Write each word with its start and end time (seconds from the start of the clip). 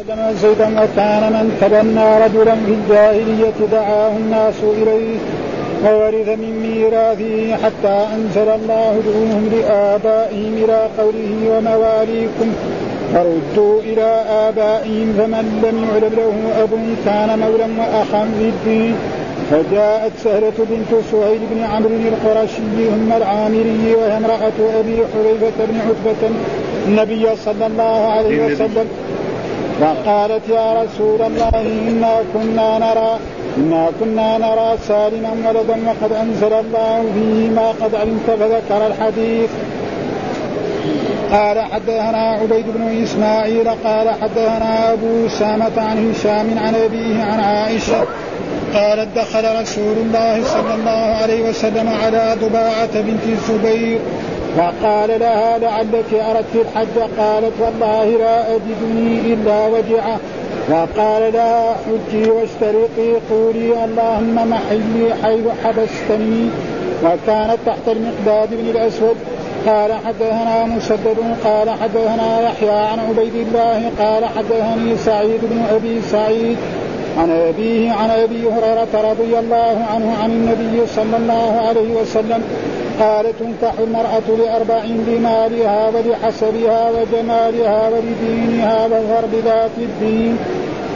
وسلم 0.00 0.36
زيدا 0.42 0.68
وكان 0.82 1.22
من 1.32 1.46
تبنى 1.60 2.08
رجلا 2.24 2.54
في 2.66 2.72
الجاهلية 2.78 3.58
دعاه 3.72 4.16
الناس 4.16 4.54
إليه 4.62 5.16
وورث 5.84 6.28
من 6.28 6.52
ميراثه 6.64 7.56
حتى 7.62 7.96
أنزل 8.14 8.48
الله 8.58 8.90
ادعوهم 9.00 9.44
لآبائهم 9.52 10.52
إلى 10.64 10.78
قوله 10.98 11.32
ومواليكم. 11.52 12.48
فردوا 13.14 13.80
إلى 13.80 14.24
آبائهم 14.48 15.08
فمن 15.18 15.46
لم 15.64 15.76
يعلم 15.84 16.14
له 16.20 16.62
أب 16.62 16.72
كان 17.06 17.38
مولا 17.38 17.68
وأخا 17.80 18.28
في 18.38 18.44
الدين. 18.54 18.94
فجاءت 19.50 20.12
سهلة 20.24 20.58
بنت 20.70 20.92
سهيل 21.12 21.40
بن 21.50 21.60
عمرو 21.64 21.90
القرشي 22.12 22.88
أم 22.94 23.12
العامري 23.16 23.94
وهي 23.98 24.16
امرأة 24.16 24.58
أبي 24.80 24.96
حذيفة 25.12 25.58
بن 25.70 25.78
عتبة 25.88 26.22
النبي 26.88 27.26
صلى 27.44 27.66
الله 27.66 28.06
عليه 28.12 28.46
وسلم. 28.46 28.86
وقالت 29.80 30.48
يا 30.48 30.82
رسول 30.82 31.22
الله 31.22 31.60
إنا 31.88 32.14
كنا 32.34 32.78
نرى 32.78 33.12
إنا 33.56 33.88
كنا 34.00 34.38
نرى 34.38 34.78
سالما 34.88 35.30
ولدا 35.48 35.76
وقد 35.88 36.12
أنزل 36.12 36.52
الله 36.52 37.04
فيه 37.14 37.50
ما 37.50 37.68
قد 37.68 37.94
علمت 37.94 38.30
فذكر 38.40 38.86
الحديث. 38.86 39.50
قال 41.32 41.60
حدثنا 41.60 42.30
عبيد 42.42 42.64
بن 42.74 43.02
إسماعيل 43.02 43.68
قال 43.84 44.10
حدثنا 44.22 44.92
أبو 44.92 45.26
أسامة 45.26 45.76
عن 45.76 46.10
هشام 46.10 46.58
عن 46.58 46.74
أبيه 46.74 47.22
عن 47.22 47.40
عائشة 47.40 48.04
قالت 48.74 49.08
دخل 49.16 49.60
رسول 49.62 49.96
الله 49.96 50.44
صلى 50.44 50.74
الله 50.74 51.16
عليه 51.22 51.48
وسلم 51.48 51.88
على 52.04 52.36
ضباعة 52.42 53.00
بنت 53.00 53.24
الزبير. 53.28 53.98
فقال 54.56 55.20
لها 55.20 55.58
لعلك 55.58 56.14
أردت 56.14 56.54
الحج؟ 56.54 56.96
قالت 57.18 57.52
والله 57.60 58.04
لا 58.04 58.54
أجدني 58.54 59.34
إلا 59.34 59.66
وجعة. 59.66 60.18
فقال 60.68 61.32
لها 61.32 61.74
حجي 61.74 62.30
واشترطي 62.30 63.12
قولي 63.30 63.84
اللهم 63.84 64.50
محلي 64.50 65.14
حيث 65.22 65.44
حبستني 65.64 66.48
وكانت 67.04 67.58
تحت 67.66 67.88
المقداد 67.88 68.48
بن 68.50 68.70
الأسود. 68.70 69.16
قال 69.66 69.92
حدثنا 69.92 70.64
مسدد 70.64 71.16
قال 71.44 71.70
حدثنا 71.70 72.40
يحيى 72.40 72.70
عن 72.70 72.98
عبيد 72.98 73.34
الله 73.34 73.90
قال 73.98 74.24
حدثني 74.24 74.96
سعيد 74.96 75.40
بن 75.42 75.62
أبي 75.74 76.02
سعيد 76.02 76.56
عن 77.18 77.30
أبيه 77.30 77.92
عن 77.92 78.10
أبي 78.10 78.42
هريرة 78.46 79.10
رضي 79.10 79.38
الله 79.38 79.76
عنه 79.94 80.16
عن 80.22 80.30
النبي 80.30 80.86
صلى 80.86 81.16
الله 81.16 81.60
عليه 81.68 81.94
وسلم. 81.94 82.42
قال 83.00 83.26
تنكح 83.38 83.74
المرأة 83.78 84.36
لأربع 84.38 84.84
لمالها 84.84 85.88
ولحسبها 85.88 86.90
وجمالها 86.90 87.88
ولدينها 87.88 88.86
واظهر 88.86 89.24
بذات 89.32 89.70
الدين. 89.78 90.38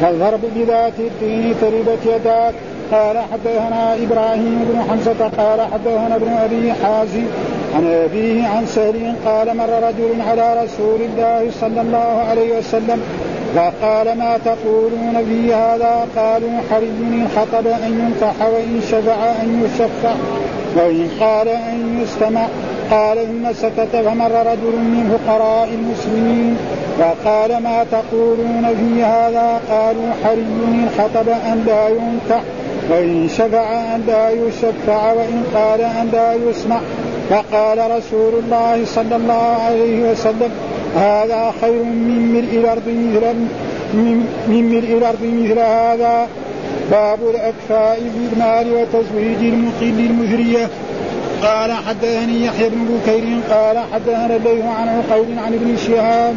واظهر 0.03 0.39
بذات 0.57 0.99
الدين 0.99 1.55
تربت 1.61 1.99
يداك. 2.07 2.55
قال 2.93 3.19
حدثنا 3.33 3.95
إبراهيم 3.95 4.65
بن 4.73 4.83
حمزة 4.91 5.29
قال 5.39 5.61
حدثنا 5.61 6.17
ابن 6.17 6.29
أبي 6.29 6.73
حازم 6.73 7.25
عن 7.75 7.87
أبيه 7.87 8.47
عن 8.47 8.67
سهل 8.67 9.15
قال 9.27 9.57
مر 9.57 9.69
رجل 9.69 10.23
على 10.31 10.65
رسول 10.65 11.01
الله 11.01 11.51
صلى 11.61 11.81
الله 11.81 12.25
عليه 12.31 12.59
وسلم 12.59 13.03
فقال 13.55 14.19
ما 14.19 14.39
تقولون 14.45 15.25
في 15.29 15.55
هذا؟ 15.55 16.07
قالوا 16.17 16.51
حري 16.71 16.87
إن 16.87 17.29
خطب 17.37 17.67
أن 17.67 17.93
ينكح 18.01 18.47
وإن 18.47 18.81
شفع 18.91 19.43
أن 19.43 19.65
يشفع. 19.65 20.15
وإن 20.77 21.09
قال 21.21 21.49
أن 21.49 22.03
يستمع 22.03 22.47
قال 22.91 23.19
ثم 23.27 23.53
سكت 23.53 23.97
فمر 23.97 24.47
رجل 24.47 24.77
من 24.77 25.19
فقراء 25.19 25.69
المسلمين 25.69 26.57
فقال 26.99 27.63
ما 27.63 27.85
تقولون 27.93 28.67
في 28.77 29.03
هذا؟ 29.03 29.61
قالوا 29.71 30.11
حري 30.25 30.41
إن 30.41 30.89
خطب 30.99 31.29
أن 31.29 31.65
لا 31.67 31.89
ينكح 31.89 32.43
وإن 32.91 33.29
شفع 33.29 33.95
أن 33.95 34.05
لا 34.07 34.31
يشفع 34.31 35.13
وإن 35.13 35.43
قال 35.55 35.81
أن 35.81 36.09
لا 36.13 36.35
يسمع. 36.35 36.81
فقال 37.31 37.79
رسول 37.79 38.33
الله 38.45 38.85
صلى 38.85 39.17
الله 39.17 39.57
عليه 39.67 40.11
وسلم 40.11 40.51
هذا 40.97 41.53
خير 41.61 41.83
من 41.83 42.33
ملء 42.35 42.61
الأرض 42.61 42.89
مثل 42.89 43.35
من 44.49 44.71
ملء 44.71 44.99
الأرض 44.99 45.23
مثل 45.23 45.59
هذا. 45.59 46.27
باب 46.91 47.19
الأكفاء 47.31 47.97
في 47.97 48.35
المال 48.35 48.73
وتزويج 48.75 49.39
المقل 49.39 50.07
المجرية 50.11 50.69
قال 51.43 51.73
حدثني 51.73 52.45
يحيى 52.45 52.69
بن 52.69 52.85
بكير 52.85 53.39
قال 53.51 53.79
حدثنا 53.93 54.37
الليث 54.37 54.65
عن 54.65 54.89
عقيل 54.89 55.39
عن 55.39 55.55
ابن 55.55 55.77
شهاب 55.77 56.35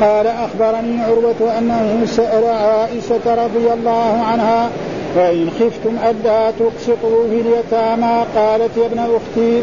قال 0.00 0.26
أخبرني 0.26 1.02
عروة 1.02 1.58
أنه 1.58 2.06
سأل 2.06 2.44
عائشة 2.44 3.44
رضي 3.44 3.72
الله 3.72 4.22
عنها 4.22 4.70
فإن 5.14 5.50
خفتم 5.50 5.96
ألا 6.10 6.50
تقسطوا 6.50 7.28
في 7.30 7.40
اليتامى 7.40 8.24
قالت 8.36 8.76
يا 8.76 8.86
ابن 8.86 8.98
أختي 8.98 9.62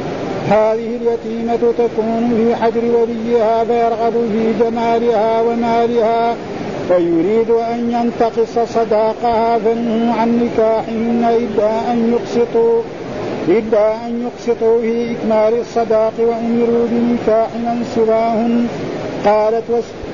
هذه 0.50 1.00
اليتيمة 1.02 1.74
تكون 1.78 2.34
في 2.38 2.64
حجر 2.64 2.82
وليها 2.86 3.64
فيرغب 3.64 4.14
في 4.14 4.64
جمالها 4.64 5.42
ومالها 5.42 6.36
فيريد 6.88 7.50
أن 7.50 7.92
ينتقص 7.92 8.60
صداقها 8.74 9.60
فانهوا 9.60 10.14
عن 10.14 10.30
نكاحهن. 10.44 11.26
إلا 11.38 11.92
أن 11.92 12.14
يقسطوا 12.14 12.82
إلا 13.48 13.96
أن 14.08 14.28
يقسطوا 14.28 14.82
في 14.82 15.12
إكمال 15.12 15.60
الصداق 15.60 16.14
وأمروا 16.20 16.88
بنكاح 16.92 17.48
من 17.56 17.92
سواهن. 17.96 18.68
قالت 19.26 19.64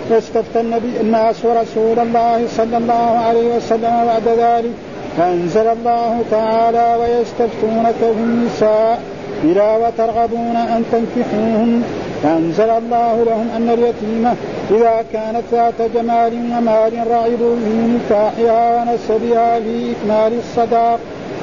واستفتى 0.09 0.59
الناس 1.01 1.45
رسول 1.45 1.99
الله 1.99 2.47
صلى 2.57 2.77
الله 2.77 3.17
عليه 3.27 3.55
وسلم 3.55 4.05
بعد 4.05 4.27
ذلك. 4.37 4.71
فأنزل 5.17 5.67
الله 5.67 6.21
تعالى 6.31 6.97
ويستفتونك 7.01 7.95
في 7.99 8.23
النساء 8.23 9.01
إلى 9.43 9.77
وترغبون 9.81 10.55
أن 10.55 10.83
تنكحوهن. 10.91 11.83
فأنزل 12.23 12.69
الله 12.69 13.23
لهم 13.23 13.47
أن 13.55 13.69
اليتيمة 13.69 14.35
إذا 14.71 15.05
كانت 15.13 15.43
ذات 15.51 15.91
جمال 15.95 16.33
ومال 16.33 17.07
رغبوا 17.11 17.55
في 17.55 17.97
نكاحها 17.97 18.81
ونسبها 18.81 19.59
في 19.59 19.91
إكمال 19.91 20.39
الصداق. 20.39 20.99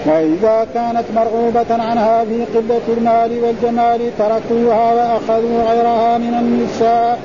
وإذا 0.07 0.67
كانت 0.75 1.05
مرغوبة 1.17 1.83
عنها 1.83 2.25
في 2.25 2.45
قلة 2.45 2.97
المال 2.97 3.45
والجمال 3.45 4.01
تركوها 4.19 4.95
وأخذوا 4.95 5.63
غيرها 5.71 6.19
من 6.19 6.35
النساء. 6.41 7.19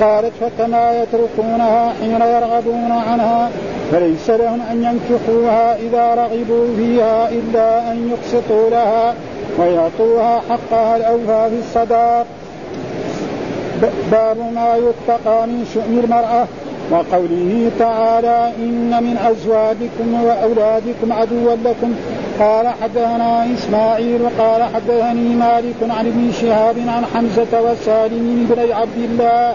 قالت 0.00 0.32
فكما 0.40 1.02
يتركونها 1.02 1.92
حين 2.00 2.20
يرغبون 2.20 2.92
عنها؟ 2.92 3.50
فليس 3.92 4.30
لهم 4.30 4.60
أن 4.70 4.76
ينكحوها 4.82 5.76
إذا 5.76 6.14
رغبوا 6.14 6.66
فيها 6.76 7.28
إلا 7.28 7.92
أن 7.92 8.10
يقسطوا 8.10 8.70
لها 8.70 9.14
ويعطوها 9.58 10.40
حقها 10.50 10.96
الأوفى 10.96 11.50
في 11.50 11.58
الصداق. 11.58 12.26
باب 14.12 14.36
ما 14.54 14.76
يتقى 14.76 15.46
من 15.46 15.66
شؤم 15.74 15.98
المرأة 16.04 16.46
وقوله 16.90 17.70
تعالى 17.78 18.52
إن 18.58 19.02
من 19.02 19.16
أزواجكم 19.18 20.24
وأولادكم 20.24 21.12
عدوا 21.12 21.56
لكم. 21.64 21.94
قال 22.40 22.68
حدثنا 22.68 23.46
إسماعيل 23.54 24.20
قال 24.38 24.62
حدثني 24.62 25.34
مالك 25.34 25.80
عن 25.82 26.06
ابن 26.06 26.32
شهاب 26.40 26.76
عن 26.88 27.04
حمزة 27.14 27.60
وسالم 27.60 28.46
بن 28.50 28.72
عبد 28.72 28.98
الله 29.10 29.54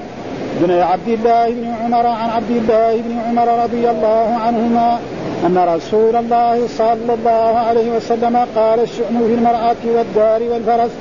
بن 0.62 0.72
عبد 0.72 1.08
الله 1.08 1.50
بن 1.50 1.74
عمر 1.84 2.08
عن 2.08 2.30
عبد 2.30 2.52
الله 2.52 3.02
بن 3.02 3.20
عمر 3.28 3.64
رضي 3.64 3.90
الله 3.90 4.38
عنهما 4.46 5.00
أن 5.46 5.58
رسول 5.58 6.16
الله 6.16 6.68
صلى 6.68 7.14
الله 7.20 7.58
عليه 7.58 7.92
وسلم 7.98 8.38
قال 8.56 8.80
الشؤم 8.80 9.28
في 9.28 9.34
المرأة 9.34 9.76
والدار 9.98 10.44
والفرس 10.52 10.92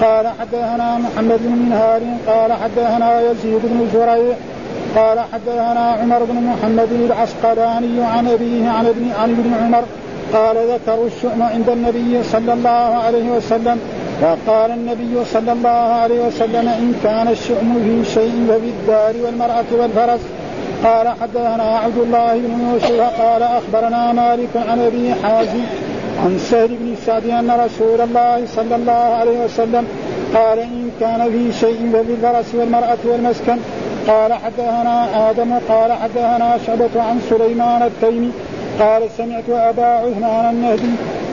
قال 0.00 0.26
حدثنا 0.40 0.98
محمد 0.98 1.38
بن 1.42 1.52
منهار 1.52 2.00
قال 2.26 2.52
حدثنا 2.52 3.20
يزيد 3.20 3.60
بن 3.64 3.88
زريع 3.92 4.36
قال 4.96 5.18
حدثنا 5.32 5.96
عمر 6.00 6.24
بن 6.24 6.34
محمد 6.34 6.92
العسقلاني 6.92 8.04
عن 8.04 8.28
أبيه 8.28 8.68
عن 8.68 8.86
ابن 8.86 9.10
عن 9.20 9.30
ابن 9.30 9.54
عمر 9.64 9.84
قال 10.32 10.56
ذكروا 10.56 11.06
الشؤم 11.06 11.42
عند 11.42 11.68
النبي 11.68 12.22
صلى 12.22 12.52
الله 12.52 12.94
عليه 13.04 13.30
وسلم 13.30 13.80
فقال 14.20 14.70
النبي 14.70 15.24
صلى 15.32 15.52
الله 15.52 15.68
عليه 16.02 16.26
وسلم 16.26 16.68
إن 16.68 16.94
كان 17.02 17.28
الشؤم 17.28 17.74
في 17.84 18.10
شيء 18.14 18.46
ففي 18.48 18.68
الدار 18.68 19.14
والمرأة 19.24 19.64
والفرس 19.80 20.20
قال 20.84 21.08
حدثنا 21.08 21.78
عبد 21.78 21.98
الله 21.98 22.34
بن 22.34 22.70
يوسف 22.72 23.00
قال 23.00 23.42
أخبرنا 23.42 24.12
مالك 24.12 24.48
عن 24.68 24.80
أبي 24.80 25.14
حازم 25.22 25.87
عن 26.24 26.38
سهل 26.38 26.68
بن 26.68 26.94
سعد 27.06 27.26
أن 27.26 27.50
رسول 27.50 28.00
الله 28.00 28.46
صلى 28.56 28.76
الله 28.76 28.92
عليه 28.92 29.44
وسلم 29.44 29.86
قال 30.34 30.58
إن 30.58 30.90
كان 31.00 31.30
في 31.32 31.52
شيء 31.60 31.90
ففي 31.92 32.12
الفرس 32.12 32.54
والمرأة 32.54 32.98
والمسكن 33.04 33.58
قال 34.08 34.32
حدثنا 34.32 35.30
آدم 35.30 35.52
قال 35.68 35.92
حدثنا 35.92 36.58
شعبة 36.66 37.02
عن 37.02 37.20
سليمان 37.30 37.82
التيمي 37.82 38.30
قال 38.80 39.02
سمعت 39.16 39.48
أبا 39.50 39.86
عثمان 39.86 40.50
النهدي 40.50 40.90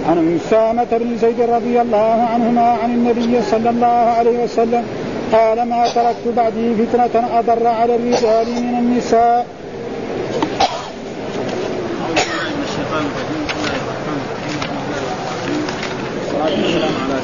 عن 0.10 0.36
أسامة 0.40 0.88
بن 0.92 1.18
زيد 1.18 1.42
رضي 1.42 1.82
الله 1.82 2.28
عنهما 2.34 2.78
عن 2.84 2.92
النبي 2.92 3.42
صلى 3.52 3.70
الله 3.70 3.86
عليه 4.18 4.44
وسلم 4.44 4.84
قال 5.32 5.70
ما 5.70 5.88
تركت 5.96 6.28
بعدي 6.38 6.74
فتنة 6.76 7.40
أضر 7.40 7.68
على 7.68 7.96
الرجال 7.96 8.48
من 8.64 8.76
النساء 8.80 9.46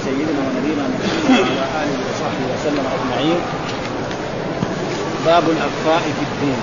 سيدنا 0.05 0.41
ونبينا 0.47 0.83
محمد 0.93 1.39
وعلى 1.39 1.83
آله 1.83 1.97
وصحبه 2.09 2.45
وسلم 2.53 2.85
أجمعين. 2.95 3.39
باب 5.25 5.43
الاكفاء 5.43 6.01
في 6.01 6.23
الدين. 6.31 6.59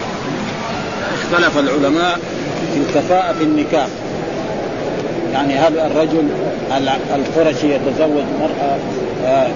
اختلف 1.14 1.58
العلماء 1.58 2.18
في 2.74 2.80
الكفاءة 2.80 3.32
في 3.32 3.44
النكاح. 3.44 3.86
يعني 5.32 5.58
هل 5.58 5.78
الرجل 5.78 6.28
القرشي 7.14 7.74
يتزوج 7.74 8.24
مرأة 8.40 8.78
آه، 9.26 9.48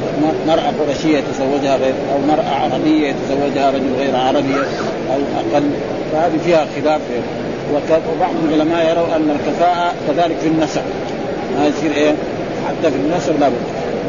مرأة 0.47 0.73
قرشية 0.81 1.19
يتزوجها 1.19 1.77
غير 1.77 1.95
أو 2.13 2.19
مرأة 2.29 2.55
عربية 2.55 3.09
يتزوجها 3.09 3.71
رجل 3.71 3.95
غير 3.99 4.17
عربي 4.17 4.55
أو 5.13 5.21
أقل؟ 5.37 5.71
فهذه 6.13 6.39
فيها 6.45 6.67
خلاف 6.77 7.01
وبعض 8.17 8.31
العلماء 8.49 8.91
يروا 8.91 9.17
أن 9.17 9.31
الكفاءة 9.31 9.95
كذلك 10.09 10.37
في 10.43 10.49
النسب. 10.49 10.83
ما 11.59 11.67
يصير 11.67 11.93
إيه؟ 11.93 12.15
حتى 12.69 12.91
في 12.91 12.97
النسب 12.97 13.41
لابد 13.41 13.63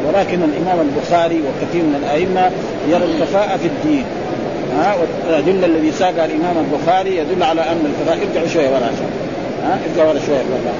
ولكن 0.08 0.38
الإمام 0.42 0.80
البخاري 0.80 1.40
وكثير 1.40 1.82
من 1.82 2.00
الأئمة 2.04 2.50
يرى 2.88 3.04
الكفاءة 3.04 3.56
في 3.56 3.66
الدين. 3.66 4.04
ها 4.78 4.94
والأدلة 5.26 5.66
الذي 5.66 5.92
ساقها 5.92 6.24
الإمام 6.24 6.56
البخاري 6.58 7.16
يدل 7.16 7.42
على 7.42 7.60
أن 7.60 7.86
الكفاءة 7.86 8.18
ارجعوا 8.28 8.48
شوية 8.48 8.68
ورا 8.68 8.90
ها 9.64 9.78
ارجعوا 9.90 10.08
ورا 10.08 10.20
شوية. 10.26 10.36
ورا 10.36 10.74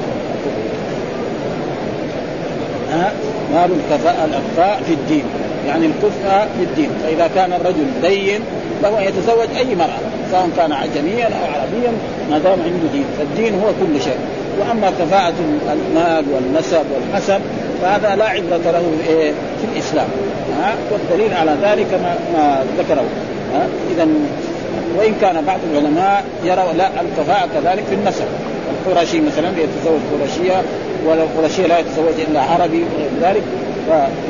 ها 2.92 3.12
باب 3.52 3.70
الكفاءة 3.70 4.24
الأكفاء 4.24 4.82
في 4.86 4.92
الدين. 4.92 5.24
يعني 5.66 5.86
الكفاء 5.86 6.48
في 6.58 6.64
الدين. 6.64 6.90
فإذا 7.02 7.30
كان 7.34 7.52
الرجل 7.52 7.86
دين 8.02 8.40
أن 8.84 9.02
يتزوج 9.02 9.48
أي 9.56 9.74
مرأة 9.74 9.98
سواء 10.30 10.48
كان 10.56 10.72
عجميا 10.72 11.24
أو 11.24 11.60
عربيا 11.60 11.92
ما 12.30 12.38
دام 12.38 12.58
عنده 12.64 12.88
دين. 12.92 13.04
فالدين 13.18 13.54
هو 13.54 13.68
كل 13.80 14.02
شيء. 14.02 14.18
وأما 14.60 14.90
كفاءة 15.00 15.34
المال 15.72 16.24
والنسب 16.34 16.84
والحسب 16.94 17.40
فهذا 17.82 18.16
لا 18.16 18.24
عبرة 18.24 18.70
له 18.70 18.82
في 19.60 19.66
الإسلام. 19.72 20.08
ها؟ 20.60 20.74
والدليل 20.92 21.34
على 21.34 21.56
ذلك 21.62 21.86
ما, 22.02 22.16
ما 22.34 22.64
ذكره. 22.78 23.04
اذا 23.94 24.08
وإن 24.98 25.14
كان 25.20 25.44
بعض 25.46 25.58
العلماء 25.72 26.24
يروا 26.44 26.72
لا 26.72 26.88
الكفاءة 27.00 27.48
كذلك 27.54 27.84
في 27.88 27.94
النسب 27.94 28.24
القرشي 28.86 29.20
مثلا 29.20 29.48
يتزوج 29.48 30.00
قرشية 30.12 30.62
ولا 31.06 31.22
القرشيه 31.22 31.66
لا 31.66 31.78
يتزوج 31.78 32.14
إلا 32.30 32.40
عربي 32.40 32.84
وغير 32.94 33.10
ذلك. 33.22 33.42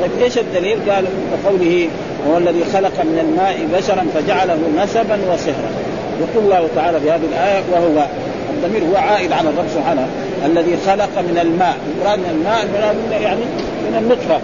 طيب 0.01 0.11
إيش 0.23 0.37
الدليل؟ 0.37 0.91
قال 0.91 1.05
كقوله 1.43 1.87
هو 2.29 2.37
الذي 2.37 2.63
خلق 2.73 3.01
من 3.03 3.19
الماء 3.19 3.67
بشرا 3.73 4.05
فجعله 4.13 4.57
نسبا 4.83 5.19
وصهرا 5.33 5.71
يقول 6.19 6.43
الله 6.43 6.67
تعالى 6.75 6.99
في 6.99 7.11
هذه 7.11 7.25
الآية 7.33 7.61
وهو 7.71 8.05
الضمير 8.53 8.83
هو 8.91 8.97
عائد 8.97 9.31
على 9.31 9.49
الرب 9.49 9.65
سبحانه. 9.75 10.07
الذي 10.45 10.77
خلق 10.87 11.19
من 11.19 11.39
الماء. 11.41 11.77
المراد 11.87 12.19
من 12.19 12.29
الماء 12.29 12.63
المراد 12.63 13.21
يعني 13.21 13.45
من 13.89 13.97
النطفة. 13.99 14.39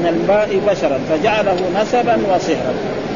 من 0.00 0.06
الماء 0.06 0.60
بشرا. 0.68 0.98
فجعله 1.10 1.56
نسبا 1.82 2.18
وصهرا 2.34 2.74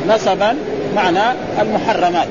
نسبا 0.09 0.57
معنى 0.97 1.37
المحرمات. 1.61 2.29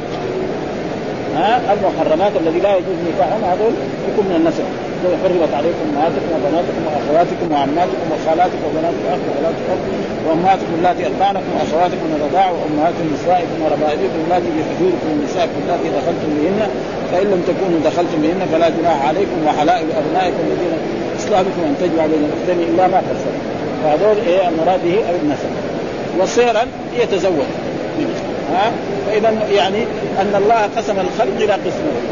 ها؟ 1.35 1.61
المحرمات 1.73 2.31
الذي 2.41 2.59
لا 2.59 2.69
يجوز 2.69 2.95
نكاحهم 3.13 3.43
هذول 3.43 3.73
يكون 4.13 4.25
من 4.25 4.35
النسب. 4.35 4.88
زي 5.03 5.13
حرمت 5.23 5.51
عليكم 5.59 5.83
أمهاتكم 5.91 6.29
وبناتكم 6.35 6.81
وأخواتكم 6.87 7.47
وعماتكم 7.53 8.07
وخالاتكم 8.13 8.61
وبنات 8.67 8.95
الاخ 9.01 9.19
وخالات 9.27 9.57
الاخ 9.63 9.79
وأمهاتكم 10.25 10.71
اللاتي 10.77 11.03
أرضعنكم 11.11 11.49
واخواتكم 11.55 12.05
من 12.11 12.15
الرضاع 12.19 12.47
وأمهات 12.57 12.95
نسائكم 13.13 13.57
وربائبكم 13.63 14.19
اللاتي 14.25 14.49
في 14.55 14.61
حجوركم 14.69 15.07
من 15.11 15.17
نسائكم 15.27 15.57
اللاتي 15.63 15.87
دخلتم 15.99 16.29
بهن 16.37 16.61
فإن 17.11 17.27
لم 17.33 17.41
تكونوا 17.49 17.79
دخلتم 17.89 18.19
بهن 18.23 18.41
فلا 18.51 18.67
جناح 18.77 18.97
عليكم 19.09 19.37
وحلائل 19.45 19.87
أبنائكم 20.01 20.41
الذين 20.47 20.73
إسلامكم 21.19 21.61
أن 21.69 21.73
تجمعوا 21.81 22.09
بين 22.13 22.23
الأختين 22.29 22.59
إلا 22.69 22.83
ما 22.93 22.99
قد 23.07 23.17
فهذول 23.83 24.17
إيه 24.27 24.41
المراد 24.51 24.79
به 24.85 24.95
النسب. 25.23 25.51
وصيرا 26.19 26.63
يتزوج 27.01 27.49
ها؟ 28.53 28.65
فاذا 29.05 29.29
يعني 29.59 29.81
أن 30.21 30.33
الله 30.41 30.61
قسم 30.77 30.97
الخلق 31.05 31.35
إلى 31.45 31.53
قسمين. 31.65 32.03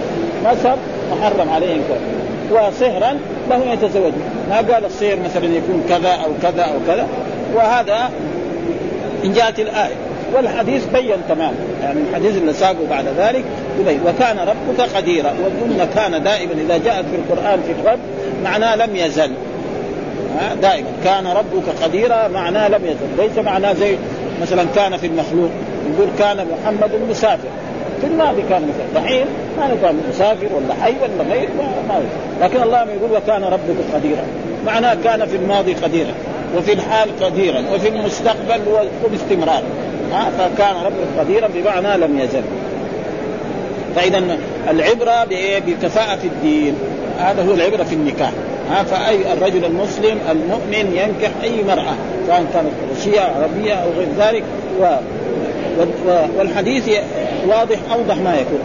نسب 0.46 0.78
محرم 1.12 1.50
عليه 1.50 1.76
كذا 1.90 2.27
وصهرا 2.52 3.20
له 3.50 3.74
يتزوج. 3.74 4.14
ما 4.50 4.56
قال 4.56 4.86
الصهر 4.86 5.18
مثلا 5.26 5.46
يكون 5.46 5.86
كذا 5.90 6.10
أو 6.10 6.32
كذا 6.44 6.64
أو 6.64 6.80
كذا. 6.88 7.08
وهذا 7.56 8.10
إن 9.26 9.34
جاءت 9.34 9.60
الآية. 9.60 9.96
والحديث 10.34 10.86
بين 10.86 11.16
تمام. 11.30 11.54
يعني 11.84 12.00
الحديث 12.10 12.38
اللي 12.38 12.54
ساقه 12.54 12.88
بعد 12.90 13.06
ذلك 13.18 13.44
يبين. 13.80 14.00
وكان 14.08 14.40
ربك 14.40 14.82
قديرا. 14.96 15.34
وقلنا 15.44 15.86
كان 15.86 16.24
دائما 16.24 16.52
إذا 16.52 16.78
جاءت 16.78 17.06
في 17.06 17.16
القرآن 17.16 17.60
في 17.62 17.72
الرب 17.72 18.00
معناه 18.44 18.76
لم 18.76 18.96
يزل. 18.96 19.32
دائما. 20.62 20.88
كان 21.04 21.28
ربك 21.28 21.84
قديرا 21.84 22.28
معناه 22.28 22.68
لم 22.68 22.86
يزل. 22.86 23.24
ليس 23.28 23.46
معناه 23.46 23.74
زي 23.74 23.96
مثلا 24.42 24.66
كان 24.76 24.98
في 24.98 25.08
المخلوق. 25.08 25.50
يقول 25.94 26.10
كان 26.20 26.38
محمد 26.38 26.92
مسافر. 27.10 27.50
في 28.02 28.08
الماضي 28.08 28.42
كان 28.50 28.62
مسافر. 28.62 29.06
دحين 29.06 29.26
ما 29.58 29.78
كان 29.82 30.02
مسافر 30.10 30.48
ولا 30.56 30.74
حي 30.84 30.94
ولا 31.02 31.36
ميت 31.36 31.50
ما, 31.90 32.02
لكن 32.42 32.62
الله 32.64 32.80
يقول 32.80 33.12
وكان 33.12 33.44
ربك 33.44 33.76
قديرا. 33.94 34.24
معناه 34.66 34.98
كان 35.04 35.26
في 35.26 35.36
الماضي 35.36 35.74
قديرا 35.74 36.12
وفي 36.58 36.74
الحال 36.74 37.10
قديرا 37.22 37.64
وفي 37.74 37.90
المستقبل 37.90 38.62
وباستمرار 39.06 39.64
فكان 40.12 40.76
ربك 40.86 41.20
قديرا 41.20 41.48
بمعنى 41.48 41.98
لم 41.98 42.20
يزل. 42.20 42.44
فاذا 43.96 44.38
العبرة 44.70 45.26
بالكفاءه 45.66 46.16
في 46.16 46.28
الدين. 46.28 46.76
هذا 47.20 47.44
هو 47.44 47.54
العبرة 47.54 47.84
في 47.84 47.96
النكاح. 47.96 48.32
ها؟ 48.70 48.84
فأي 48.84 49.34
الرجل 49.34 49.66
المسلم 49.66 50.20
المؤمن 50.32 50.96
ينكح 50.96 51.32
أي 51.44 51.64
مرأة 51.64 51.96
سواء 52.28 52.46
كانت 52.54 52.72
روسيه 52.90 53.22
عربية 53.22 53.74
أو 53.74 53.90
غير 53.98 54.08
ذلك 54.20 54.44
و 54.80 54.86
والحديث 56.38 56.90
واضح 57.48 57.78
أوضح 57.92 58.18
ما 58.18 58.36
يكون. 58.36 58.60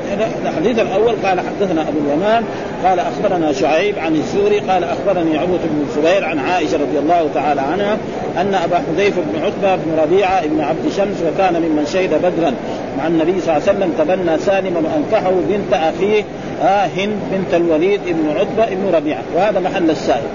الحديث 0.46 0.78
الأول 0.78 1.14
قال 1.24 1.40
حدثنا 1.40 1.82
أبو 1.82 1.98
اليمان 2.06 2.44
قال 2.84 2.98
أخبرنا 3.00 3.52
شعيب 3.52 3.98
عن 3.98 4.14
الزوري 4.14 4.58
قال 4.58 4.84
أخبرني 4.84 5.38
عروه 5.38 5.58
بن 5.64 5.84
الزبير 5.88 6.24
عن 6.24 6.38
عائشة 6.38 6.74
رضي 6.74 6.98
الله 6.98 7.28
تعالى 7.34 7.60
عنها 7.60 7.96
أن 8.36 8.54
أبا 8.54 8.82
حذيفة 8.88 9.22
بن 9.32 9.42
عتبة 9.44 9.76
بن 9.76 9.98
ربيعة 10.02 10.46
بن 10.46 10.60
عبد 10.60 10.88
شمس 10.96 11.16
وكان 11.22 11.54
ممن 11.62 11.86
شهد 11.92 12.14
بدرا 12.14 12.52
مع 12.98 13.06
النبي 13.06 13.40
صلى 13.40 13.56
الله 13.56 13.68
عليه 13.68 13.78
وسلم 13.78 13.92
تبنى 13.98 14.38
سالما 14.38 14.80
وأنكحه 14.80 15.32
بنت 15.48 15.72
أخيه 15.72 16.24
آه 16.62 16.86
هند 16.86 17.16
بنت 17.32 17.54
الوليد 17.54 18.00
بن 18.06 18.30
عتبة 18.38 18.74
بن 18.74 18.94
ربيعة. 18.94 19.22
وهذا 19.36 19.60
محل 19.60 19.90
الشاهد. 19.90 20.28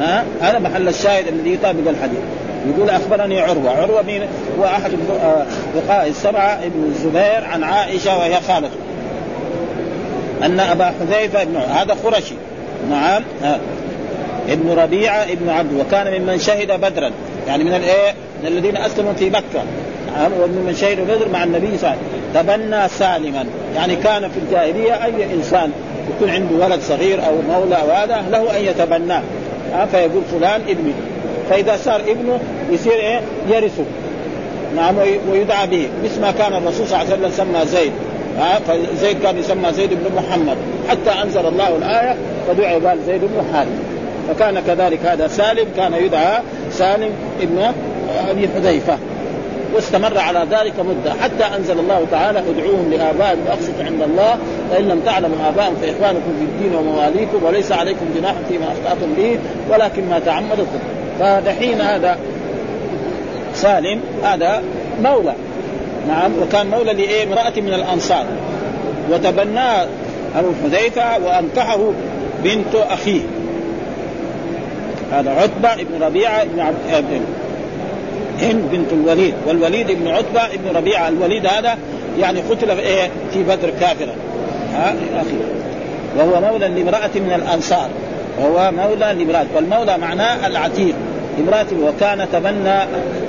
ها 0.00 0.24
هذا 0.40 0.58
محل 0.58 0.88
الشاهد 0.88 1.28
الذي 1.28 1.54
يطابق 1.54 1.88
الحديث. 1.88 2.18
يقول 2.74 2.90
أخبرني 2.90 3.40
عروة، 3.40 3.70
عروة 3.70 4.02
مين؟ 4.02 4.22
هو 4.58 4.64
أحد 4.64 4.90
فقهاء 5.74 6.08
السبعة 6.08 6.58
ابن 6.64 6.84
الزبير 6.84 7.44
عن 7.44 7.62
عائشة 7.64 8.18
وهي 8.18 8.40
خالته. 8.48 8.76
أن 10.42 10.60
أبا 10.60 10.84
حذيفة 11.00 11.42
ابن 11.42 11.56
هذا 11.56 11.96
قرشي. 12.04 12.34
نعم. 12.90 13.22
ابن 14.48 14.70
ربيعة 14.70 15.22
ابن 15.22 15.48
عبد 15.50 15.80
وكان 15.80 16.20
ممن 16.20 16.38
شهد 16.38 16.80
بدرا. 16.80 17.10
يعني 17.48 17.64
من 17.64 17.74
الإيه؟ 17.74 18.14
من 18.42 18.46
الذين 18.46 18.76
أسلموا 18.76 19.12
في 19.12 19.30
مكة. 19.30 19.62
نعم. 20.16 20.32
ومن 20.32 20.76
شهد 20.80 21.00
بدر 21.00 21.28
مع 21.28 21.44
النبي 21.44 21.78
صلى 21.78 21.90
الله 21.90 21.96
عليه 22.34 22.42
وسلم. 22.42 22.66
تبنى 22.66 22.88
سالما. 22.88 23.44
يعني 23.76 23.96
كان 23.96 24.30
في 24.30 24.38
الجاهلية 24.38 25.04
أي 25.04 25.34
إنسان 25.34 25.72
يكون 26.16 26.30
عنده 26.30 26.66
ولد 26.66 26.80
صغير 26.80 27.26
أو 27.26 27.34
مولى 27.48 27.74
أو 27.74 27.90
هذا 27.90 28.24
له 28.30 28.58
أن 28.58 28.64
يتبناه. 28.64 29.22
فيقول 29.90 30.22
فلان 30.32 30.60
ابني. 30.68 30.92
فإذا 31.50 31.76
صار 31.76 32.00
ابنه 32.00 32.38
يصير 32.70 32.92
إيه؟ 32.92 33.20
يرثه. 33.48 33.84
نعم 34.76 34.94
ويدعى 35.30 35.66
به. 35.66 35.88
مثل 36.04 36.20
ما 36.20 36.30
كان 36.30 36.52
الرسول 36.52 36.86
صلى 36.86 37.02
الله 37.02 37.12
عليه 37.12 37.26
وسلم 37.26 37.30
سمى 37.30 37.66
زيد. 37.66 37.92
فزيد 38.68 39.22
كان 39.22 39.38
يسمى 39.38 39.72
زيد 39.72 39.90
بن 39.90 40.16
محمد. 40.16 40.56
حتى 40.88 41.22
أنزل 41.22 41.46
الله 41.46 41.76
الآية 41.76 42.16
فدعي 42.48 42.74
قال 42.74 42.98
زيد 43.06 43.20
بن 43.20 43.54
حارث. 43.54 43.68
فكان 44.28 44.60
كذلك 44.66 44.98
هذا. 45.06 45.28
سالم 45.28 45.66
كان 45.76 45.94
يدعى 45.94 46.38
سالم 46.70 47.10
ابن 47.42 47.72
أبي 48.28 48.48
حذيفة. 48.48 48.98
واستمر 49.74 50.18
على 50.18 50.46
ذلك 50.50 50.74
مدة. 50.80 51.14
حتى 51.22 51.56
أنزل 51.56 51.78
الله 51.78 52.06
تعالى 52.10 52.38
ادعوهم 52.38 52.90
لابائهم 52.90 53.38
واقسط 53.48 53.80
عند 53.80 54.02
الله 54.02 54.38
فإن 54.70 54.88
لم 54.88 55.00
تعلموا 55.00 55.48
ابائهم 55.48 55.74
فإخوانكم 55.82 56.32
في 56.38 56.44
الدين 56.44 56.74
ومواليكم 56.74 57.44
وليس 57.44 57.72
عليكم 57.72 58.06
جناح 58.16 58.34
فيما 58.48 58.64
أخطأتم 58.64 59.12
به 59.16 59.38
ولكن 59.70 60.08
ما 60.10 60.18
تعمدت 60.18 60.66
فدحين 61.20 61.80
هذا 61.80 62.18
سالم 63.54 64.00
هذا 64.24 64.62
مولى. 65.02 65.34
نعم 66.08 66.30
وكان 66.42 66.66
مولى 66.66 67.22
امراه 67.22 67.52
من 67.56 67.74
الأنصار. 67.74 68.24
وتبناه 69.10 69.86
أبو 70.36 70.48
حذيفة 70.64 71.18
وأنكحه 71.24 71.78
بنت 72.44 72.74
أخيه. 72.74 73.20
هذا 75.12 75.30
عتبة 75.30 75.82
بن 75.82 76.02
ربيعة 76.04 76.44
بن 76.44 76.60
عبد 76.60 76.76
هند 78.42 78.62
بنت 78.72 78.92
الوليد. 78.92 79.34
والوليد 79.46 79.86
بن 79.90 80.08
عتبة 80.08 80.48
بن 80.56 80.76
ربيعة. 80.76 81.08
الوليد 81.08 81.46
هذا 81.46 81.78
يعني 82.18 82.40
قتل 82.40 82.76
في 82.76 82.82
إيه؟ 82.82 83.10
في 83.32 83.42
بدر 83.42 83.70
كافرا. 83.80 84.14
ها 84.74 84.94
أخي. 85.16 85.36
وهو 86.18 86.40
مولى 86.40 86.68
لامرأة 86.68 87.10
من 87.14 87.42
الأنصار. 87.44 87.88
وهو 88.40 88.72
مولى 88.72 89.14
لامرأة. 89.18 89.46
والمولى 89.56 89.98
معناه 89.98 90.46
العتيق. 90.46 90.94
امرأة 91.40 91.66
وكان 91.82 92.26
تبنى 92.32 92.78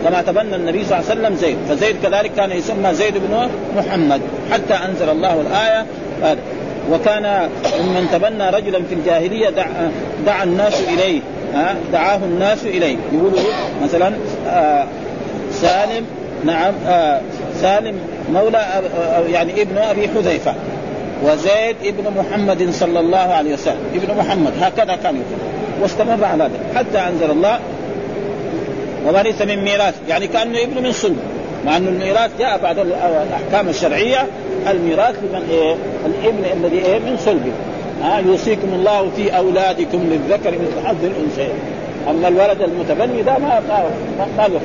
كما 0.04 0.22
تبنى 0.22 0.56
النبي 0.56 0.86
صلى 0.86 1.00
الله 1.00 1.10
عليه 1.10 1.22
وسلم 1.22 1.36
زيد. 1.36 1.58
فزيد 1.70 1.96
كذلك 2.04 2.32
كان 2.38 2.52
يسمى 2.52 2.94
زيد 2.94 3.14
بن 3.14 3.50
محمد 3.78 4.22
حتى 4.52 4.74
أنزل 4.74 5.10
الله 5.10 5.44
هذا 5.52 5.86
وكان 6.92 7.50
من 7.80 8.08
تبنى 8.12 8.50
رجلا 8.50 8.80
في 8.90 8.96
الجاهلية 8.96 9.50
دعا, 9.50 9.92
دعا 10.26 10.44
الناس 10.44 10.82
إليه 10.82 11.22
ها 11.54 11.76
دعاه 11.94 12.18
الناس 12.18 12.66
إليه. 12.66 12.98
يقولوا 13.14 13.40
مثلا 13.84 14.14
آه 14.50 14.86
سالم 15.52 16.06
نعم 16.46 16.74
آه 16.88 17.22
سالم 17.62 17.96
مولى 18.34 18.58
آه 18.58 19.20
يعني 19.32 19.62
ابن 19.62 19.78
أبي 19.78 20.08
حذيفة. 20.08 20.54
وزيد 21.24 21.76
ابن 21.84 22.04
محمد 22.18 22.70
صلى 22.72 23.00
الله 23.00 23.18
عليه 23.18 23.54
وسلم. 23.54 23.80
ابن 23.96 24.18
محمد 24.18 24.52
هكذا 24.62 24.96
كان 24.96 25.16
يقول. 25.16 25.58
واستمر 25.82 26.26
على 26.26 26.44
ذلك 26.44 26.78
حتى 26.78 26.98
أنزل 26.98 27.32
الله 27.32 27.60
وورث 29.06 29.42
من 29.42 29.64
ميراث 29.64 29.96
يعني 30.10 30.28
كأنه 30.28 30.62
ابن 30.62 30.84
من 30.84 30.92
صلب 30.92 31.18
مع 31.66 31.78
أنه 31.78 31.90
الميراث 31.90 32.32
جاء 32.40 32.60
بعد 32.64 32.80
الأحكام 32.80 33.70
الشرعية 33.70 34.28
الميراث 34.72 35.16
لمن 35.16 35.48
إيه؟ 35.52 35.76
الابن 36.06 36.66
الذي 36.66 36.86
إيه؟ 36.86 37.00
من 37.00 37.18
صلبه. 37.18 37.52
ها 38.04 38.20
يوصيكم 38.20 38.74
الله 38.74 39.10
في 39.16 39.38
أولادكم 39.38 39.98
للذكر 39.98 40.52
مثل 40.52 40.88
حظ 40.88 40.96
الانثيين 41.04 41.60
أما 42.10 42.28
الولد 42.28 42.62
المتبني 42.62 43.22
ده 43.22 43.38
ما 43.38 43.60
ما 43.68 43.84
ما 44.38 44.48
له 44.48 44.62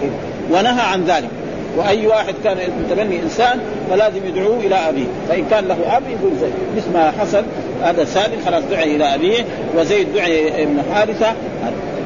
ونهى 0.50 0.82
عن 0.82 1.04
ذلك. 1.04 1.28
وأي 1.76 2.06
واحد 2.06 2.34
كان 2.44 2.56
متبني 2.84 3.22
إنسان 3.22 3.60
فلازم 3.90 4.26
يدعوه 4.26 4.56
إلى 4.60 4.74
أبيه. 4.74 5.06
فإن 5.28 5.44
كان 5.50 5.68
له 5.68 5.96
أب 5.96 6.02
يقول 6.02 6.32
زيد. 6.40 6.52
مثل 6.76 6.92
ما 6.92 7.10
حصل 7.20 7.42
هذا 7.82 8.04
سالم 8.04 8.36
خلاص 8.46 8.64
دعي 8.70 8.96
إلى 8.96 9.14
أبيه 9.14 9.44
وزيد 9.76 10.12
دعي 10.14 10.62
ابن 10.62 10.82
حارثة. 10.94 11.32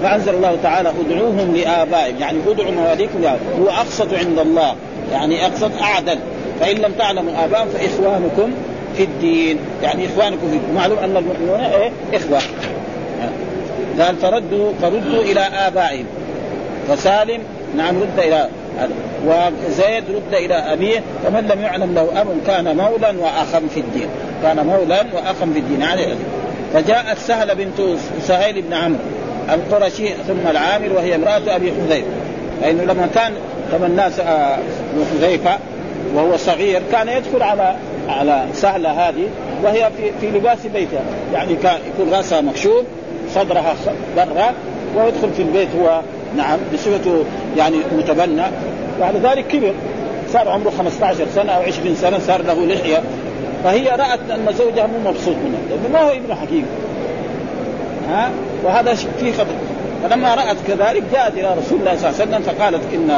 فأنزل 0.03 0.35
الله 0.35 0.57
تعالى 0.63 0.89
ادعوهم 0.89 1.57
لآبائهم 1.57 2.17
يعني 2.21 2.39
ادعوا 2.47 2.71
مواليكم 2.71 3.25
هو 3.61 3.69
اقسط 3.69 4.15
عند 4.15 4.39
الله 4.39 4.75
يعني 5.13 5.47
اقسط 5.47 5.71
أعدل. 5.83 6.19
فإن 6.61 6.77
لم 6.77 6.93
تعلموا 6.99 7.45
ابائهم 7.45 7.69
فإخوانكم 7.69 8.51
في 8.97 9.03
الدين. 9.03 9.59
يعني 9.83 10.07
إخوانكم 10.07 10.49
في 10.51 10.57
الدين. 10.57 10.75
معلوم 10.75 10.99
أن 10.99 11.17
المؤمنون 11.17 11.61
إيه؟ 11.61 11.91
إخوة. 12.15 12.39
قال 14.01 14.17
فردوا 14.17 14.73
فردوا 14.83 15.23
إلى 15.23 15.41
آبائهم. 15.41 16.07
فسالم 16.89 17.41
نعم 17.77 18.03
رد 18.03 18.19
إلى 18.19 18.49
وزيد 19.27 20.05
رد 20.15 20.35
إلى 20.35 20.55
أبيه 20.55 21.03
فمن 21.25 21.49
لم 21.53 21.61
يعلم 21.61 21.95
له 21.95 22.21
أب 22.21 22.27
كان 22.47 22.77
مولا 22.77 23.15
واخا 23.21 23.63
في 23.75 23.81
الدين. 23.81 24.09
كان 24.43 24.67
مولا 24.67 25.05
واخا 25.15 25.47
في 25.53 25.59
الدين 25.59 25.81
يعني 25.81 26.03
فجاءت 26.75 27.19
سهله 27.19 27.55
بنت 27.55 27.81
سهيل 28.23 28.63
بن 28.63 28.73
عمرو. 28.73 28.99
القرشي 29.55 30.09
ثم 30.09 30.51
العامر 30.51 30.93
وهي 30.93 31.15
امرأة 31.15 31.57
أبي 31.57 31.73
حذيفة. 31.73 32.09
لأنه 32.63 32.85
لما 32.85 33.09
كان 33.15 33.33
كما 33.73 33.87
الناس 33.87 34.21
آه، 34.21 34.59
حذيفة 35.13 35.59
وهو 36.15 36.37
صغير 36.37 36.83
كان 36.93 37.09
يدخل 37.09 37.43
على 37.43 37.77
على 38.09 38.45
سهلة 38.55 39.09
هذه 39.09 39.29
وهي 39.65 39.91
في 39.97 40.13
في 40.21 40.39
لباس 40.39 40.59
بيتها. 40.75 41.03
يعني 41.35 41.57
كان 41.57 41.79
يكون 41.95 42.15
راسها 42.15 42.41
مكشوف 42.41 42.85
صدرها 43.35 43.75
برا 44.17 44.53
ويدخل 44.97 45.31
في 45.37 45.43
البيت 45.43 45.69
هو. 45.81 46.01
نعم 46.37 46.59
بصفته 46.75 47.25
يعني 47.57 47.77
متبنى. 47.99 48.43
بعد 49.01 49.17
ذلك 49.17 49.47
كبر. 49.47 49.73
صار 50.33 50.49
عمره 50.49 50.73
15 50.79 51.27
سنة 51.35 51.53
أو 51.53 51.63
20 51.63 51.95
سنة 51.95 52.19
صار 52.19 52.43
له 52.43 52.67
لحية. 52.67 53.03
فهي 53.65 53.89
رأت 53.89 54.31
أن 54.31 54.55
زوجها 54.59 54.87
مو 54.87 55.11
مبسوط 55.11 55.35
منه 55.37 55.59
لأنه 55.71 55.89
ما 55.93 56.01
هو 56.01 56.11
ابن 56.11 56.35
حكيم 56.35 56.67
ها؟ 58.09 58.31
وهذا 58.65 58.95
فيه 58.95 59.33
خطر. 59.33 59.55
فلما 60.05 60.35
رأت 60.35 60.57
كذلك 60.69 61.03
جاءت 61.13 61.33
إلى 61.33 61.55
رسول 61.59 61.79
الله 61.81 61.97
صلى 61.97 62.11
الله 62.11 62.21
عليه 62.21 62.31
وسلم 62.31 62.43
فقالت 62.43 62.83
ان 62.95 63.11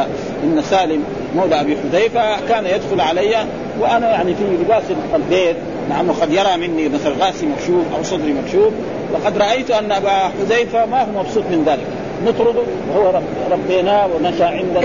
إن 0.45 0.63
سالم 0.63 1.05
مولى 1.37 1.61
أبي 1.61 1.77
حذيفة 1.77 2.37
كان 2.49 2.67
يدخل 2.67 3.01
علي 3.01 3.37
وأنا 3.81 4.11
يعني 4.11 4.35
في 4.35 4.45
لباس 4.45 4.83
البيت 5.15 5.57
نعم 5.89 6.11
وقد 6.11 6.33
يرى 6.33 6.57
مني 6.57 6.89
مثل 6.89 7.21
راسي 7.21 7.47
مكشوف 7.47 7.85
أو 7.97 8.03
صدري 8.03 8.33
مكشوف 8.33 8.73
وقد 9.13 9.39
رأيت 9.39 9.71
أن 9.71 9.93
أبا 9.93 10.11
حذيفة 10.11 10.87
ما 10.87 11.03
هو 11.03 11.23
مبسوط 11.23 11.45
من 11.51 11.65
ذلك. 11.67 11.87
نطرده 12.27 12.63
وهو 12.91 13.11
رب 13.11 13.23
ربيناه 13.51 14.07
ونشأ 14.07 14.47
عندنا 14.47 14.81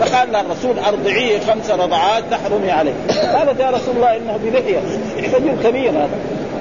فقال 0.00 0.36
الرسول 0.36 0.78
ارضعيه 0.78 1.38
خمس 1.38 1.70
رضعات 1.70 2.24
تحرمي 2.30 2.70
عليه. 2.70 2.92
قالت 3.32 3.60
يا 3.60 3.70
رسول 3.70 3.96
الله 3.96 4.16
إنه 4.16 4.38
بلحية 4.44 4.78
رجل 5.34 5.56
كبير 5.64 5.90
هذا. 5.90 6.08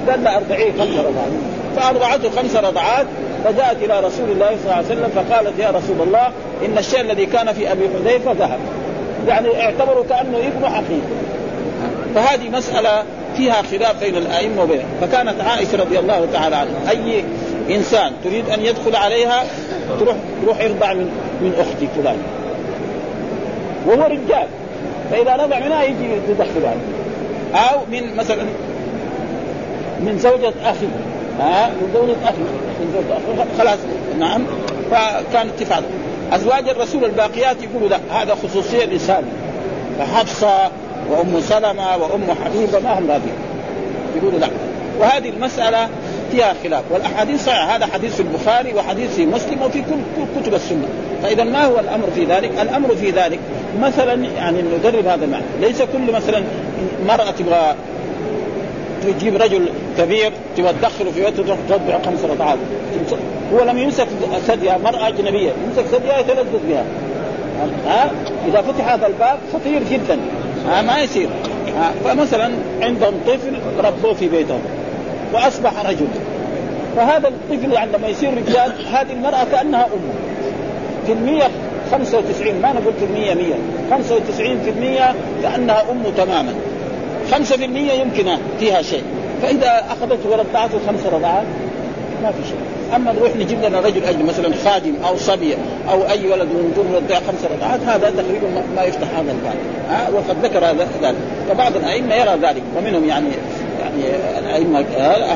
قال 0.09 0.23
له 0.23 0.37
ارضعيه 0.37 0.71
خمس 0.71 0.97
رضعات. 0.99 1.31
فارضعته 1.75 2.29
خمس 2.29 2.55
رضعات 2.55 3.05
فجاءت 3.43 3.77
إلى 3.83 3.99
رسول 3.99 4.31
الله 4.31 4.47
صلى 4.47 4.63
الله 4.63 4.73
عليه 4.73 4.85
وسلم 4.85 5.09
فقالت 5.15 5.59
يا 5.59 5.69
رسول 5.69 6.07
الله 6.07 6.27
إن 6.65 6.77
الشيء 6.77 7.01
الذي 7.01 7.25
كان 7.25 7.53
في 7.53 7.71
أبي 7.71 7.81
حذيفة 7.93 8.31
ذهب. 8.31 8.59
يعني 9.27 9.61
اعتبروا 9.61 10.03
كأنه 10.09 10.37
ابن 10.37 10.65
حقيقي 10.65 11.15
فهذه 12.15 12.49
مسألة 12.49 13.03
فيها 13.37 13.61
خلاف 13.71 14.03
بين 14.03 14.17
الأئمة 14.17 14.63
وبينهم. 14.63 14.87
فكانت 15.01 15.41
عائشة 15.41 15.77
رضي 15.77 15.99
الله 15.99 16.27
تعالى 16.33 16.55
عنها. 16.55 16.89
أي 16.89 17.23
إنسان 17.75 18.11
تريد 18.23 18.49
أن 18.49 18.65
يدخل 18.65 18.95
عليها 18.95 19.43
تروح 19.99 20.15
تروح 20.41 20.59
يرضع 20.59 20.93
من 20.93 21.09
من 21.41 21.53
أختي 21.59 21.87
فلان. 21.95 22.17
وهو 23.87 24.03
رجال. 24.03 24.47
فإذا 25.11 25.35
رضع 25.35 25.59
منها 25.59 25.83
يجي 25.83 26.09
يدخل 26.29 26.65
عليه. 26.65 26.95
أو 27.55 27.79
من 27.91 28.15
مثلا 28.15 28.43
من 29.99 30.19
زوجة 30.19 30.53
أخي 30.65 30.87
ها 31.39 31.67
من 31.67 31.89
زوجة 31.93 32.15
أخي 32.23 32.41
من 32.79 32.93
زوجة 32.93 33.17
أخي 33.17 33.57
خلاص. 33.59 33.79
نعم. 34.19 34.45
فكان 34.91 35.47
اتفاق. 35.47 35.83
أزواج 36.31 36.69
الرسول 36.69 37.05
الباقيات 37.05 37.57
يقولوا 37.63 37.89
لا 37.89 37.99
هذا 38.11 38.35
خصوصية 38.43 38.85
لسامي 38.85 39.27
فحفصة 39.99 40.71
وأم 41.09 41.41
سلمة 41.41 41.97
وأم 41.97 42.23
حبيبة 42.45 42.79
ما 42.79 42.99
هم 42.99 43.11
راضين 43.11 43.33
يقولوا 44.15 44.39
لا. 44.39 44.47
وهذه 44.99 45.29
المسألة 45.29 45.89
فيها 46.31 46.53
خلاف. 46.63 46.83
والأحاديث 46.91 47.45
صحيحة. 47.45 47.75
هذا 47.75 47.85
حديث 47.85 48.15
في 48.15 48.21
البخاري 48.21 48.73
وحديث 48.73 49.15
في 49.15 49.25
مسلم 49.25 49.61
وفي 49.61 49.81
كل 49.81 50.41
كتب 50.41 50.53
السنة. 50.53 50.87
فإذا 51.23 51.43
ما 51.43 51.65
هو 51.65 51.79
الأمر 51.79 52.07
في 52.15 52.25
ذلك؟ 52.25 52.51
الأمر 52.61 52.95
في 52.95 53.11
ذلك 53.11 53.39
مثلا 53.81 54.13
يعني 54.13 54.61
ندرب 54.61 55.05
هذا 55.05 55.25
المعنى. 55.25 55.43
ليس 55.61 55.81
كل 55.81 56.11
مثلا 56.11 56.43
مرأة 57.07 57.31
تبغى 57.31 57.75
تجيب 59.03 59.35
رجل 59.35 59.69
كبير 59.97 60.31
تبغى 60.57 60.73
تدخله 60.73 61.11
في 61.11 61.23
بيته 61.23 61.43
تروح 61.43 61.57
تتبع 61.69 61.99
خمس 62.05 62.25
رضعات. 62.25 62.57
هو 63.53 63.63
لم 63.63 63.77
يمسك 63.77 64.07
ثديها 64.47 64.77
مرأة 64.77 65.07
أجنبية. 65.07 65.51
يمسك 65.67 65.85
ثديها 65.91 66.19
يتلذذ 66.19 66.59
بها. 66.69 66.85
ها؟ 67.87 68.11
إذا 68.47 68.61
فتح 68.61 68.93
هذا 68.93 69.07
الباب 69.07 69.37
خطير 69.53 69.81
جدا. 69.91 70.19
ها؟ 70.67 70.81
ما 70.81 70.99
يصير. 70.99 71.29
ها؟ 71.77 71.93
فمثلا 72.05 72.51
عندهم 72.81 73.13
طفل 73.27 73.53
ربوه 73.83 74.13
في 74.13 74.29
بيتهم 74.29 74.61
وأصبح 75.33 75.85
رجل. 75.85 76.07
فهذا 76.95 77.27
الطفل 77.27 77.77
عندما 77.77 78.07
يصير 78.07 78.29
رجال 78.37 78.71
هذه 78.91 79.13
المرأة 79.13 79.43
كأنها 79.51 79.85
امه 79.85 80.13
في 81.05 81.11
المية 81.11 81.47
95 81.91 82.61
ما 82.61 82.73
نقول 82.73 82.93
في 82.99 83.05
المية 83.05 83.33
100 83.33 83.53
95 83.91 84.59
في 84.63 84.69
المية 84.69 85.15
كأنها 85.43 85.91
أمه 85.91 86.09
تماما. 86.17 86.53
5% 87.31 87.93
يمكن 87.93 88.37
فيها 88.59 88.81
شيء. 88.81 89.03
فإذا 89.41 89.85
أخذته 89.89 90.29
ورضعته 90.29 90.79
خمس 90.87 91.05
رضعات 91.05 91.45
ما 92.23 92.31
في 92.31 92.47
شيء. 92.47 92.57
أما 92.95 93.11
نروح 93.13 93.35
نجيب 93.35 93.63
لنا 93.63 93.79
رجل 93.79 94.03
اجنبي 94.03 94.23
مثلا 94.23 94.51
خادم 94.65 94.93
أو 95.07 95.17
صبي 95.17 95.55
أو 95.89 96.09
أي 96.09 96.27
ولد 96.27 96.47
ونقول 96.51 96.85
نرضع 96.91 97.15
خمس 97.15 97.51
رضعات 97.55 97.79
هذا 97.81 98.09
تقريبا 98.09 98.63
ما 98.75 98.83
يفتح 98.83 99.07
هذا 99.17 99.31
الباب. 99.31 99.55
ها؟ 99.89 100.09
وقد 100.09 100.45
ذكر 100.45 100.65
ذلك. 101.01 101.15
فبعض 101.49 101.75
الأئمة 101.75 102.15
يرى 102.15 102.37
ذلك 102.41 102.63
ومنهم 102.77 103.09
يعني 103.09 103.27
يعني 103.81 104.15
الائمه 104.39 104.85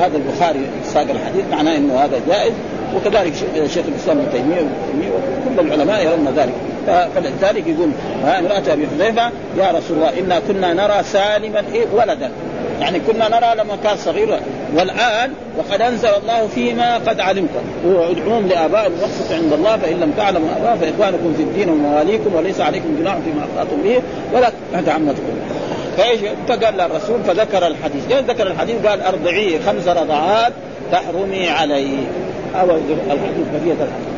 هذا 0.04 0.16
البخاري 0.16 0.66
ساق 0.84 1.06
الحديث 1.10 1.44
معناه 1.50 1.76
إنه 1.76 1.94
هذا 1.94 2.20
جائز. 2.28 2.52
وكذلك 2.96 3.34
شيخ 3.66 3.84
الإسلام 3.88 4.18
ابن 4.18 4.32
تيميه 4.32 4.60
وكل 4.60 5.66
العلماء 5.66 6.04
يرون 6.04 6.28
ذلك. 6.36 6.52
فلذلك 6.86 7.66
يقول 7.66 7.90
امراه 8.24 8.62
أبي 8.72 8.86
حذيفة 8.86 9.30
يا 9.58 9.70
رسول 9.70 9.96
الله 9.96 10.18
إنا 10.20 10.40
كنا 10.48 10.74
نرى 10.74 11.02
سالما 11.02 11.64
إيه 11.74 11.86
ولدا. 11.92 12.30
يعني 12.80 13.00
كنا 13.00 13.28
نرى 13.28 13.54
لما 13.54 13.76
كان 13.84 13.96
صغير 13.96 14.40
والآن 14.76 15.32
وقد 15.58 15.80
أنزل 15.82 16.08
الله 16.08 16.46
فيما 16.54 16.94
قد 16.94 17.20
علمتم. 17.20 17.60
وادعوهم 17.84 18.46
لابائهم 18.48 18.92
واقسطوا 19.00 19.36
عند 19.36 19.52
الله 19.52 19.76
فإن 19.76 20.00
لم 20.00 20.12
تعلموا 20.16 20.48
اباء 20.56 20.76
فإخوانكم 20.76 21.34
في 21.36 21.42
الدين 21.42 21.68
ومواليكم 21.68 22.34
وليس 22.34 22.60
عليكم 22.60 22.96
جناح 23.00 23.14
فيما 23.14 23.44
أخطأتم 23.44 23.82
به 23.82 24.02
ولا 24.32 24.50
تعمدكم 24.86 25.32
فإيش؟ 25.96 26.20
فقال 26.48 26.80
الرسول 26.80 27.24
فذكر 27.24 27.66
الحديث. 27.66 28.06
كيف 28.08 28.30
ذكر 28.30 28.46
الحديث؟ 28.46 28.86
قال 28.86 29.02
ارضعيه 29.02 29.58
خمس 29.66 29.88
رضعات 29.88 30.52
تحرمي 30.92 31.48
عليه 31.48 31.98
أو 32.54 32.70
الحديث 32.70 33.46
بقيه 33.52 33.72
الحديث. 33.72 34.10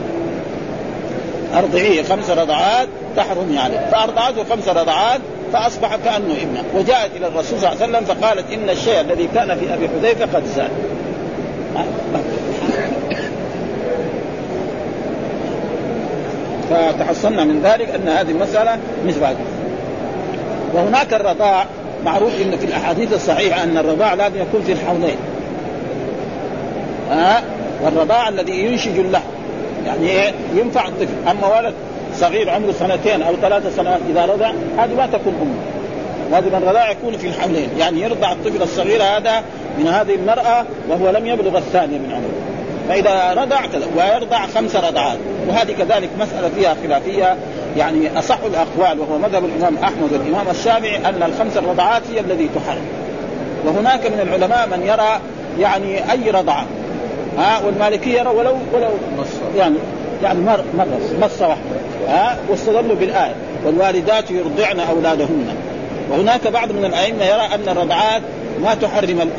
ارضعيه 1.55 2.03
خمس 2.03 2.31
رضعات 2.31 2.89
تحرمي 3.17 3.59
عليه. 3.59 3.89
فأرضعته 3.93 4.45
خمس 4.45 4.69
رضعات 4.69 5.21
فأصبح 5.53 5.97
كأنه 5.97 6.35
ابنة. 6.43 6.65
وجاءت 6.75 7.11
إلى 7.17 7.27
الرسول 7.27 7.61
صلى 7.61 7.73
الله 7.73 7.83
عليه 7.83 7.99
وسلم 7.99 8.05
فقالت 8.05 8.53
إن 8.53 8.71
الشيء 8.71 9.01
الذي 9.01 9.29
كان 9.35 9.59
في 9.59 9.75
أبي 9.75 9.89
حذيفة 9.89 10.37
قد 10.37 10.45
زاد. 10.57 10.71
فتحصلنا 16.71 17.45
من 17.45 17.61
ذلك 17.63 17.89
أن 17.89 18.09
هذه 18.09 18.31
المسألة 18.31 18.79
مثل 19.07 19.25
هذه 19.25 19.37
وهناك 20.75 21.15
الرضاع 21.15 21.67
معروف 22.05 22.33
إن 22.43 22.57
في 22.59 22.67
الأحاديث 22.67 23.13
الصحيحة 23.13 23.63
أن 23.63 23.79
الرضاع 23.79 24.15
لازم 24.15 24.37
يكون 24.37 24.63
في 24.63 24.73
الحولين 24.73 25.17
ها؟ 27.11 27.43
والرضاع 27.83 28.29
الذي 28.29 28.65
ينشج 28.65 28.99
اللحم. 28.99 29.31
يعني 29.87 30.09
إيه؟ 30.11 30.33
ينفع 30.55 30.89
الطفل. 30.89 31.29
أما 31.31 31.59
ولد 31.59 31.75
صغير 32.15 32.51
عمره 32.51 32.73
سنتين 32.73 33.23
أو 33.23 33.37
ثلاث 33.43 33.77
سنوات 33.77 34.01
إذا 34.11 34.25
رضع 34.25 34.53
هذه 34.79 34.95
ما 34.97 35.07
تكون 35.07 35.35
أمه. 35.43 35.83
لازم 36.31 36.57
الرضاع 36.57 36.91
يكون 36.91 37.17
في 37.17 37.27
الحولين 37.27 37.69
يعني 37.79 38.01
يرضع 38.01 38.33
الطفل 38.33 38.63
الصغير 38.63 39.03
هذا 39.03 39.43
من 39.79 39.87
هذه 39.87 40.15
المرأة 40.15 40.65
وهو 40.89 41.11
لم 41.11 41.27
يبلغ 41.27 41.59
الثانية 41.59 41.99
من 41.99 42.13
عمره. 42.13 42.53
فإذا 42.89 43.43
رضع 43.43 43.61
ويرضع 43.97 44.47
خمس 44.47 44.77
رضعات. 44.77 45.19
وهذه 45.49 45.73
كذلك 45.73 46.09
مسألة 46.21 46.49
فيها 46.57 46.77
خلافية. 46.85 47.37
يعني 47.77 48.19
أصح 48.19 48.39
الأقوال 48.47 49.01
وهو 49.01 49.19
مذهب 49.19 49.45
الإمام 49.45 49.77
أحمد 49.85 50.13
والإمام 50.13 50.49
الشافعي 50.51 50.97
أن 50.97 51.23
الخمس 51.23 51.57
الرضعات 51.57 52.03
هي 52.15 52.21
الذي 52.21 52.49
تحرم. 52.55 52.87
وهناك 53.65 54.07
من 54.07 54.21
العلماء 54.21 54.67
من 54.67 54.87
يرى 54.87 55.21
يعني 55.61 56.13
أي 56.13 56.31
رضعة. 56.31 56.67
ها 57.39 57.67
والمالكية 57.67 58.19
يرى 58.19 58.29
ولو 58.29 58.57
ولو 58.73 58.89
يعني 59.57 59.77
يعني 60.23 60.41
مر 60.41 60.65
مرة 60.79 61.01
مصة 61.23 61.49
واحدة. 61.49 61.63
ها 62.09 62.39
واستدلوا 62.51 62.97
بالآية. 62.97 63.35
والوالدات 63.67 64.31
يرضعن 64.31 64.81
أولادهن. 64.81 65.47
وهناك 66.11 66.47
بعض 66.47 66.73
من 66.73 66.85
الأئمة 66.85 67.25
يرى 67.25 67.49
أن 67.55 67.69
الرضعات 67.69 68.23
ما 68.63 68.75
تحرم 68.75 69.31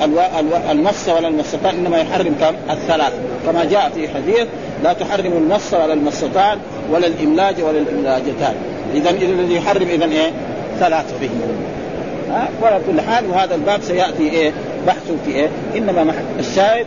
المص 0.72 1.10
ولا 1.10 1.28
المصتان 1.28 1.76
إنما 1.76 1.98
يحرم 1.98 2.36
كم؟ 2.40 2.74
الثلاث. 2.74 3.14
كما 3.46 3.66
جاء 3.66 3.92
في 3.96 4.08
حديث 4.08 4.48
لا 4.84 4.94
تحرم 4.94 5.34
المص 5.38 5.74
ولا 5.74 5.94
المصتان 5.94 6.58
ولا 6.92 7.08
الإملاج 7.08 7.62
ولا 7.62 7.80
الإملاجتان. 7.80 8.56
اذا 8.94 9.10
الذي 9.10 9.56
يحرم 9.56 9.88
اذا 9.88 10.06
إيه؟ 10.06 10.32
ثلاث 10.80 11.14
به 11.22 11.30
ها 12.30 12.50
وعلى 12.62 12.80
كل 12.88 13.02
حال 13.02 13.30
وهذا 13.30 13.56
الباب 13.56 13.82
سيأتي 13.82 14.30
إيه؟ 14.30 14.52
بحثه 14.88 15.16
في 15.26 15.32
إيه؟ 15.32 15.50
إنما 15.76 16.14
الشاهد 16.40 16.86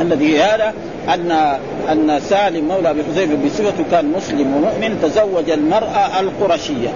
الذي 0.00 0.38
هذا 0.38 0.72
ان 1.14 1.30
أن 1.92 2.20
سالم 2.20 2.68
مولى 2.68 2.90
أبي 2.90 3.02
حذيفه 3.04 3.36
بصفته 3.44 3.84
كان 3.90 4.12
مسلم 4.16 4.56
ومؤمن 4.56 4.98
تزوج 5.02 5.50
المرأة 5.50 6.20
القرشية 6.20 6.88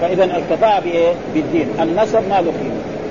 فإذا 0.00 0.24
الكفاءه 0.24 0.80
بإيه؟ 0.80 1.12
بالدين، 1.34 1.68
النسب 1.82 2.28
ما 2.28 2.40
له 2.40 2.52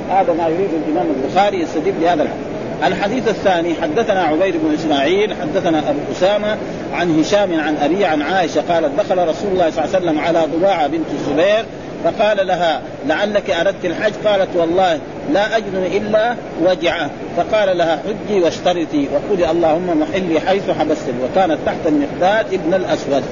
هذا 0.10 0.34
ما 0.34 0.48
يريد 0.48 0.70
الإمام 0.88 1.06
البخاري 1.16 1.62
يستدل 1.62 1.92
بهذا 1.92 2.24
الحديث. 2.24 2.50
الحديث 2.84 3.28
الثاني 3.28 3.74
حدثنا 3.82 4.24
عبيد 4.24 4.54
بن 4.64 4.74
إسماعيل 4.74 5.34
حدثنا 5.42 5.80
أبو 5.90 6.00
أسامة 6.12 6.58
عن 6.94 7.20
هشام 7.20 7.60
عن 7.60 7.78
ابي 7.78 8.06
عن 8.06 8.22
عائشة 8.22 8.64
قالت 8.70 8.92
دخل 9.00 9.28
رسول 9.28 9.52
الله 9.52 9.70
صلى 9.70 9.86
الله 9.86 9.96
عليه 9.96 10.06
وسلم 10.06 10.20
على 10.20 10.46
ضباعة 10.58 10.88
بنت 10.88 11.06
الزبير 11.14 11.66
فقال 12.04 12.48
لها 12.48 12.82
لعلك 13.08 13.50
أردت 13.50 13.86
الحج 13.86 14.14
قالت 14.26 14.56
والله 14.56 15.00
لا 15.34 15.58
اجد 15.58 15.76
إلا 15.76 16.36
وجعه 16.62 17.10
فقال 17.38 17.78
لها 17.78 18.00
حجي 18.28 18.42
واشترطي 18.42 19.08
وقولي 19.14 19.52
اللهم 19.52 20.02
محلي 20.02 20.40
حيث 20.40 20.70
حبستني 20.70 21.16
وكانت 21.24 21.58
تحت 21.66 21.78
المقداد 21.86 22.54
ابن 22.54 22.74
الأسود. 22.74 23.24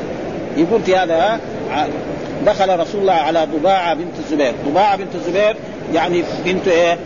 يقول 0.58 0.82
في 0.82 0.96
هذا 0.96 1.40
دخل 2.46 2.80
رسول 2.80 3.02
الله 3.02 3.14
على 3.14 3.48
ضباعة 3.60 3.94
بنت 3.94 4.14
الزبير، 4.20 4.54
ضباعة 4.70 4.98
بنت 4.98 5.16
الزبير 5.16 5.56
يعني 5.94 6.24
بنت 6.46 6.68
إيه؟ 6.68 6.98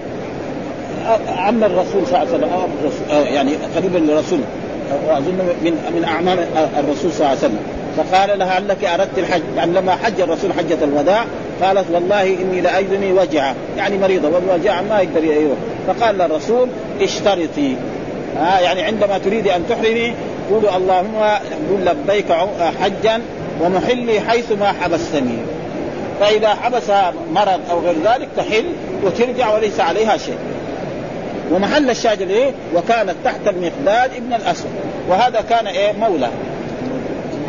عم 1.27 1.63
الرسول 1.63 2.07
صلى 2.07 2.23
الله 2.23 2.35
عليه 2.35 2.47
وسلم. 2.87 3.33
يعني 3.33 3.51
قريبا 3.75 3.97
للرسول. 3.97 4.39
واظن 5.07 5.39
من 5.63 5.91
من 5.95 6.03
أعمال 6.03 6.39
الرسول 6.77 7.11
صلى 7.11 7.19
الله 7.19 7.27
عليه 7.27 7.37
وسلم. 7.39 7.59
فقال 7.97 8.39
لها 8.39 8.51
علك 8.51 8.85
أردت 8.85 9.17
الحج. 9.17 9.41
يعني 9.57 9.71
لما 9.71 9.95
حج 9.95 10.21
الرسول 10.21 10.53
حجة 10.53 10.83
الوداع 10.83 11.25
قالت 11.61 11.85
والله 11.91 12.23
إني 12.23 12.61
لأجدني 12.61 13.13
وجعه 13.13 13.55
يعني 13.77 13.97
مريضة 13.97 14.29
والوجع 14.29 14.81
ما 14.81 15.01
يقدر 15.01 15.23
يروح. 15.23 15.57
فقال 15.87 16.17
للرسول 16.17 16.69
اشترطي. 17.01 17.75
آه 18.37 18.59
يعني 18.59 18.81
عندما 18.81 19.17
تريدي 19.17 19.55
أن 19.55 19.63
تحرمي 19.69 20.13
قولوا 20.51 20.77
اللهم 20.77 21.15
قل 21.69 21.85
لبيك 21.85 22.31
حجا 22.81 23.21
ومحلي 23.61 24.19
حيث 24.19 24.51
ما 24.51 24.71
حبستني. 24.71 25.37
فإذا 26.19 26.49
حبسها 26.49 27.13
مرض 27.33 27.59
أو 27.71 27.79
غير 27.79 27.95
ذلك 28.05 28.27
تحل 28.37 28.65
وترجع 29.03 29.55
وليس 29.55 29.79
عليها 29.79 30.17
شيء. 30.17 30.37
ومحل 31.51 31.89
الشاهد 31.89 32.21
إيه؟ 32.21 32.51
وكانت 32.75 33.15
تحت 33.25 33.47
المقداد 33.47 34.11
ابن 34.17 34.33
الأسود. 34.33 34.71
وهذا 35.09 35.41
كان 35.49 35.67
إيه؟ 35.67 35.91
مولى. 35.91 36.29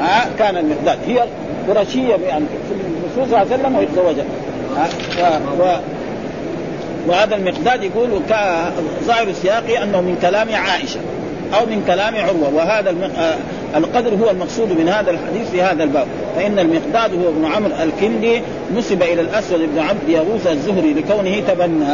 ها 0.00 0.26
كان 0.38 0.56
المقداد. 0.56 0.98
هي 1.06 1.24
قرشية 1.68 2.16
في 2.16 2.36
الرسول 3.16 3.30
صلى 3.30 3.42
الله 3.42 3.52
عليه 3.52 3.62
وسلم 3.62 3.76
ويتزوجها 3.76 4.24
و... 5.60 5.76
وهذا 7.08 7.36
المقداد 7.36 7.82
يقول 7.82 8.20
ظاهر 9.04 9.28
السياق 9.28 9.80
أنه 9.82 10.00
من 10.00 10.18
كلام 10.22 10.54
عائشة 10.54 11.00
أو 11.54 11.66
من 11.66 11.84
كلام 11.86 12.16
عروة 12.16 12.54
وهذا 12.54 12.94
القدر 13.76 14.14
هو 14.14 14.30
المقصود 14.30 14.72
من 14.78 14.88
هذا 14.88 15.10
الحديث 15.10 15.50
في 15.50 15.62
هذا 15.62 15.84
الباب 15.84 16.06
فإن 16.36 16.58
المقداد 16.58 17.14
هو 17.14 17.28
ابن 17.28 17.44
عمرو 17.44 17.72
الكندي 17.82 18.42
نسب 18.76 19.02
إلى 19.02 19.20
الأسود 19.20 19.60
بن 19.60 19.78
عبد 19.78 20.08
يغوث 20.08 20.46
الزهري 20.46 20.94
لكونه 20.94 21.40
تبنى. 21.48 21.84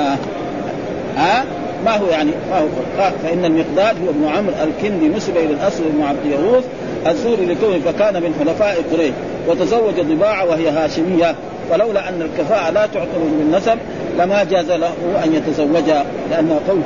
ها؟ 1.17 1.45
ما 1.85 1.97
هو 1.97 2.07
يعني؟ 2.07 2.31
ما 2.51 2.59
هو 2.59 3.11
فإن 3.23 3.45
المقداد 3.45 3.97
هو 4.05 4.11
ابن 4.11 4.29
عمرو 4.37 4.55
الكندي 4.65 5.09
نسب 5.09 5.37
إلى 5.37 5.53
الأسود 5.53 5.87
بن 5.97 6.03
عبد 6.03 6.27
يغوث 6.27 6.65
الزهري 7.07 7.47
لكونه 7.47 7.79
فكان 7.79 8.23
من 8.23 8.35
حلفاء 8.41 8.85
قريش. 8.93 9.13
وتزوج 9.49 10.01
ضباعه 10.01 10.45
وهي 10.45 10.69
هاشمية 10.69 11.35
ولولا 11.71 12.09
أن 12.09 12.23
الكفاءة 12.23 12.71
لا 12.71 12.87
تعتبر 12.87 13.19
من 13.19 13.55
نسب 13.57 13.79
لما 14.19 14.45
جاز 14.45 14.71
له 14.71 14.93
أن 15.25 15.35
يتزوجها 15.35 16.05
لأنه 16.31 16.61
قول 16.69 16.81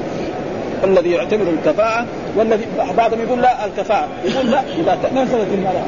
الذي 0.85 1.11
يعتبر 1.11 1.47
الكفاءة 1.49 2.07
والذي 2.37 2.67
بعضهم 2.97 3.21
يقول 3.21 3.43
لا 3.43 3.65
الكفاءة. 3.65 4.09
يقول 4.25 4.51
لا 4.51 4.61
إذا 4.61 4.99
تنازلت 5.11 5.49
المرأة. 5.53 5.87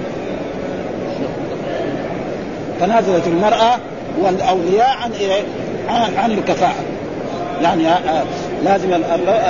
تنازلت 2.80 3.26
المرأة 3.26 3.78
والأولياء 4.20 4.96
عن 5.02 5.12
إيه؟ 5.12 5.42
عن 6.18 6.30
الكفاءة. 6.30 6.84
يعني 7.62 7.82
لازم 8.64 8.88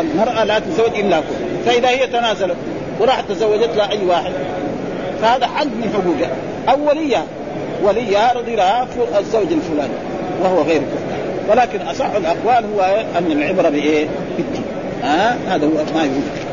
المرأة 0.01 0.45
لا 0.45 0.59
تتزوج 0.59 0.99
إلا 0.99 1.17
كل 1.17 1.67
فإذا 1.67 1.89
هي 1.89 2.07
تنازلت 2.07 2.57
وراحت 3.01 3.25
تزوجت 3.29 3.77
لها 3.77 3.91
أي 3.91 4.07
واحد 4.07 4.33
فهذا 5.23 5.47
حق 5.47 5.65
من 5.65 5.91
حقوقها. 5.95 6.37
أو 6.69 6.89
وليها 6.89 7.25
وليها 7.83 8.33
رضي 8.33 8.57
لها 8.57 8.87
الزوج 9.19 9.53
الفلاني 9.53 9.95
وهو 10.43 10.63
غير 10.63 10.81
كفء 10.81 11.15
ولكن 11.51 11.81
أصح 11.81 12.11
الأقوال 12.11 12.65
هو 12.75 13.05
أن 13.19 13.33
العبرة 13.33 13.69
بإيه؟ 13.69 14.07
بالدين. 14.37 14.65
ها 15.03 15.37
هذا 15.49 15.67
هو 15.67 15.71
ما 15.71 16.03
يوجد 16.03 16.45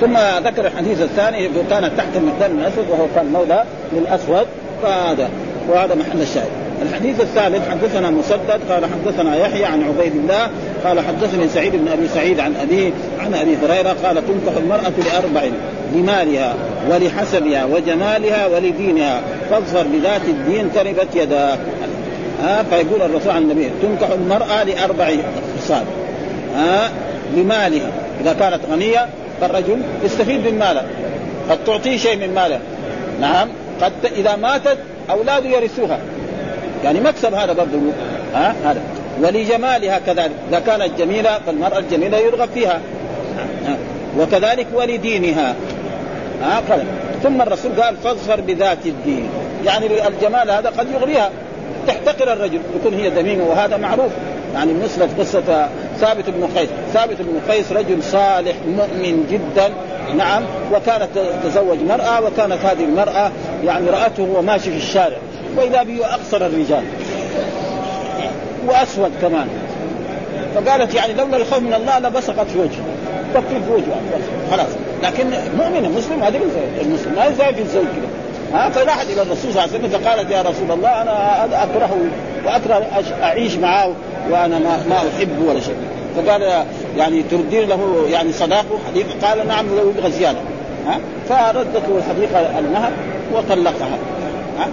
ثم 0.00 0.16
ذكر 0.48 0.66
الحديث 0.66 1.02
الثاني 1.02 1.48
كانت 1.70 1.90
تحت 1.96 2.16
المقدار 2.16 2.50
من 2.50 2.60
الأسود 2.60 2.90
وهو 2.90 3.06
كان 3.14 3.26
مولى 3.26 3.64
للأسود 3.92 4.46
فهذا 4.82 5.30
وهذا 5.68 5.94
محل 5.94 6.22
الشاهد. 6.22 6.69
الحديث 6.82 7.20
الثالث 7.20 7.68
حدثنا 7.70 8.10
مسدد 8.10 8.60
قال 8.70 8.84
حدثنا 8.84 9.36
يحيى 9.36 9.64
عن 9.64 9.82
عبيد 9.82 10.16
الله 10.16 10.50
قال 10.84 11.00
حدثني 11.00 11.48
سعيد 11.48 11.76
بن 11.76 11.88
أبي 11.88 12.08
سعيد 12.08 12.40
عن 12.40 12.54
أبيه 12.56 12.90
عن 13.18 13.34
أبي 13.34 13.56
هريرة 13.56 13.96
قال 14.04 14.14
تنكح 14.14 14.56
المرأة 14.56 14.92
لأربع 15.04 15.42
لمالها 15.94 16.54
ولحسبها 16.90 17.64
وجمالها 17.64 18.46
ولدينها 18.46 19.20
فاظفر 19.50 19.86
بذات 19.92 20.20
الدين 20.28 20.72
تربت 20.72 21.08
يداك 21.14 21.58
ها 22.42 22.62
فيقول 22.62 23.02
الرسول 23.02 23.32
عن 23.32 23.42
النبي 23.42 23.70
تنكح 23.82 24.10
المرأة 24.10 24.62
لأربع 24.62 25.10
خصال 25.58 25.84
ها 26.56 26.90
لمالها. 27.36 27.90
إذا 28.20 28.32
كانت 28.32 28.60
غنية 28.70 29.06
فالرجل 29.40 29.82
يستفيد 30.04 30.40
من 30.46 30.58
ماله. 30.58 30.82
قد 31.50 31.58
تعطيه 31.66 31.96
شيء 31.96 32.16
من 32.16 32.34
ماله. 32.34 32.60
نعم 33.20 33.48
قد 33.82 33.92
إذا 34.16 34.36
ماتت 34.36 34.78
أولاده 35.10 35.48
يرثوها. 35.48 35.98
يعني 36.84 37.00
مكسب 37.00 37.34
هذا 37.34 37.52
برضه 37.52 37.78
ها 38.34 38.54
هذا. 38.64 38.80
ولجمالها 39.22 39.98
كذلك 39.98 40.32
إذا 40.48 40.60
كانت 40.60 40.90
جميلة 40.98 41.38
فالمرأة 41.46 41.78
الجميلة 41.78 42.18
يرغب 42.18 42.48
فيها 42.54 42.80
ها. 43.66 43.76
وكذلك 44.18 44.66
ولدينها 44.74 45.54
ها 46.42 46.62
قال. 46.70 46.84
ثم 47.22 47.42
الرسول 47.42 47.82
قال 47.82 47.96
فاظفر 47.96 48.40
بذات 48.40 48.86
الدين. 48.86 49.28
يعني 49.64 50.08
الجمال 50.08 50.50
هذا 50.50 50.72
قد 50.78 50.86
يغريها. 50.94 51.30
تحتقر 51.86 52.32
الرجل 52.32 52.60
يكون 52.76 52.94
هي 52.94 53.08
ذميمه 53.08 53.44
وهذا 53.44 53.76
معروف. 53.76 54.12
يعني 54.54 54.72
بالنسبة 54.72 55.08
قصة 55.18 55.68
ثابت 56.00 56.30
بن 56.30 56.48
قيس، 56.56 56.68
ثابت 56.92 57.16
بن 57.20 57.52
قيس 57.52 57.72
رجل 57.72 58.02
صالح 58.02 58.54
مؤمن 58.66 59.26
جدا 59.30 59.72
نعم. 60.16 60.42
وكانت 60.72 61.08
تزوج 61.44 61.78
مرأة 61.88 62.20
وكانت 62.20 62.64
هذه 62.64 62.84
المرأة 62.84 63.30
يعني 63.64 63.90
رأته 63.90 64.22
وهو 64.22 64.42
ماشي 64.42 64.70
في 64.70 64.76
الشارع. 64.76 65.16
وإذا 65.56 65.82
به 65.82 66.06
أقصر 66.06 66.46
الرجال. 66.46 66.84
وأسود 68.66 69.12
كمان. 69.22 69.48
فقالت 70.54 70.94
يعني 70.94 71.12
لولا 71.12 71.36
الخوف 71.36 71.58
من 71.58 71.74
الله 71.74 71.98
لبصقت 71.98 72.46
في 72.50 72.58
وجهه. 72.58 72.84
تكتب 73.34 73.64
في 73.66 73.72
وجهه. 73.72 74.00
خلاص. 74.50 74.68
لكن 75.02 75.26
مؤمنه 75.56 75.88
مسلم 75.88 76.22
هذه 76.22 76.40
المسلم 76.80 77.14
ما 77.16 77.24
يزاي 77.24 77.54
في 77.54 77.62
الزوج 77.62 77.84
كذا 77.84 78.08
ها؟ 78.58 78.70
فراحت 78.70 79.06
إلى 79.06 79.22
الرسول 79.22 79.52
صلى 79.52 79.64
الله 79.64 79.74
عليه 79.74 79.88
وسلم 79.88 80.00
فقالت 80.00 80.30
يا 80.30 80.42
رسول 80.42 80.70
الله 80.70 81.02
أنا 81.02 81.64
اكرهه 81.64 81.96
وأكره 82.46 82.86
أعيش 83.22 83.54
معه 83.54 83.92
وأنا 84.30 84.58
ما, 84.58 84.84
ما 84.88 84.96
أحبه 84.96 85.48
ولا 85.48 85.60
شيء. 85.60 85.76
فقال 86.16 86.64
يعني 86.96 87.22
تردين 87.22 87.68
له 87.68 88.06
يعني 88.10 88.32
صداقه؟ 88.32 88.78
حديقه 88.90 89.28
قال 89.28 89.48
نعم 89.48 89.66
لو 89.76 89.90
يبغى 89.90 90.10
زيادة. 90.10 90.38
ها؟ 90.86 90.98
فردت 91.28 91.88
له 91.88 91.98
الحديقة 91.98 92.58
المهر 92.58 92.92
وطلقها. 93.34 93.98
ها؟ 94.58 94.68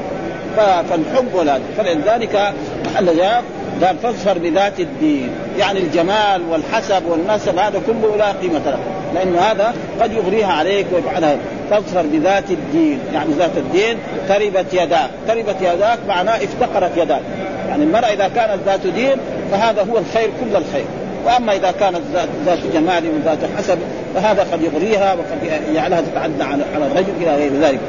فالحب 0.59 1.33
ولا 1.33 1.59
فلذلك 1.77 2.53
محل 2.85 3.17
جاب 3.17 3.43
قال 3.83 3.97
فاظفر 3.97 4.37
بذات 4.37 4.79
الدين. 4.79 5.29
يعني 5.59 5.79
الجمال 5.79 6.41
والحسب 6.49 7.05
والنسب 7.05 7.57
هذا 7.57 7.81
كله 7.87 8.15
لا 8.17 8.31
قيمة 8.31 8.61
له. 8.65 8.79
لأنه 9.15 9.39
هذا 9.39 9.73
قد 10.01 10.11
يغريها 10.11 10.53
عليك 10.53 10.85
ويفعلها. 10.93 11.37
فاظفر 11.69 12.01
بذات 12.01 12.51
الدين. 12.51 12.99
يعني 13.13 13.33
ذات 13.33 13.57
الدين 13.57 13.97
تربت 14.29 14.73
يداك. 14.73 15.09
تربت 15.27 15.55
يداك 15.61 15.99
معناه 16.07 16.35
افتقرت 16.35 16.91
يداك. 16.97 17.21
يعني 17.69 17.83
المرأة 17.83 18.07
إذا 18.13 18.27
كانت 18.27 18.57
ذات 18.65 18.87
دين 18.87 19.17
فهذا 19.51 19.81
هو 19.81 19.97
الخير 19.97 20.29
كل 20.41 20.55
الخير. 20.55 20.85
وأما 21.25 21.55
إذا 21.55 21.71
كانت 21.71 22.01
ذات 22.45 22.59
جمال 22.73 23.03
وذات 23.15 23.39
حسب 23.57 23.77
فهذا 24.15 24.47
قد 24.51 24.61
يغريها 24.61 25.13
وقد 25.13 25.61
يجعلها 25.69 26.01
تتعدى 26.01 26.43
على 26.43 26.85
الرجل 26.91 27.13
إلى 27.21 27.35
غير 27.35 27.51
ذلك. 27.61 27.79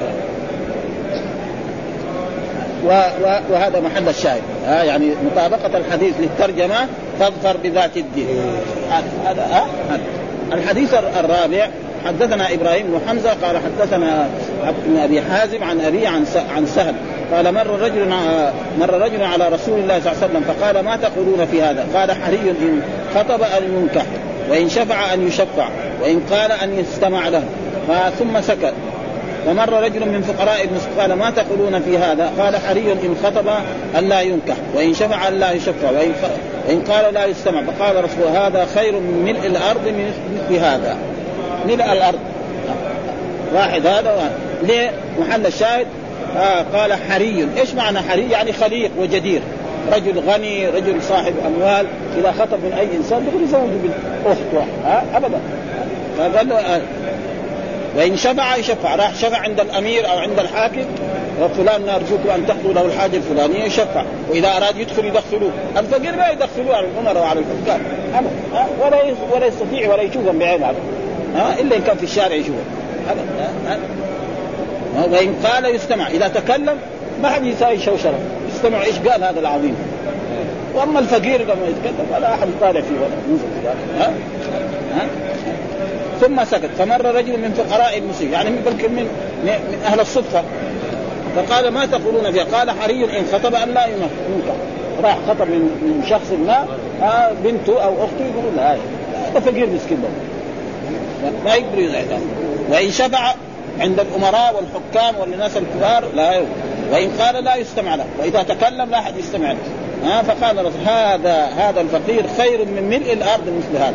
وهذا 3.51 3.81
محل 3.81 4.09
الشاهد. 4.09 4.43
ها 4.67 4.83
يعني 4.83 5.11
مطابقة 5.33 5.79
الحديث 5.79 6.15
للترجمة 6.21 6.89
تظفر 7.21 7.57
بذات 7.57 7.97
الدين. 7.97 8.27
هذا 9.27 9.67
الحديث 10.53 10.95
الرابع 10.95 11.69
حدثنا 12.07 12.55
إبراهيم 12.55 12.87
بن 12.87 13.01
حمزة 13.09 13.31
قال 13.31 13.57
حدثنا 13.57 14.29
ابن 14.65 14.97
أبي 14.97 15.21
حازم 15.23 15.65
عن 15.65 15.81
ابي 15.81 16.07
عن 16.07 16.25
عن 16.57 16.67
سهل. 16.67 16.95
قال 17.33 17.55
مر 17.55 17.67
رجل 17.67 18.09
مر 18.81 18.91
رجل 18.91 19.23
على 19.23 19.49
رسول 19.49 19.79
الله 19.79 20.01
صلى 20.01 20.13
الله 20.13 20.23
عليه 20.23 20.33
وسلم 20.33 20.45
فقال 20.55 20.85
ما 20.85 20.97
تقولون 20.97 21.47
في 21.47 21.63
هذا؟ 21.63 21.87
قال 21.95 22.13
حري 22.13 22.51
إن 22.51 22.83
خطب 23.15 23.43
أن 23.43 23.77
ينكح 23.77 24.05
وإن 24.51 24.69
شفع 24.69 25.15
أن 25.15 25.27
يشفع 25.27 25.69
وإن 26.03 26.21
قال 26.31 26.53
أن 26.53 26.79
يستمع 26.79 27.29
له. 27.29 27.43
ثم 28.19 28.41
سكت. 28.41 28.75
فمر 29.47 29.83
رجل 29.83 30.09
من 30.09 30.23
فقراء 30.23 30.65
ابن 30.65 30.77
قال 30.99 31.13
ما 31.13 31.31
تقولون 31.31 31.81
في 31.81 31.99
هذا؟ 31.99 32.33
قال 32.39 32.57
حري 32.57 32.93
إن 32.93 33.17
خطب 33.25 33.49
ان 33.99 34.09
لا 34.09 34.21
ينكح 34.21 34.55
وإن 34.75 34.95
شفع 34.95 35.29
ان 35.29 35.35
لا 35.35 35.53
يشفع 35.53 35.91
وإن 35.91 36.13
وإن 36.69 36.81
قال 36.81 37.15
لا 37.15 37.25
يستمع 37.25 37.63
فقال 37.63 38.05
رسول 38.05 38.37
هذا 38.37 38.67
خير 38.75 38.93
من 38.93 39.23
ملء 39.25 39.47
الأرض 39.47 39.89
من 39.89 40.13
مثل 40.35 40.61
هذا 40.61 40.97
ملء 41.67 41.93
الأرض 41.93 42.19
واحد 43.55 43.87
هذا 43.87 44.13
واحد. 44.13 44.31
ليه؟ 44.63 44.91
محل 45.21 45.47
الشاهد 45.47 45.87
آه 46.37 46.63
قال 46.79 46.93
حري 46.93 47.49
إيش 47.59 47.75
معنى 47.75 47.99
حري؟ 47.99 48.31
يعني 48.31 48.53
خليق 48.53 48.91
وجدير 48.99 49.41
رجل 49.93 50.19
غني 50.19 50.69
رجل 50.69 51.03
صاحب 51.03 51.35
أموال 51.47 51.87
إذا 52.19 52.33
خطب 52.33 52.59
من 52.65 52.73
أي 52.79 52.97
إنسان 52.97 53.27
يقول 53.29 53.43
يزوج 53.43 53.71
بالاخت 53.83 54.69
ها 54.85 55.05
ابدا 55.15 55.41
فقال 56.19 56.53
آه 56.53 56.81
وإن 57.97 58.17
شفع. 58.17 58.57
يشفع 58.57 58.95
راح 58.95 59.15
شفع 59.15 59.39
عند 59.39 59.61
الأمير 59.61 60.11
أو 60.11 60.19
عند 60.19 60.39
الحاكم. 60.39 60.85
وفلان 61.43 61.81
نرجوك 61.87 62.21
أن 62.35 62.47
تقضوا 62.47 62.73
له 62.73 62.85
الحاجة 62.85 63.17
الفلانية 63.17 63.65
يشفع 63.65 64.03
وإذا 64.31 64.57
أراد 64.57 64.77
يدخل 64.77 65.05
يدخلوه. 65.05 65.51
الفقير 65.77 66.17
ما 66.17 66.29
يدخلوه 66.29 66.77
على 66.77 66.87
الامراء 66.87 67.23
وعلى 67.23 67.41
الحكام 67.41 67.81
ولا 68.81 68.99
ولا 69.33 69.47
يستطيع 69.47 69.93
ولا 69.93 70.03
يشوفهم 70.03 70.39
بعينه 70.39 70.73
ها؟ 71.37 71.61
إلا 71.61 71.77
إن 71.77 71.83
كان 71.83 71.97
في 71.97 72.05
الشارع 72.05 72.35
يشوفهم. 72.35 72.65
وإن 75.11 75.35
قال 75.45 75.75
يستمع. 75.75 76.07
إذا 76.07 76.29
تكلم 76.29 76.77
ما 77.23 77.29
حد 77.29 77.45
يساوي 77.45 77.79
شوشرة. 77.79 78.19
يستمع. 78.55 78.83
إيش 78.85 78.99
قال 78.99 79.25
هذا 79.25 79.41
العظيم؟ 79.41 79.77
وأما 80.75 80.99
الفقير 80.99 81.43
لما 81.43 81.67
يتكلم 81.69 82.07
ولا 82.15 82.35
أحد 82.35 82.49
يطالع 82.49 82.81
فيه 82.81 82.97
ولا 82.97 83.15
ينزل 83.29 83.47
ها؟ 83.99 84.13
ها؟ 84.95 85.07
ثم 86.21 86.45
سكت. 86.45 86.71
فمر 86.79 87.05
رجل 87.15 87.33
من 87.39 87.53
فقراء 87.53 87.99
المسلمين 87.99 88.33
يعني 88.33 88.51
يمكن 88.51 88.93
من 88.93 89.09
من 89.45 89.79
أهل 89.87 90.01
الصدفة. 90.01 90.43
فقال 91.37 91.69
ما 91.69 91.87
تقولون 91.87 92.33
فيها؟ 92.33 92.45
قال 92.45 92.71
حري 92.71 93.05
إن 93.05 93.25
خطب 93.33 93.55
أن 93.55 93.75
لا 93.75 93.87
ينكح 93.87 94.55
راح 95.03 95.19
خطب 95.29 95.47
من 95.47 95.61
من 95.61 96.07
شخص 96.11 96.33
ما 96.47 96.67
آه 97.03 97.33
بنته 97.45 97.85
أو 97.85 98.05
أخته 98.05 98.25
يقولون 98.33 98.57
لا 98.57 98.73
هذا 98.73 99.41
فقير 99.41 99.67
مسكين 99.67 99.99
ما 101.45 101.55
يقدر 101.55 101.79
يزعل 101.79 102.07
وإن 102.71 102.91
شفع 102.91 103.35
عند 103.81 104.01
الأمراء 104.01 104.55
والحكام 104.57 105.21
والناس 105.21 105.57
الكبار 105.57 106.05
لا 106.15 106.33
يوم. 106.33 106.47
وإن 106.93 107.11
قال 107.21 107.45
لا 107.45 107.57
يستمع 107.57 107.95
له. 107.95 108.05
وإذا 108.19 108.43
تكلم 108.43 108.91
لا 108.91 108.99
أحد 108.99 109.17
يستمع 109.17 109.53
له. 109.53 109.59
ها 110.05 110.23
فقال 110.23 110.59
الرسول 110.59 110.81
هذا 110.87 111.45
هذا 111.45 111.81
الفقير 111.81 112.25
خير 112.37 112.65
من 112.65 112.83
ملء 112.83 113.13
الأرض 113.13 113.43
مثل 113.59 113.83
هذا. 113.83 113.95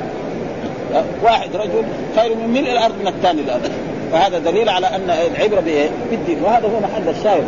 واحد 1.23 1.55
رجل 1.55 1.83
خير 2.15 2.35
من 2.35 2.49
ملء 2.49 2.71
الأرض 2.71 2.93
من 3.01 3.07
الثاني 3.07 3.41
الأرض. 3.41 3.71
فهذا 4.11 4.39
دليل 4.39 4.69
على 4.69 4.87
أن 4.87 5.09
العبرة 5.35 5.63
بالدين. 6.11 6.43
وهذا 6.43 6.67
هو 6.67 6.79
محل 6.79 7.09
الشاهد. 7.09 7.43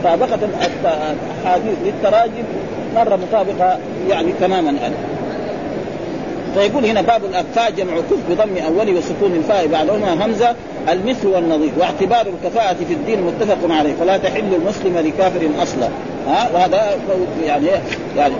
مطابقة 0.00 0.38
الأحاديث 0.44 1.74
للتراجم 1.84 2.44
مرة 2.94 3.16
مطابقة 3.16 3.78
يعني 4.10 4.32
تماما 4.40 4.70
يعني. 4.70 4.94
فيقول 6.54 6.84
هنا 6.84 7.02
باب 7.02 7.24
الاكفاء 7.24 7.70
جمع 7.70 7.92
كف 7.96 8.30
بضم 8.30 8.56
اوله 8.56 8.92
وسكون 8.92 9.32
الفاء 9.36 9.66
بعدهما 9.66 10.26
همزة 10.26 10.54
المثل 10.88 11.26
والنظير 11.26 11.70
واعتبار 11.78 12.26
الكفاءة 12.26 12.74
في 12.88 12.94
الدين 12.94 13.22
متفق 13.22 13.74
عليه. 13.74 13.94
فلا 14.00 14.16
تحل 14.16 14.54
المسلم 14.54 14.98
لكافر 14.98 15.62
أصلا. 15.62 15.88
ها؟ 16.28 16.50
وهذا 16.54 16.98
يعني 17.46 17.66
يعني 18.16 18.34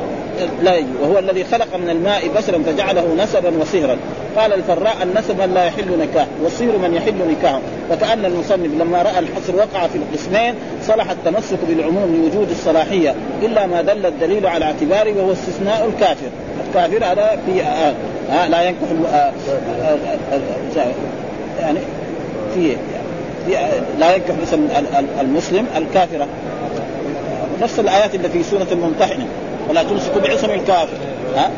لا 0.63 0.77
يجوز. 0.77 0.91
وهو 1.03 1.19
الذي 1.19 1.45
خلق 1.45 1.77
من 1.77 1.91
الماء 1.91 2.29
بشرا 2.29 2.63
فجعله 2.67 3.15
نسبا 3.19 3.53
وصهرا 3.61 3.97
قال 4.37 4.53
الفراء 4.53 4.97
النسب 5.03 5.41
من 5.41 5.55
لا 5.55 5.65
يحل 5.65 5.99
نكاح 5.99 6.27
والصهر 6.43 6.79
من 6.79 6.95
يحل 6.95 7.15
نكاحه. 7.31 7.61
فكأن 7.91 8.25
المصنف 8.25 8.81
لما 8.81 9.03
رأى 9.03 9.19
الحصر 9.19 9.57
وقع 9.57 9.87
في 9.87 9.99
القسمين 9.99 10.55
صلح 10.83 11.11
التمسك 11.11 11.59
بالعموم 11.69 12.23
لوجود 12.23 12.51
الصلاحية 12.51 13.15
إلا 13.43 13.67
ما 13.67 13.83
دل 13.83 14.07
الدليل 14.07 14.47
على 14.47 14.65
اعتباره 14.65 15.13
وهو 15.19 15.33
استثناء 15.33 15.87
الكافر. 15.87 16.29
الكافر 16.69 17.05
هذا 17.05 17.39
في 17.47 17.63
آه 17.63 17.95
آه 18.31 18.49
لا 18.49 18.63
ينكح 18.63 18.89
آه 19.13 19.17
آه 19.17 19.33
آه 20.77 20.93
يعني 21.61 21.79
في 22.55 22.77
في 23.47 23.57
لا 23.99 24.15
ينكح 24.15 24.35
مثلا 24.43 24.61
المسلم 25.21 25.67
الكافرة. 25.77 26.27
نفس 27.63 27.79
الآيات 27.81 28.15
اللي 28.15 28.29
في 28.29 28.43
سورة 28.43 28.67
الممتحنة 28.73 29.27
ولا 29.71 29.83
تمسكوا 29.83 30.21
بعصم 30.21 30.51
الكافر. 30.51 30.97
ها؟ 31.37 31.51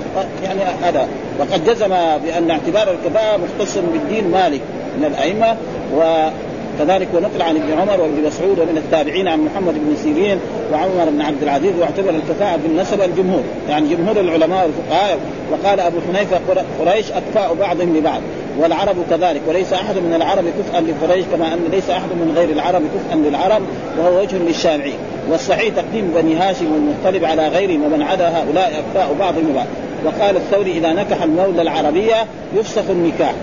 يعني 0.45 0.61
هذا. 0.83 1.09
وقد 1.41 1.65
جزم 1.65 1.89
بأن 2.25 2.51
اعتبار 2.51 2.95
الكفاءه 2.95 3.37
مختص 3.37 3.79
بالدين 3.79 4.31
مالك 4.31 4.61
من 4.99 5.05
الأئمة 5.05 5.57
وكذلك 5.97 7.09
ونقل 7.15 7.43
عن 7.43 7.57
ابن 7.57 7.73
عمر 7.81 8.01
وابن 8.01 8.27
مسعود 8.27 8.59
ومن 8.59 8.77
التابعين 8.77 9.29
عن 9.29 9.41
محمد 9.41 9.75
بن 9.75 9.97
سيرين 10.03 10.39
وعمر 10.73 11.11
بن 11.11 11.21
عبد 11.21 11.43
العزيز 11.43 11.73
واعتبر 11.81 12.11
الكفاءة 12.11 12.57
بالنسب 12.57 13.01
الجمهور. 13.01 13.43
يعني 13.69 13.95
جمهور 13.95 14.21
العلماء 14.21 14.67
والفقهاء. 14.67 15.19
وقال 15.53 15.81
أبو 15.81 15.97
حنيفة 16.09 16.41
قريش 16.81 17.13
أكفاء 17.13 17.55
بعضهم 17.55 17.97
لبعض. 17.97 18.21
والعرب 18.59 18.97
كذلك. 19.11 19.41
وليس 19.49 19.73
أحد 19.73 19.97
من 19.97 20.15
العرب 20.17 20.45
كفءا 20.45 20.81
لقريش 20.81 21.25
كما 21.33 21.55
أن 21.55 21.61
ليس 21.71 21.91
أحد 21.91 22.09
من 22.09 22.35
غير 22.37 22.51
العرب 22.51 22.83
كفءا 22.83 23.17
للعرب 23.17 23.63
وهو 23.99 24.21
وجه 24.21 24.37
للشافعي 24.37 24.95
والصحيح 25.31 25.75
تقديم 25.75 26.13
بني 26.15 26.37
هاشم 26.37 26.73
والمختلف 26.73 27.25
على 27.25 27.49
غيرهم 27.49 27.85
ومن 27.85 28.03
عدا 28.03 28.29
هؤلاء 28.29 28.73
أكفاء 28.79 29.17
بعضهم 29.21 29.51
لبعض 29.51 29.67
وقال 30.05 30.37
الثوري 30.37 30.73
إذا 30.73 30.93
نكح 30.93 31.23
المولى 31.23 31.63
العربية 31.63 32.27
يفسخ 32.57 32.83
النكاح. 32.91 33.35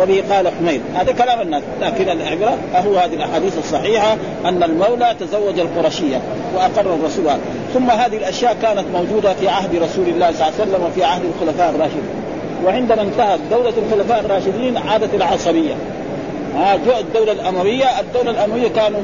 وبه 0.00 0.22
قال 0.30 0.48
حميد. 0.48 0.80
هذا 0.94 1.12
كلام 1.12 1.40
الناس. 1.40 1.62
لكن 1.82 2.08
العبرة 2.08 2.58
هو 2.74 2.96
هذه 2.98 3.14
الأحاديث 3.14 3.58
الصحيحة 3.58 4.16
أن 4.44 4.62
المولى 4.62 5.14
تزوج 5.20 5.58
القرشية 5.58 6.20
وأقر 6.56 6.94
الرسول 6.94 7.24
ثم 7.74 7.90
هذه 7.90 8.16
الأشياء 8.16 8.56
كانت 8.62 8.84
موجودة 8.94 9.34
في 9.34 9.48
عهد 9.48 9.74
رسول 9.74 10.08
الله 10.08 10.32
صلى 10.32 10.48
الله 10.48 10.52
عليه 10.60 10.70
وسلم 10.70 10.86
وفي 10.86 11.04
عهد 11.04 11.22
الخلفاء 11.24 11.70
الراشدين. 11.70 12.23
وعندما 12.64 13.02
انتهت 13.02 13.40
دولة 13.50 13.72
الخلفاء 13.86 14.20
الراشدين 14.20 14.76
عادت 14.76 15.14
العصبية 15.14 15.74
ها 16.56 16.76
جاء 16.86 17.00
الدولة 17.00 17.32
الأموية 17.32 18.00
الدولة 18.00 18.30
الأموية 18.30 18.68
كانوا 18.68 19.00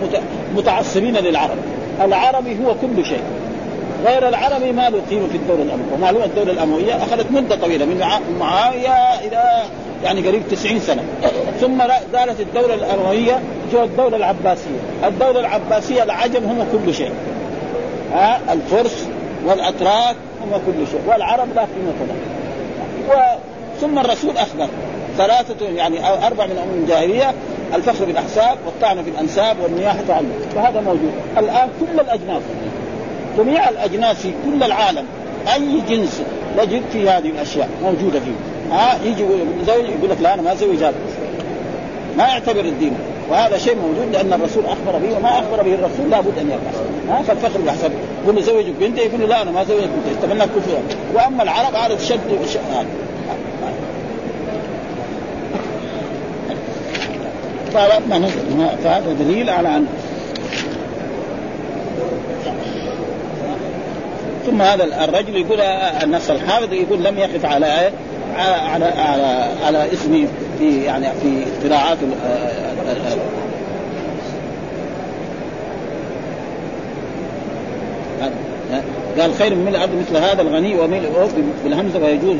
متعصبين 0.54 1.16
للعرب. 1.16 1.56
العربي 2.00 2.56
هو 2.64 2.74
كل 2.74 3.04
شيء. 3.04 3.22
غير 4.06 4.28
العربي 4.28 4.72
ما 4.72 4.90
له 4.90 5.00
قيمة 5.10 5.28
في 5.28 5.36
الدولة 5.36 5.62
الأموية، 5.62 5.94
ومعلومه 5.94 6.24
الدولة 6.24 6.52
الأموية 6.52 6.96
أخذت 6.96 7.30
مدة 7.30 7.56
طويلة 7.56 7.84
من 7.84 8.04
معاويه 8.40 9.14
إلى 9.14 9.62
يعني 10.04 10.28
قريب 10.28 10.42
90 10.50 10.80
سنة، 10.80 11.02
ثم 11.60 11.78
زالت 12.12 12.40
الدولة 12.40 12.74
الأموية 12.74 13.40
جو 13.72 13.84
الدولة 13.84 14.16
العباسية، 14.16 14.80
الدولة 15.04 15.40
العباسية 15.40 16.02
العجم 16.02 16.44
هم 16.44 16.66
كل 16.72 16.94
شيء. 16.94 17.12
ها 18.12 18.40
الفرس 18.52 19.08
والأتراك 19.46 20.16
هم 20.42 20.60
كل 20.66 20.86
شيء، 20.90 21.00
والعرب 21.08 21.48
لا 21.54 21.62
قيمة 21.62 22.06
لهم. 22.08 22.39
ثم 23.80 23.98
الرسول 23.98 24.36
أخبر. 24.36 24.68
ثلاثة 25.18 25.68
يعني 25.76 26.26
أربع 26.26 26.46
من 26.46 26.58
أمور 26.58 26.74
الجاهلية 26.74 27.34
الفخر 27.74 28.04
بالأحساب 28.04 28.58
والطعن 28.66 29.02
في 29.02 29.10
الأنساب 29.10 29.56
والنياحة 29.62 30.04
عنه 30.08 30.28
فهذا 30.54 30.80
موجود. 30.80 31.12
الآن 31.38 31.68
كل 31.80 32.00
الأجناس 32.00 32.42
جميع 33.38 33.68
الأجناس 33.68 34.16
في 34.16 34.32
كل 34.44 34.62
العالم 34.62 35.04
أي 35.54 35.80
جنس 35.88 36.22
نجد 36.58 36.82
في 36.92 37.10
هذه 37.10 37.28
الأشياء 37.28 37.68
موجودة 37.82 38.20
فيه. 38.20 38.74
ها 38.76 38.98
يجي 39.04 39.24
زوج 39.66 39.84
يقول 39.98 40.10
لك 40.10 40.20
لا 40.20 40.34
أنا 40.34 40.42
ما 40.42 40.52
أزوج 40.52 40.76
هذا 40.76 40.94
ما 42.18 42.24
يعتبر 42.28 42.60
الدين. 42.60 42.96
وهذا 43.30 43.58
شيء 43.58 43.76
موجود 43.76 44.12
لأن 44.12 44.32
الرسول 44.32 44.64
أخبر 44.66 44.98
به 44.98 45.16
وما 45.16 45.38
أخبر 45.38 45.62
به 45.62 45.74
الرسول 45.74 46.10
لابد 46.10 46.38
أن 46.38 46.50
يقع 46.50 47.16
ها؟ 47.18 47.22
فالفخر 47.22 47.60
بالحسب 47.60 47.92
يقول 48.24 48.36
له 48.36 48.42
زوجك 48.42 48.74
بنتي؟ 48.80 49.00
يقول 49.00 49.28
لا 49.28 49.42
أنا 49.42 49.50
ما 49.50 49.64
زوجك 49.64 49.88
بنتي 49.88 50.18
يتمنى 50.18 50.44
كفر. 50.44 50.78
وأما 51.14 51.42
العرب 51.42 51.74
هذا 51.74 51.94
تشد 51.94 52.20
فهذا 58.84 59.12
دليل 59.12 59.50
على 59.50 59.68
ان 59.68 59.86
ثم 64.46 64.62
هذا 64.62 65.04
الرجل 65.04 65.36
يقول 65.36 65.60
النص 66.02 66.30
الحافظ 66.30 66.72
يقول 66.72 67.04
لم 67.04 67.18
يقف 67.18 67.44
على 67.44 67.90
على 68.40 68.84
على 68.84 69.54
على 69.64 69.92
اسمي 69.92 70.26
في 70.58 70.84
يعني 70.84 71.06
في 71.22 71.44
قراءات 71.68 71.98
قال 79.18 79.34
خير 79.34 79.54
من 79.54 79.68
الأرض 79.68 79.90
مثل 79.94 80.16
هذا 80.16 80.42
الغني 80.42 80.74
وملء 80.74 81.28
بالهمزة 81.64 81.98
ويجوز 82.04 82.36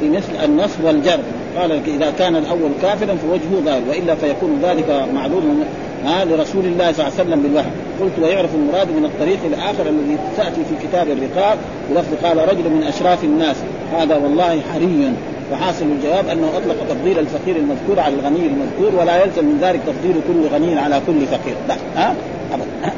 في 0.00 0.08
مثل 0.08 0.44
النصب 0.44 0.84
والجر. 0.84 1.18
قال 1.58 1.72
إذا 1.86 2.12
كان 2.18 2.36
الأول 2.36 2.70
كافرا 2.82 3.14
فوجهه 3.14 3.64
ظاهر 3.64 3.82
وإلا 3.88 4.14
فيكون 4.14 4.60
ذلك 4.62 5.06
معلوم 5.14 5.64
آه 6.06 6.24
لرسول 6.24 6.64
الله 6.64 6.92
صلى 6.92 7.06
الله 7.06 7.18
عليه 7.18 7.30
وسلم 7.30 7.42
بالوحي. 7.42 7.70
قلت 8.00 8.12
ويعرف 8.22 8.54
المراد 8.54 8.88
من 8.88 9.04
الطريق 9.04 9.38
الآخر 9.44 9.86
الذي 9.86 10.18
تاتي 10.36 10.60
في 10.64 10.86
كتاب 10.86 11.06
الرقاب. 11.08 11.58
ولفظ 11.90 12.14
قال 12.24 12.48
رجل 12.48 12.70
من 12.70 12.82
أشراف 12.82 13.24
الناس. 13.24 13.56
هذا 13.98 14.16
والله 14.16 14.60
حري. 14.72 15.12
وحاصل 15.52 15.84
الجواب 15.84 16.28
أنه 16.28 16.48
أطلق 16.56 16.76
تفضيل 16.88 17.18
الفقير 17.18 17.56
المذكور 17.56 18.00
على 18.00 18.14
الغني 18.14 18.46
المذكور 18.46 19.00
ولا 19.00 19.24
يلزم 19.24 19.44
من 19.44 19.58
ذلك 19.62 19.80
تفضيل 19.86 20.14
كل 20.28 20.54
غني 20.54 20.78
على 20.78 21.00
كل 21.06 21.26
فقير. 21.26 21.54
لا 21.68 21.74
ها؟ 21.96 22.14
ابدا. 22.52 22.92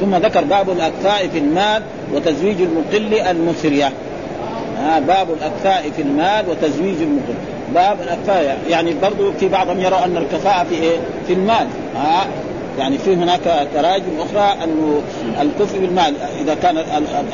ثم 0.00 0.14
ذكر 0.14 0.44
باب 0.44 0.70
الأكفاء 0.70 1.28
في 1.28 1.38
المال 1.38 1.82
وتزويج 2.14 2.56
المقل 2.60 3.14
المسرية. 3.14 3.92
ها 4.78 4.98
باب 4.98 5.26
الأكفاء 5.38 5.90
في 5.96 6.02
المال 6.02 6.44
وتزويج 6.50 7.02
المقل. 7.02 7.34
باب 7.74 8.00
الأكفاء 8.02 8.58
يعني 8.70 8.94
برضو 9.02 9.32
في 9.32 9.48
بعضهم 9.48 9.80
يرى 9.80 10.00
أن 10.04 10.16
الكفاءة 10.16 10.64
في 10.64 10.74
إيه؟ 10.74 10.96
في 11.26 11.32
المال. 11.32 11.66
ها؟ 11.96 12.26
يعني 12.78 12.98
في 12.98 13.14
هناك 13.14 13.68
تراجم 13.74 14.20
أخرى 14.20 14.64
انه 14.64 15.00
الكفء 15.40 15.78
بالمال. 15.78 16.14
إذا 16.40 16.54
كان 16.54 16.76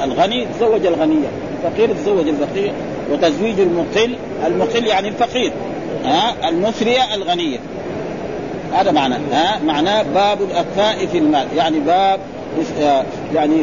الغني 0.04 0.46
تزوج 0.58 0.86
الغنية. 0.86 1.28
الفقير 1.64 1.94
تزوج 1.94 2.28
الفقير. 2.28 2.72
وتزويج 3.10 3.60
المقل 3.60 4.16
المقل 4.46 4.86
يعني 4.86 5.08
الفقير 5.08 5.52
ها؟ 6.04 6.48
المثرية 6.48 7.14
الغنية 7.14 7.58
هذا 8.72 8.90
معنى 8.90 9.14
ها؟ 9.32 9.58
معناه 9.64 10.02
باب 10.02 10.38
الأكفاء 10.42 11.06
في 11.06 11.18
المال 11.18 11.46
يعني 11.56 11.80
باب 11.80 12.20
يعني 13.34 13.60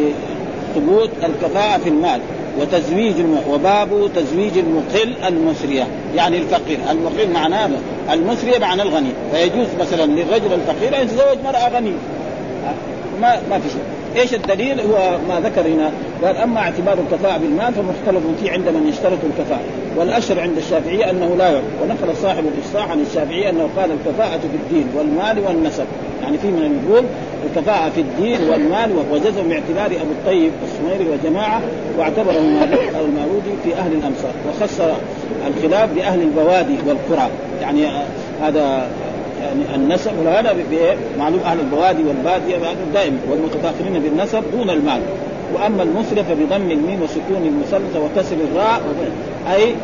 ثبوت 0.75 1.10
الكفاءة 1.23 1.77
في 1.77 1.89
المال 1.89 2.21
وتزويج. 2.60 3.15
وباب 3.49 4.10
تزويج 4.15 4.57
المقل 4.57 5.13
المسرية 5.27 5.88
يعني 6.15 6.38
الفقير. 6.38 6.79
المقل 6.91 7.31
معناه 7.33 7.69
المسرية 8.13 8.60
معنى 8.60 8.81
الغني. 8.81 9.10
فيجوز 9.31 9.67
مثلا 9.79 10.05
للرجل 10.05 10.53
الفقير 10.53 10.97
أن 10.97 11.03
يتزوج 11.03 11.38
مرأة 11.43 11.69
غنية. 11.69 11.97
ما 13.21 13.39
ما 13.49 13.60
في 13.60 13.69
شيء. 13.69 13.82
إيش 14.21 14.34
الدليل؟ 14.34 14.82
هو 14.82 15.17
ما 15.30 15.39
ذكر 15.39 15.62
هنا 15.62 15.91
قال 16.23 16.38
أما 16.38 16.60
اعتبار 16.60 16.97
الكفاءة 16.99 17.38
بالمال 17.38 17.73
فمختلف 17.73 18.23
فيه 18.41 18.51
عند 18.51 18.69
من 18.69 18.88
يشترط 18.89 19.17
الكفاءة. 19.23 19.62
والأشهر 19.97 20.39
عند 20.39 20.58
الشافعية 20.58 21.10
أنه 21.10 21.36
لا 21.38 21.51
يعرف. 21.51 21.63
ونقل 21.84 22.17
صاحب 22.17 22.43
الافصاح 22.45 22.91
عن 22.91 23.01
الشافعية 23.01 23.49
أنه 23.49 23.69
قال 23.77 23.91
الكفاءة 23.91 24.38
في 24.38 24.58
الدين 24.63 24.88
والمال 24.97 25.39
والنسب. 25.47 25.86
يعني 26.23 26.38
في 26.38 26.47
من 26.47 26.88
يقول 26.89 27.06
الكفاءة 27.45 27.89
في 27.89 28.01
الدين 28.01 28.49
والمال 28.49 28.91
وجزم 29.12 29.49
باعتبار 29.49 29.86
أبو 29.86 30.12
الطيب 30.12 30.51
السميري 30.63 31.10
وجماعة 31.10 31.62
واعتبره 31.97 32.38
المارودي 32.99 33.53
في 33.63 33.75
أهل 33.75 33.91
الأمصار. 33.91 34.32
وخص 34.49 34.82
الخلاف 35.47 35.93
بأهل 35.93 36.21
البوادي 36.21 36.75
والقرى. 36.88 37.30
يعني 37.62 37.88
هذا 38.41 38.88
يعني 39.41 39.76
النسب 39.76 40.12
وهذا 40.26 40.56
معلوم 41.19 41.39
أهل 41.39 41.60
البوادي 41.60 42.04
والبادية 42.04 42.58
دائما 42.93 43.17
والمتداخلين 43.30 44.02
بالنسب 44.04 44.43
دون 44.52 44.69
المال. 44.69 45.02
وأما 45.54 45.84
المسرف 45.84 46.28
فبضم 46.30 46.71
الميم 46.71 47.02
وسكون 47.02 47.45
المثلثة 47.45 48.00
وكسر 48.00 48.36
الراء 48.52 48.82
أي 49.54 49.76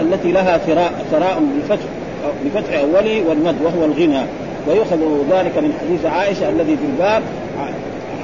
التي 0.00 0.32
لها 0.32 0.58
ثراء 0.58 0.92
ثراء 1.10 1.42
بفتح 1.58 1.84
بفتح 2.44 2.78
اوله 2.78 3.22
والمد 3.28 3.56
وهو 3.64 3.84
الغنى. 3.84 4.22
ويؤخذ 4.68 4.98
ذلك 5.30 5.58
من 5.58 5.72
حديث 5.80 6.04
عائشة 6.06 6.48
الذي 6.48 6.76
في 6.76 6.84
الباب 6.84 7.22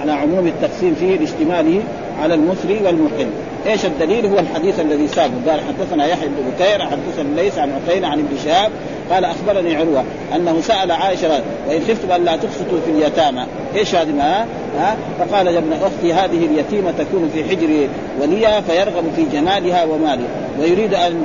على 0.01 0.13
عموم 0.13 0.47
التقسيم 0.47 0.95
فيه 0.95 1.17
لاشتماله 1.17 1.83
على 2.23 2.35
المسري 2.35 2.81
والمقل 2.85 3.29
إيش 3.67 3.85
الدليل؟ 3.85 4.27
هو 4.27 4.39
الحديث 4.39 4.81
الذي 4.81 5.09
سابق 5.09 5.35
قال 5.49 5.61
حدثنا 5.61 6.07
يحيى 6.07 6.29
بن 6.29 6.51
بكير 6.51 6.83
حدثنا 6.83 7.41
ليس 7.41 7.59
عن 7.59 7.73
عقيل 7.73 8.05
عن 8.05 8.19
ابن 8.19 8.39
شهاب 8.45 8.71
قال 9.11 9.25
أخبرني 9.25 9.77
عروة 9.77 10.05
أنه 10.35 10.61
سأل 10.61 10.91
عائشة 10.91 11.43
وإن 11.69 11.81
خفتم 11.81 12.13
الا 12.13 12.37
تقسطوا 12.37 12.81
في 12.85 12.91
اليتامى. 12.91 13.47
إيش 13.77 13.95
هذه 13.95 14.13
ما؟ 14.13 14.47
ها؟ 14.79 14.97
فقال 15.19 15.47
يا 15.47 15.59
ابن 15.59 15.73
أختي 15.73 16.13
هذه 16.13 16.47
اليتيمة 16.47 16.91
تكون 16.99 17.31
في 17.35 17.45
حجر 17.45 17.89
وليها 18.21 18.61
فيرغب 18.61 19.05
في 19.17 19.25
جمالها 19.33 19.85
ومالها 19.85 20.29
ويريد 20.61 20.95
ان 20.95 21.25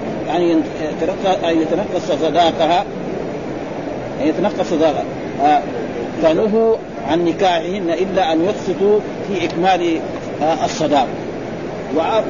أن 1.45 1.61
يتنقص 1.61 2.11
صداقها. 2.21 2.85
أن 4.21 4.27
يتنقص 4.27 4.69
صداقها. 4.69 5.03
فنهوا 6.23 6.75
عن 7.07 7.25
نكاحهن 7.25 7.89
إلا 7.89 8.33
أن 8.33 8.45
يقسطوا 8.45 8.99
في 9.27 9.45
إكمال 9.45 9.99
الصداق. 10.41 11.07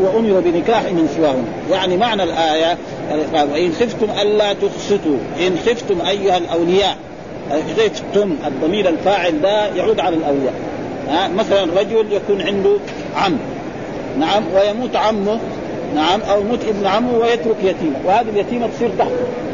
وامروا 0.02 0.42
بنكاح 0.42 0.84
من 0.84 1.10
سواهم 1.18 1.46
يعني 1.72 1.98
معنى 1.98 2.24
الآية 2.24 2.78
وإن 3.34 3.72
خفتم 3.72 4.08
ألا 4.22 4.54
تقسطوا. 4.54 5.18
إن 5.48 5.58
خفتم 5.66 6.02
أيها 6.02 6.38
الأولياء. 6.38 6.98
خفتم 7.78 8.36
الضمير 8.48 8.90
الفاعل 8.90 9.42
ده 9.42 9.66
يعود 9.66 10.00
على 10.00 10.16
الأولياء. 10.16 10.54
مثلا 11.36 11.64
رجل 11.80 12.14
يكون 12.14 12.42
عنده 12.42 12.76
عم. 13.16 13.38
نعم 14.20 14.44
ويموت 14.56 14.96
عمه. 14.96 15.40
نعم 15.96 16.22
أو 16.22 16.42
يموت 16.42 16.60
ابن 16.68 16.86
عمه 16.86 17.18
ويترك 17.18 17.58
يتيمة. 17.64 17.96
وهذه 18.06 18.30
اليتيمة 18.30 18.68
تصير 18.68 18.90
تحته 19.00 19.12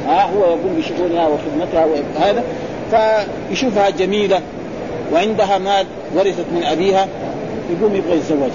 ها؟ 0.07 0.23
هو 0.23 0.43
يقوم 0.43 0.75
بشؤونها 0.77 1.27
وخدمتها 1.27 1.85
وهذا. 1.85 2.43
فيشوفها 2.91 3.89
جميلة. 3.89 4.41
وعندها 5.13 5.57
مال 5.57 5.85
ورثت 6.15 6.45
من 6.51 6.63
أبيها. 6.63 7.07
يقوم 7.69 7.95
يبغى 7.95 8.17
يتزوجها 8.17 8.49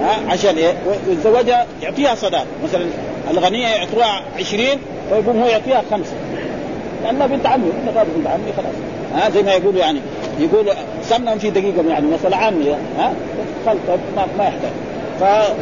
ها؟ 0.00 0.32
عشان 0.32 0.56
إيه؟ 0.56 0.74
ويتزوجها 1.08 1.66
يعطيها 1.82 2.14
صداق. 2.14 2.46
مثلا 2.64 2.86
الغنية 3.30 3.66
يعطوها 3.66 4.22
20 4.38 4.66
فيقوم 5.10 5.42
هو 5.42 5.46
يعطيها 5.46 5.82
خمسة. 5.90 6.12
لأنها 7.04 7.26
بنت 7.26 7.46
عمي 7.46 7.70
بنت 7.86 8.26
عمي 8.26 8.52
خلاص. 8.56 8.74
ها؟ 9.14 9.30
زي 9.30 9.42
ما 9.42 9.52
يقولوا 9.52 9.80
يعني. 9.80 10.00
يقولوا 10.40 10.72
سمنهم 11.02 11.38
في 11.38 11.50
دقيقة 11.50 11.84
يعني 11.88 12.06
مثلا 12.10 12.36
عمي 12.36 12.70
ها؟ 12.98 13.12
خلط 13.66 13.78
ما, 14.16 14.26
ما 14.38 14.44
يحتاج. 14.44 14.72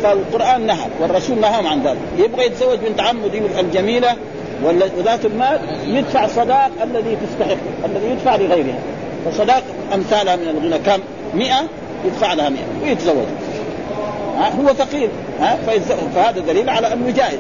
فالقرآن 0.03 0.67
نهى 0.67 0.87
والرسول 1.01 1.41
نهاهم 1.41 1.67
عن 1.67 1.83
ذلك. 1.83 1.99
يبغى 2.19 2.47
يتزوج 2.47 2.79
بنت 2.79 3.01
عمه 3.01 3.29
دي 3.29 3.43
الجميلة 3.61 4.17
وذات 4.65 5.25
المال 5.25 5.59
يدفع 5.87 6.25
الصداق 6.25 6.71
الذي 6.83 7.17
تستحق 7.27 7.57
الذي 7.85 8.07
يدفع 8.11 8.37
لغيرها. 8.37 8.79
فصداق 9.31 9.63
أمثالها 9.95 10.37
من 10.37 10.49
الغنى. 10.49 10.79
كم؟ 10.79 11.01
100 11.37 11.55
يدفع 12.05 12.33
لها 12.33 12.49
100 12.49 12.61
ويتزوج. 12.83 13.27
ها 14.39 14.53
هو 14.61 14.75
فقير 14.75 15.09
ها 15.41 15.59
فهذا 16.15 16.41
دليل 16.41 16.71
على 16.71 16.93
أنه 16.93 17.11
جائز. 17.11 17.39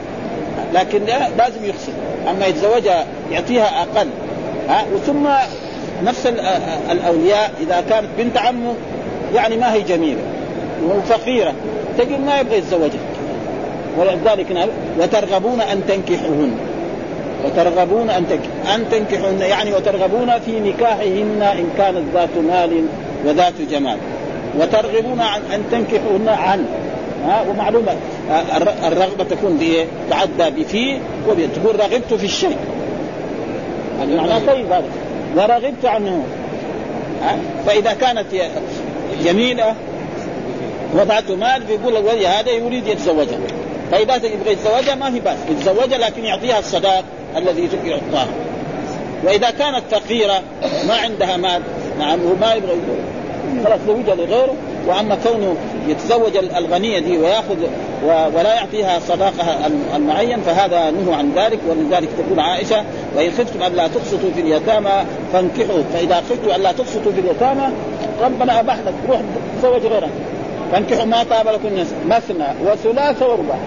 لكن 0.74 1.00
لازم 1.38 1.64
يخسر 1.64 1.92
أما 2.30 2.46
يتزوجها 2.46 3.06
يعطيها 3.32 3.82
أقل. 3.82 4.08
ها 4.68 4.84
وثم 4.94 5.26
نفس 6.04 6.26
الأولياء 6.90 7.52
إذا 7.60 7.84
كانت 7.90 8.08
بنت 8.18 8.36
عمه 8.36 8.74
يعني 9.34 9.56
ما 9.56 9.72
هي 9.72 9.82
جميلة 9.82 10.20
وفقيرة 10.88 11.52
تجد 11.98 12.20
ما 12.26 12.40
يبغى 12.40 12.58
يتزوجها. 12.58 13.00
ولذلك 13.98 14.68
وترغبون 15.00 15.60
أن 15.60 15.82
تنكحوهن. 15.88 16.56
وترغبون 17.44 18.10
أن 18.10 18.26
تنكح 18.28 18.74
أن 18.74 18.84
تنكحوهن 18.90 19.40
يعني 19.40 19.74
وترغبون 19.74 20.38
في 20.38 20.60
نكاحهن 20.60 21.42
إن 21.42 21.68
كانت 21.78 22.02
ذات 22.14 22.36
مال 22.48 22.84
وذات 23.24 23.54
جمال 23.70 23.98
وترغبون 24.58 25.20
عن 25.20 25.40
أن 25.54 25.62
تنكحوهن 25.70 26.28
عن 26.28 26.66
ها 27.26 27.44
ومعلومة. 27.48 27.96
الرغبة 28.86 29.24
تكون 29.24 29.56
بإيه؟ 29.56 29.86
تعدى 30.10 30.62
بفي 30.62 30.98
وبي 31.28 31.46
تقول 31.46 31.80
رغبت 31.80 32.14
في 32.14 32.24
الشيء. 32.24 32.56
هذا 34.00 34.16
معناه 34.16 34.38
طيب 34.46 34.72
هذا. 34.72 34.88
ورغبت 35.36 35.84
عنه. 35.84 36.24
فإذا 37.66 37.92
كانت 37.92 38.26
جميلة 39.24 39.74
وضعت 40.94 41.30
مال 41.30 41.62
فيقول 41.66 41.96
الولي 41.96 42.26
هذا 42.26 42.50
يريد 42.50 42.86
يتزوجها. 42.86 43.38
فإذا 43.90 44.14
يبغى 44.14 44.52
يتزوجها 44.52 44.94
ما 44.94 45.10
في 45.10 45.20
بأس. 45.20 45.38
يتزوجها 45.50 45.98
لكن 45.98 46.24
يعطيها 46.24 46.58
الصداق 46.58 47.04
الذي 47.36 47.68
يعطاها. 47.84 48.28
وإذا 49.24 49.50
كانت 49.50 49.82
فقيرة 49.90 50.42
ما 50.88 50.94
عندها 50.94 51.36
مال 51.36 51.62
نعم 51.98 52.20
هو 52.20 52.34
ما 52.40 52.54
يبغى 52.54 52.72
خلاص 53.64 53.80
زوجها 53.86 54.14
لغيره. 54.14 54.54
وأما 54.86 55.16
كونه 55.24 55.56
يتزوج 55.88 56.36
الغنية 56.36 56.98
دي 56.98 57.18
ويأخذ 57.18 57.56
ولا 58.34 58.54
يعطيها 58.54 58.98
صداقها 58.98 59.70
المعين 59.96 60.40
فهذا 60.40 60.90
نهى 60.90 61.14
عن 61.14 61.32
ذلك. 61.36 61.58
ولذلك 61.68 62.08
تقول 62.18 62.40
عائشة 62.40 62.84
وإن 63.16 63.30
خفتم 63.30 63.62
الا 63.62 63.88
تقسطوا 63.88 64.30
في 64.34 64.40
اليتامى 64.40 65.04
فانكحوا. 65.32 65.82
فإذا 65.94 66.16
خفتم 66.16 66.50
الا 66.54 66.72
تقسطوا 66.72 67.12
في 67.12 67.20
اليتامى 67.20 67.68
ربنا 68.22 68.60
أباح 68.60 68.78
لك. 68.78 68.94
روح 69.08 69.20
تزوج 69.62 69.92
غيرها 69.92 70.10
فانكحوا 70.72 71.04
ما 71.04 71.22
طاب 71.30 71.48
لكم 71.48 71.84
مثنى 72.08 72.46
وثلاث 72.64 73.22
ورباع 73.22 73.58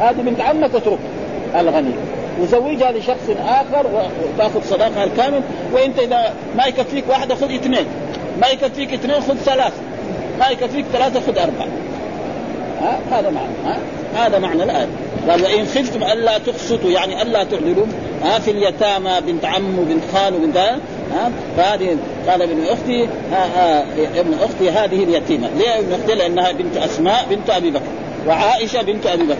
هذه 0.00 0.16
بنت 0.16 0.40
عمك 0.40 0.74
اترك 0.74 0.98
الغني. 1.56 1.92
وزوجها 2.40 2.92
لشخص 2.92 3.30
آخر 3.46 3.86
وتأخذ 4.36 4.62
صداقها 4.62 5.04
الكامل 5.04 5.40
وإنت 5.72 5.98
إذا 5.98 6.34
ما 6.56 6.66
يكفيك 6.66 7.04
واحدة 7.08 7.34
خذ 7.34 7.54
اثنين. 7.54 7.86
ما 8.40 8.48
يكفيك 8.48 8.92
اثنين 8.92 9.20
خذ 9.20 9.36
ثلاث. 9.36 9.72
ما 10.38 10.48
يكفيك 10.48 10.84
ثلاثة 10.92 11.20
خذ 11.20 11.38
أربعة. 11.38 11.68
ها؟ 12.80 12.98
هذا 13.10 13.30
معنى 13.30 13.52
ها؟ 13.64 13.78
هذا 14.16 14.38
معنى 14.38 14.62
الآية 14.62 14.86
قال 15.28 15.42
وإن 15.42 15.66
خفتم 15.66 16.02
ألا 16.02 16.38
تقسطوا 16.38 16.90
يعني 16.90 17.22
ألا 17.22 17.44
تعدلوا 17.44 17.86
ها؟ 18.22 18.38
في 18.38 18.50
اليتامى 18.50 19.10
بنت 19.26 19.44
عم 19.44 19.78
وبنت 19.78 20.02
خال 20.14 20.34
وبنت 20.34 20.56
ها؟ 20.56 21.30
فهذه 21.56 21.96
قال 22.28 22.42
ابن 22.42 22.64
أختي 22.66 23.04
ها 23.04 23.46
ها 23.56 23.84
ابن 24.20 24.34
أختي 24.34 24.70
هذه 24.70 25.04
اليتيمة، 25.04 25.48
ليه 25.58 25.78
ابن 25.78 25.92
أختي؟ 25.92 26.14
لأنها 26.14 26.52
بنت 26.52 26.76
أسماء 26.76 27.26
بنت 27.30 27.50
أبي 27.50 27.70
بكر 27.70 27.82
وعائشة 28.26 28.82
بنت 28.82 29.06
أبي 29.06 29.22
بكر. 29.22 29.36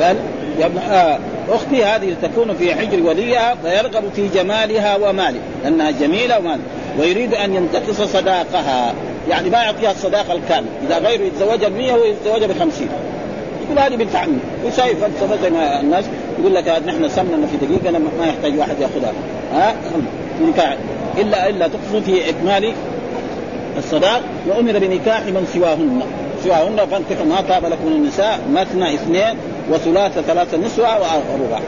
آه 0.00 0.16
أختي 1.48 1.84
هذه 1.84 2.16
تكون 2.22 2.54
في 2.54 2.74
حجر 2.74 3.02
وليها 3.02 3.54
فيرغب 3.54 4.04
في 4.16 4.28
جمالها 4.28 4.96
وماله 4.96 5.40
لأنها 5.64 5.90
جميلة 5.90 6.38
ومال 6.38 6.58
ويريد 6.98 7.34
أن 7.34 7.54
ينتقص 7.54 8.00
صداقها. 8.00 8.94
يعني 9.28 9.50
ما 9.50 9.62
يعطيها 9.62 9.90
الصداقة 9.90 10.32
الكاملة 10.32 10.70
إذا 10.86 10.98
غيره 10.98 11.22
يتزوجها 11.22 11.68
ب 11.68 11.72
100 11.72 11.92
هو 11.92 12.04
يتزوجها 12.04 12.46
ب 12.46 12.52
50 12.58 12.88
يقول 13.64 13.78
هذه 13.78 13.96
بنت 13.96 14.16
عمي 14.16 14.38
وشايف 14.66 14.98
زي 15.42 15.50
ما 15.50 15.80
الناس؟ 15.80 16.04
يقول 16.40 16.54
لك 16.54 16.68
نحن 16.86 17.08
سمنا 17.08 17.46
في 17.46 17.66
دقيقة 17.66 17.98
ما 17.98 18.26
يحتاج 18.26 18.58
واحد 18.58 18.80
ياخذها 18.80 19.12
ها؟ 19.52 19.74
نكاح. 20.42 20.76
الا 21.18 21.48
إلا 21.48 21.68
تقصد 21.68 22.02
في 22.02 22.30
إكمال 22.30 22.72
الصداق 23.78 24.22
وأمر 24.46 24.78
بنكاح 24.78 25.20
من 25.20 25.48
سواهن. 25.54 26.02
سواهن 26.44 26.76
فانكحوا 26.76 27.26
ما 27.26 27.40
طاب 27.48 27.64
لكم 27.64 27.88
النساء 27.88 28.40
مثنى 28.52 28.94
اثنين 28.94 29.36
وثلاثة 29.70 30.22
ثلاثة 30.22 30.58
نسوة 30.58 30.88
ورباع 30.88 31.60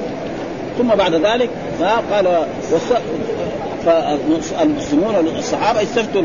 ثم 0.79 0.89
بعد 0.89 1.15
ذلك 1.15 1.51
قال 2.13 2.45
فالمسلمون 3.87 5.15
الصحابه 5.39 5.83
استفتوا 5.83 6.23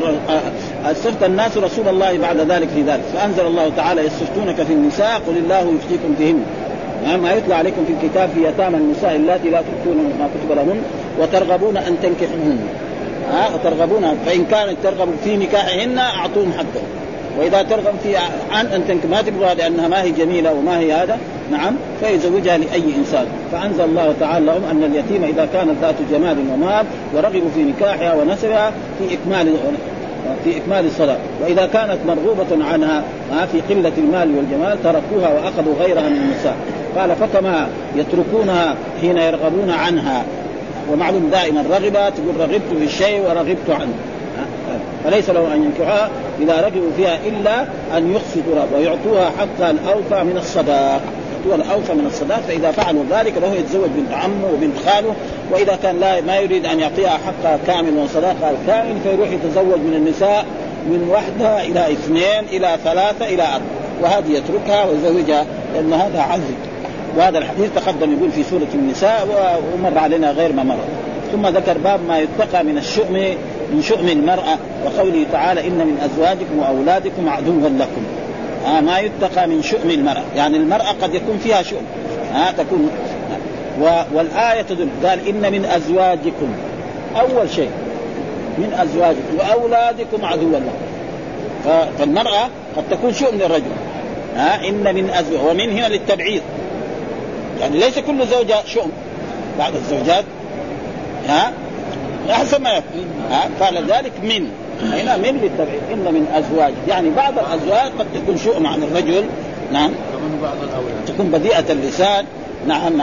استفتى 0.86 1.26
الناس 1.26 1.58
رسول 1.58 1.88
الله 1.88 2.18
بعد 2.18 2.38
ذلك 2.38 2.68
في 2.68 2.82
ذلك. 2.82 3.02
فأنزل 3.14 3.48
الله 3.48 3.72
تعالى 3.78 4.02
يستفتونك 4.02 4.56
في 4.56 4.74
النساء 4.74 5.22
قل 5.28 5.38
الله 5.38 5.60
يفتيكم 5.60 6.16
فيهن. 6.18 6.44
ما 7.22 7.34
يتلى 7.34 7.56
عليكم 7.56 7.86
في 7.86 7.94
الكتاب 7.94 8.30
في 8.36 8.44
يتامى 8.48 8.78
النساء 8.78 9.16
اللاتي 9.16 9.50
لا 9.50 9.62
تؤتون 9.62 9.98
ما 10.20 10.28
كتب 10.28 10.52
لهن 10.56 10.82
وترغبون 11.20 11.78
أن 11.78 11.98
تنكحوهن. 12.04 12.60
ها 13.32 13.50
وترغبون 13.56 14.18
فإن 14.26 14.46
كانت 14.46 14.76
ترغب 14.84 15.08
في 15.24 15.38
نكاحهن 15.38 15.98
أعطوهم 15.98 16.54
حقهم. 16.54 16.88
وإذا 17.40 17.64
ترغب 17.64 17.94
في 18.04 18.18
عن 18.52 18.66
أن 18.66 18.88
تنكح 18.88 19.06
ما 19.06 19.22
تبغى 19.22 19.56
لانها 19.56 19.88
ما 19.88 20.02
هي 20.02 20.12
جميلة 20.12 20.54
وما 20.54 20.80
هي 20.80 20.94
هذا 20.94 21.18
نعم 21.52 21.76
فيزوجها 22.02 22.58
لأي 22.58 22.84
إنسان. 22.98 23.26
فأنزل 23.52 23.84
الله 23.84 24.14
تعالى 24.20 24.46
لهم 24.46 24.64
أن 24.72 24.84
اليتيم 24.84 25.24
إذا 25.24 25.48
كانت 25.54 25.74
ذات 25.82 25.96
جمال 26.12 26.38
ومال 26.54 26.86
ورغبوا 27.14 27.50
في 27.56 27.64
نكاحها 27.64 28.14
ونسبها 28.14 28.72
في 29.00 29.14
إكمال 29.14 29.54
في 30.44 30.58
إكمال 30.58 30.86
الصلاة. 30.86 31.18
وإذا 31.44 31.66
كانت 31.66 31.98
مرغوبة 32.08 32.66
عنها 32.66 33.04
في 33.52 33.74
قلة 33.74 33.92
المال 33.98 34.36
والجمال 34.38 34.84
تركوها 34.84 35.30
وأخذوا 35.30 35.74
غيرها 35.80 36.10
من 36.10 36.16
النساء. 36.16 36.56
قال 36.98 37.16
فكما 37.16 37.68
يتركونها 37.96 38.76
حين 39.02 39.18
يرغبون 39.18 39.70
عنها. 39.70 40.24
ومعلوم 40.92 41.30
دائما 41.32 41.62
رغب 41.62 41.94
تقول 41.94 42.40
رغبت 42.40 42.62
في 42.80 42.86
الشيء 42.86 43.22
ورغبت 43.22 43.70
عنه. 43.70 43.94
فليس 45.06 45.30
له 45.30 45.54
أن 45.54 45.64
ينكحها 45.64 46.10
إذا 46.42 46.62
رغبوا 46.62 46.92
فيها 46.98 47.20
إلا 47.28 47.62
أن 47.98 48.14
يقسطوا 48.14 48.78
ويعطوها 48.78 49.32
حقا 49.40 49.78
اوفى 49.94 50.24
من 50.24 50.38
الصداق. 50.38 51.02
هو 51.48 51.56
الأوفى 51.56 51.94
من 51.94 52.06
الصداق 52.06 52.40
فإذا 52.48 52.72
فعلوا 52.72 53.04
ذلك 53.12 53.34
فهو 53.34 53.54
يتزوج 53.54 53.90
بنت 53.90 54.14
عمه 54.14 54.48
وبنت 54.54 54.74
خاله 54.86 55.16
وإذا 55.52 55.80
كان 55.84 56.00
لا 56.00 56.22
ما 56.22 56.38
يريد 56.38 56.66
أن 56.66 56.80
يعطيها 56.80 57.10
حقها 57.10 57.60
كامل 57.68 57.98
وصداقها 57.98 58.52
الكامل 58.52 59.00
فيروح 59.04 59.30
يتزوج 59.30 59.80
من 59.80 59.94
النساء 59.96 60.46
من 60.86 61.08
واحدة 61.10 61.64
إلى 61.64 61.92
اثنين 61.92 62.44
إلى 62.52 62.78
ثلاثة 62.84 63.26
إلى 63.26 63.44
أربعة. 63.44 63.86
وهذه 64.02 64.32
يتركها 64.32 64.86
ويزوجها 64.86 65.46
لأن 65.76 65.94
هذا 65.94 66.22
عزل 66.22 66.56
وهذا 67.18 67.38
الحديث 67.38 67.70
تقدم 67.76 68.14
يقول 68.14 68.32
في 68.32 68.44
سورة 68.44 68.68
النساء 68.74 69.28
ومر 69.74 69.98
علينا 69.98 70.32
غير 70.32 70.54
ما 70.54 70.64
مر. 70.64 70.78
ثم 71.32 71.48
ذكر 71.48 71.78
باب 71.78 72.00
ما 72.08 72.20
يتقى 72.20 72.64
من 72.64 72.78
الشؤم 72.78 73.36
من 73.72 73.82
شؤم 73.82 74.08
المرأة 74.08 74.58
وقوله 74.86 75.26
تعالى 75.32 75.68
إن 75.68 75.78
من 75.78 75.98
أزواجكم 76.04 76.60
وأولادكم 76.60 77.30
عدوا 77.30 77.70
لكم. 77.70 78.02
آه 78.66 78.82
ما 78.82 79.00
يتقى 79.00 79.48
من 79.48 79.62
شؤم 79.64 79.90
المرأة. 79.90 80.24
يعني 80.36 80.58
المرأة 80.58 80.92
قد 81.02 81.14
يكون 81.14 81.38
فيها 81.38 81.62
شؤم. 81.62 81.86
آه 82.36 82.52
تكون. 82.52 82.90
والآية 84.14 84.62
تدل. 84.62 84.88
قال 85.04 85.28
إن 85.28 85.52
من 85.52 85.66
أزواجكم. 85.66 86.48
أول 87.20 87.50
شيء. 87.50 87.70
من 88.58 88.74
أزواجكم 88.74 89.38
وأولادكم 89.40 90.26
عدوا 90.26 90.50
لكم. 90.50 90.72
فالمرأة 92.00 92.50
قد 92.78 92.84
تكون 92.92 93.14
شؤم 93.14 93.36
للرجل. 93.36 93.72
ها 94.36 94.66
آه 94.66 94.70
إن 94.70 94.96
من 94.96 95.10
أزواج 95.10 95.46
ومن 95.50 95.70
هنا 95.70 95.88
للتبعيض. 95.88 96.42
يعني 97.62 97.78
ليس 97.78 98.00
كل 98.00 98.28
زوجة 98.28 98.56
شؤم. 98.66 98.92
بعض 99.60 99.76
الزوجات. 99.76 100.24
ها 101.28 101.52
احسن 102.30 102.62
ما 102.62 102.70
يكون 102.70 103.06
فلذلك 103.60 104.12
من 104.24 104.50
هنا 104.82 105.18
من 105.18 105.38
بالتبعيد 105.38 105.82
إن 105.94 106.14
من 106.14 106.28
أزواج. 106.34 106.74
يعني 106.88 107.10
بعض 107.10 107.34
الأزواج 107.40 107.92
قد 108.00 108.06
تكون 108.16 108.38
شؤم 108.38 108.68
عن 108.68 108.84
الرجل 108.84 109.26
نعم. 109.72 109.92
تكون 111.08 111.32
بديئه 111.32 111.72
اللسان 111.72 112.26
نعم 112.68 113.02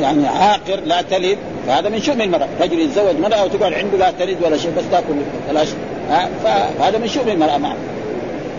يعني 0.00 0.26
عاقر 0.26 0.80
لا 0.86 1.02
تلد 1.02 1.38
فهذا 1.66 1.88
من 1.88 2.00
شؤم 2.00 2.20
المرأة. 2.20 2.48
رجل 2.60 2.78
يتزوج 2.78 3.16
مرأة 3.20 3.44
وتقعد 3.44 3.72
عنده 3.72 3.98
لا 3.98 4.10
تلد 4.18 4.36
ولا 4.42 4.56
شيء 4.56 4.72
بس 4.78 4.84
تأكل 4.90 5.14
بلاش 5.50 5.68
فهذا 6.44 6.98
من 6.98 7.08
شؤم 7.08 7.28
المرأة 7.28 7.58
معه. 7.58 7.76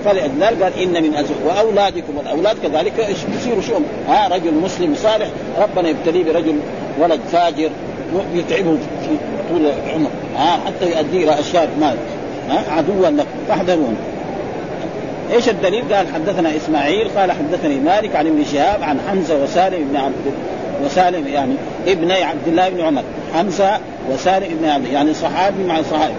فلذلك 0.05 0.63
قال 0.63 0.79
إن 0.81 1.03
من 1.03 1.15
أزواج 1.15 1.39
وأولادكم 1.45 2.17
والأولاد 2.17 2.57
كذلك 2.63 3.15
يصيروا 3.35 3.61
شؤم 3.61 3.85
ها 4.07 4.27
رجل 4.27 4.53
مسلم 4.53 4.95
صالح 4.95 5.27
ربنا 5.57 5.89
يبتليه 5.89 6.23
برجل 6.23 6.59
ولد 6.99 7.19
فاجر. 7.31 7.69
يتعبه 8.33 8.77
في 9.01 9.17
طول 9.49 9.61
العمر. 9.85 10.09
ها 10.37 10.59
حتى 10.65 10.91
يؤدي 10.91 11.23
إلى 11.23 11.39
أشياء 11.39 11.69
مال 11.81 11.95
ها 12.49 12.63
عدوا 12.71 13.09
لكم 13.09 13.29
فاحذرون 13.47 13.95
إيش 15.33 15.49
الدليل؟ 15.49 15.93
قال 15.93 16.07
حدثنا 16.13 16.55
إسماعيل 16.55 17.07
قال 17.17 17.31
حدثني 17.31 17.75
مالك 17.75 18.15
عن 18.15 18.27
ابن 18.27 18.45
شهاب 18.53 18.83
عن 18.83 18.99
حمزة 19.09 19.43
وسالم 19.43 19.87
بن 19.89 19.97
عبد 19.97 20.33
وسالم 20.85 21.27
يعني 21.27 21.53
ابني 21.87 22.13
عبد 22.13 22.47
الله 22.47 22.69
بن 22.69 22.81
عمر. 22.81 23.03
حمزة 23.33 23.79
وسالم 24.11 24.47
بن 24.61 24.69
عبد 24.69 24.85
يعني 24.85 25.13
صحابي 25.13 25.63
مع 25.63 25.81
صحابي. 25.81 26.13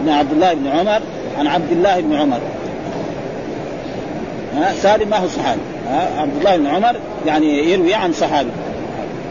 ابن 0.00 0.08
عبد 0.08 0.32
الله 0.32 0.54
بن 0.54 0.66
عمر 0.66 1.00
عن 1.38 1.46
عبد 1.46 1.72
الله 1.72 2.00
بن 2.00 2.14
عمر. 2.14 2.38
ها 4.56 4.72
سالم 4.82 5.10
ما 5.10 5.16
هو 5.16 5.28
صحابي. 5.28 5.60
عبد 6.18 6.36
الله 6.38 6.56
بن 6.56 6.66
عمر 6.66 6.96
يعني 7.26 7.72
يروي 7.72 7.94
عن 7.94 8.12
صحابي. 8.12 8.50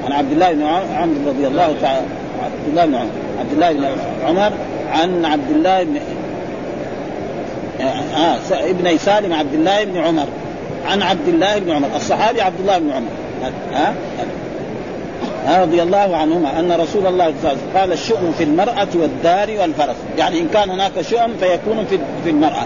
عن 0.05 0.11
عبد 0.11 0.31
الله 0.31 0.53
بن 0.53 0.63
عمر 0.63 1.15
رضي 1.27 1.47
الله 1.47 1.75
تعالى 1.81 2.05
عبد 2.43 2.67
الله 2.69 2.85
بن 2.85 2.95
عمر 2.95 3.09
عبد 3.39 3.53
الله 3.53 3.73
بن 3.73 3.85
عمر 4.25 4.51
عن 4.91 5.25
عبد 5.25 5.51
الله 5.51 5.83
بن 5.83 5.99
آه 7.81 8.37
ابن 8.51 8.97
سالم 8.97 9.33
عبد 9.33 9.53
الله 9.53 9.83
بن 9.83 9.97
عمر. 9.97 10.25
عن 10.85 11.01
عبد 11.01 11.27
الله 11.27 11.59
بن 11.59 11.71
عمر. 11.71 11.87
الصحابي 11.95 12.41
عبد 12.41 12.59
الله 12.59 12.77
بن 12.77 12.91
عمر. 12.91 13.09
ها؟ 13.73 13.93
آه 15.47 15.61
رضي 15.61 15.83
الله 15.83 16.17
عنهما. 16.17 16.59
أن 16.59 16.71
رسول 16.71 17.07
الله 17.07 17.33
قال 17.75 17.91
الشؤم 17.91 18.33
في 18.37 18.43
المرأة 18.43 18.87
والدار 18.95 19.61
والفرس. 19.61 19.95
يعني 20.17 20.39
إن 20.39 20.47
كان 20.53 20.69
هناك 20.69 21.01
شؤم 21.01 21.33
فيكون 21.39 21.85
في 21.89 21.99
في 22.23 22.29
المرأة. 22.29 22.65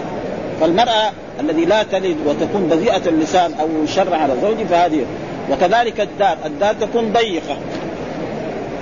فالمرأة 0.60 1.10
الذي 1.40 1.64
لا 1.64 1.82
تلد 1.82 2.16
وتكون 2.26 2.68
بذيئة 2.70 3.08
اللسان 3.08 3.52
أو 3.60 3.68
شر 3.86 4.14
على 4.14 4.32
زوجي 4.42 4.64
فهذه 4.64 5.04
وكذلك 5.50 6.00
الدار. 6.00 6.36
الدار 6.46 6.74
تكون 6.74 7.12
ضيقة. 7.12 7.56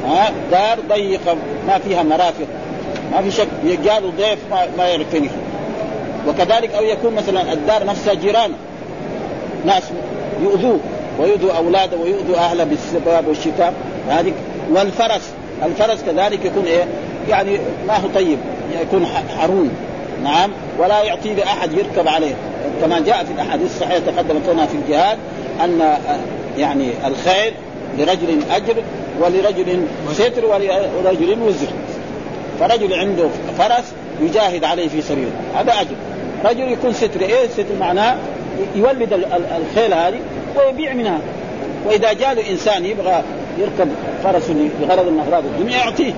ها؟ 0.07 0.33
دار 0.51 0.79
ضيقة. 0.89 1.37
ما 1.67 1.79
فيها 1.79 2.03
مرافق. 2.03 2.47
ما 3.13 3.23
في 3.23 3.31
شك. 3.31 3.49
يجاله 3.65 4.13
ضيف 4.19 4.39
ما, 4.51 4.67
ما 4.79 4.89
يعرفني 4.89 5.31
وكذلك 6.29 6.75
أو 6.75 6.85
يكون 6.85 7.15
مثلا 7.15 7.53
الدار 7.53 7.85
نفسها 7.85 8.15
جيران. 8.15 8.53
ناس 9.65 9.83
يؤذوه 10.43 10.81
ويؤذوا 11.19 11.53
اولاده 11.53 11.97
ويؤذوا 11.97 12.37
اهله 12.37 12.65
بالسباب 12.65 13.29
والشتاء. 13.29 13.75
هذه 14.09 14.33
والفرس. 14.71 15.31
الفرس 15.63 16.03
كذلك 16.03 16.45
يكون 16.45 16.65
إيه؟ 16.65 16.85
يعني 17.29 17.59
ما 17.89 17.97
هو 17.97 18.09
طيب. 18.15 18.39
يكون 18.83 19.07
حرون. 19.39 19.71
نعم. 20.25 20.51
ولا 20.79 21.03
يعطي 21.03 21.35
لأحد 21.35 21.73
يركب 21.73 22.09
عليه. 22.09 22.35
كما 22.81 23.01
جاء 23.01 23.25
في 23.25 23.33
الأحاديث 23.33 23.67
الصحيحة 23.67 23.99
تقدمت 23.99 24.49
لنا 24.49 24.67
في 24.67 24.75
الجهاد 24.75 25.19
أن 25.65 25.97
يعني 26.59 26.91
الخيل 27.07 27.53
لرجل 27.99 28.43
أجر 28.51 28.75
ولرجل 29.21 29.87
ستر 30.13 30.47
ولرجل 30.47 31.39
وزر. 31.43 31.67
فرجل 32.61 32.95
عنده 32.95 33.29
فرس 33.59 33.93
يجاهد 34.21 34.65
عليه 34.65 34.89
في 34.89 35.03
سبيله 35.03 35.31
هذا 35.55 35.73
أجر. 35.73 35.95
رجل 36.45 36.73
يكون 36.73 36.93
ستر 36.93 37.21
إيه 37.21 37.49
ستر 37.49 37.75
معناه؟ 37.81 38.17
يولد 38.77 39.13
الخيل 39.57 39.95
هذه 39.95 40.21
ويبيع 40.57 40.95
منها. 40.95 41.21
وإذا 41.87 42.13
جاء 42.13 42.35
له 42.35 42.51
انسان 42.51 42.85
يبغى 42.85 43.23
يركب 43.59 43.89
فرس 44.25 44.51
لغرض 44.81 45.09
من 45.09 45.21
أغراض 45.29 45.45
الدنيا 45.45 45.77
يعطيه. 45.77 46.13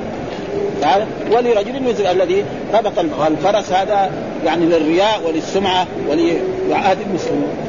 ولرجل 1.32 1.88
وزر 1.88 2.10
الذي 2.10 2.44
ربط 2.74 2.98
الفرس 2.98 3.72
هذا 3.72 4.10
يعني 4.44 4.66
للرياء 4.66 5.20
وللسمعة 5.26 5.86
ولعهد 6.08 6.98
المسلمين. 7.08 7.65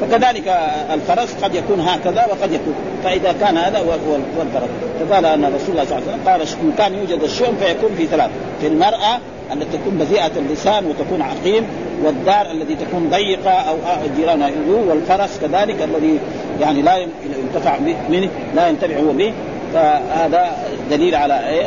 فكذلك 0.00 0.48
الفرس 0.94 1.34
قد 1.42 1.54
يكون 1.54 1.80
هكذا 1.80 2.26
وقد 2.26 2.52
يكون. 2.52 2.74
فإذا 3.04 3.32
كان 3.40 3.56
هذا 3.56 3.78
هو 3.78 4.16
الفرس. 4.42 4.68
فقال 5.00 5.26
أن 5.26 5.44
رسول 5.44 5.70
الله 5.70 5.84
صلى 5.84 5.98
الله 5.98 6.30
عليه 6.30 6.42
وسلم 6.42 6.60
قال 6.60 6.68
إن 6.68 6.72
كان 6.78 6.94
يوجد 6.94 7.22
الشؤم 7.22 7.56
فيكون 7.56 7.94
في 7.96 8.06
ثلاث 8.06 8.30
في 8.60 8.66
المرأة 8.66 9.18
التي 9.52 9.78
تكون 9.78 9.98
بذيئة 9.98 10.30
اللسان 10.36 10.86
وتكون 10.86 11.22
عقيم 11.22 11.64
والدار 12.04 12.50
التي 12.50 12.74
تكون 12.74 13.10
ضيقة 13.10 13.50
أو 13.50 13.76
جيرانها 14.16 14.48
يؤذوه 14.48 14.88
والفرس 14.88 15.38
كذلك 15.40 15.82
الذي 15.82 16.18
يعني 16.60 16.82
لا 16.82 16.96
ينتفع 16.96 17.78
منه 18.08 18.28
لا 18.54 18.68
ينتفع 18.68 18.96
هو 18.98 19.12
به. 19.12 19.32
فهذا 19.74 20.56
دليل 20.90 21.14
على 21.14 21.48
إيه؟ 21.48 21.66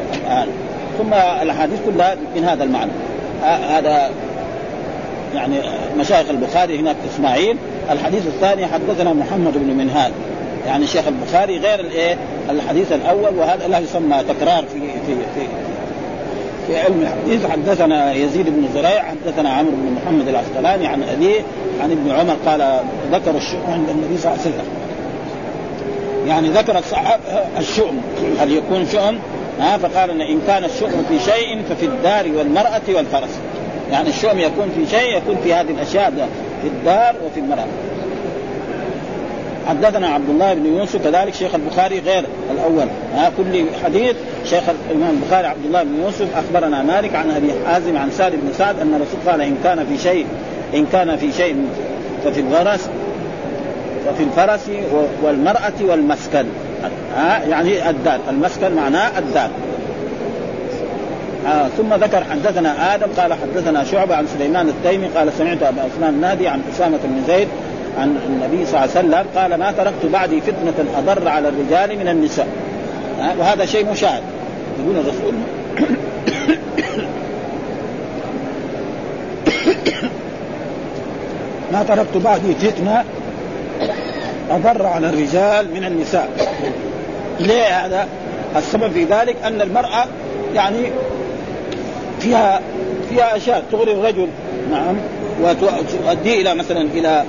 ثم 0.98 1.14
الأحاديث 1.14 1.80
كلها 1.86 2.16
من 2.36 2.44
هذا 2.44 2.64
المعنى. 2.64 2.92
هذا 3.44 4.10
يعني 5.36 5.56
مشايخ 5.98 6.30
البخاري 6.30 6.80
هناك 6.80 6.96
إسماعيل 7.14 7.58
الحديث 7.92 8.28
الثاني 8.28 8.68
حدثنا 8.68 9.14
محمد 9.14 9.54
بن 9.54 9.78
منهاد 9.78 10.12
يعني 10.68 10.88
شيخ 10.88 11.08
البخاري 11.08 11.58
غير 11.58 11.80
الايه 11.80 12.18
الحديث 12.50 12.92
الأول 12.92 13.38
وهذا 13.38 13.68
لا 13.68 13.80
يسمى 13.80 14.24
تكرار 14.30 14.64
في 14.74 14.80
في 14.80 15.16
في 15.36 15.48
في 16.68 16.80
علم 16.80 17.02
الحديث. 17.02 17.46
حدثنا 17.46 18.14
يزيد 18.14 18.46
بن 18.46 18.68
زريع 18.74 19.04
حدثنا 19.04 19.50
عمرو 19.50 19.72
بن 19.72 19.96
محمد 20.02 20.28
العسقلاني 20.28 20.88
عن 20.88 21.04
أبيه 21.04 21.42
عن 21.84 21.92
ابن 21.92 22.12
عمر 22.12 22.36
قال 22.46 22.80
ذكر 23.12 23.38
الشؤم 23.38 23.72
عند 23.72 23.90
النبي 23.90 24.18
صلى 24.18 24.32
الله 24.32 24.44
عليه 24.46 24.56
وسلم. 24.56 24.68
يعني 26.28 26.50
ذكر 26.50 26.78
الصحابة 26.78 27.24
الشؤم. 27.60 28.02
هل 28.40 28.52
يكون 28.52 28.86
شؤم؟ 28.92 29.20
ها 29.60 29.78
فقال 29.78 30.22
إن 30.22 30.40
كان 30.48 30.64
الشؤم 30.64 31.06
في 31.10 31.20
شيء 31.20 31.62
ففي 31.70 31.86
الدار 31.86 32.26
والمرأة 32.38 32.82
والفرس. 32.96 33.40
يعني 33.92 34.10
الشؤم 34.10 34.40
يكون 34.40 34.72
في 34.76 34.98
شيء 34.98 35.18
يكون 35.18 35.38
في 35.44 35.54
هذه 35.54 35.72
الأشياء. 35.72 36.30
في 36.62 36.68
الدار 36.68 37.16
وفي 37.26 37.40
المرأة. 37.40 37.66
حدثنا 39.68 40.08
عبد 40.08 40.30
الله 40.30 40.54
بن 40.54 40.66
يوسف 40.66 41.04
كذلك 41.04 41.34
شيخ 41.34 41.56
البخاري 41.56 42.00
غير 42.00 42.24
الأول. 42.52 42.88
ها 43.16 43.32
كل 43.38 43.66
حديث 43.84 44.16
شيخ 44.46 44.64
الإمام 44.90 45.10
البخاري 45.10 45.48
عبد 45.48 45.66
الله 45.66 45.84
بن 45.84 46.02
يوسف 46.04 46.28
أخبرنا 46.38 46.84
مالك 46.84 47.16
عن 47.16 47.32
أبي 47.32 47.52
حازم 47.68 47.98
عن 47.98 48.12
سالم 48.12 48.42
بن 48.42 48.54
سعد 48.58 48.80
أن 48.80 48.94
الرسول 48.94 49.32
قال 49.32 49.42
إن 49.42 49.58
كان 49.64 49.86
في 49.86 49.98
شيء 49.98 50.26
إن 50.74 50.86
كان 50.86 51.18
في 51.18 51.32
شيء 51.32 51.66
ففي 52.24 52.40
الغرس 52.40 52.90
وفي 54.10 54.24
الفرس 54.24 54.70
والمرأة 55.24 55.74
والمسكن. 55.82 56.46
ها 57.16 57.44
يعني 57.50 57.90
الدار. 57.90 58.20
المسكن 58.30 58.76
معناه 58.76 59.20
الدار. 59.20 59.50
آه 61.48 61.68
ثم 61.78 61.94
ذكر 61.94 62.24
حدثنا 62.24 62.96
آدم 62.96 63.08
قال 63.18 63.34
حدثنا 63.34 63.84
شعبة 63.84 64.16
عن 64.16 64.28
سليمان 64.28 64.70
التيمي 64.70 65.08
قال 65.08 65.34
سمعت 65.38 65.64
أبا 65.64 65.82
عثمان 65.82 66.14
النادي 66.14 66.48
عن 66.48 66.62
أسامة 66.74 67.00
بن 67.04 67.24
زيد 67.28 67.48
عن 67.98 68.18
النبي 68.28 68.66
صلى 68.66 68.84
الله 68.84 68.98
عليه 68.98 69.08
وسلم 69.08 69.26
قال 69.36 69.56
ما 69.56 69.72
تركت 69.72 70.06
بعدي 70.14 70.42
فتنة 70.42 70.74
أضر 70.98 71.28
على 71.28 71.50
الرجال 71.50 72.00
من 72.00 72.08
النساء. 72.08 72.48
آه 73.22 73.40
وهذا 73.40 73.66
شيء 73.66 73.92
مشاهد. 73.92 74.24
يقول 74.80 74.96
الرسول 74.96 75.34
ما 81.74 81.84
تركت 81.84 82.18
بعدي 82.18 82.54
فتنة 82.54 83.04
أضر 84.52 84.86
على 84.86 85.10
الرجال 85.10 85.74
من 85.74 85.84
النساء. 85.86 86.30
ليه 87.40 87.86
هذا؟ 87.86 88.08
السبب 88.56 88.92
في 88.92 89.04
ذلك 89.04 89.36
أن 89.44 89.62
المرأة 89.62 90.06
يعني 90.56 90.92
فيها 92.22 92.62
فيها 93.10 93.38
أشياء 93.38 93.64
تغري 93.72 93.92
الرجل. 93.92 94.28
نعم. 94.72 94.96
وتؤدي 95.44 96.42
إلى 96.42 96.56
مثلا 96.56 96.82
إلى 96.82 97.24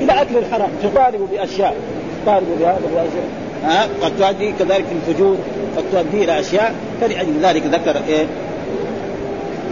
إلى 0.00 0.12
أكل 0.22 0.36
الحرام. 0.36 0.70
تطالب 0.82 1.28
بأشياء. 1.32 1.74
تطالب 2.22 2.46
بهذا 2.60 2.80
واشياء 2.94 3.28
ها؟ 3.64 3.88
قد 4.02 4.12
تؤدي 4.18 4.52
كذلك 4.52 4.84
الفجور. 4.92 5.36
قد 5.76 5.84
تؤدي 5.92 6.24
إلى 6.24 6.40
أشياء 6.40 6.74
فلأجل 7.00 7.40
ذلك 7.42 7.62
ذكر 7.66 7.96
إيه؟ 8.08 8.26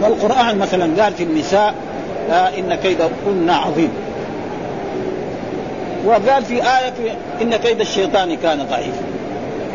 والقرآن 0.01 0.57
مثلا 0.57 1.03
قال 1.03 1.13
في 1.13 1.23
النساء 1.23 1.75
آه 2.31 2.33
إن 2.33 2.75
كيدكن 2.75 3.49
عظيم. 3.49 3.89
وقال 6.05 6.45
في 6.45 6.53
آية 6.53 6.91
في 6.91 7.11
إن 7.41 7.55
كيد 7.55 7.79
الشيطان 7.81 8.35
كان 8.35 8.65
ضعيفا. 8.69 9.03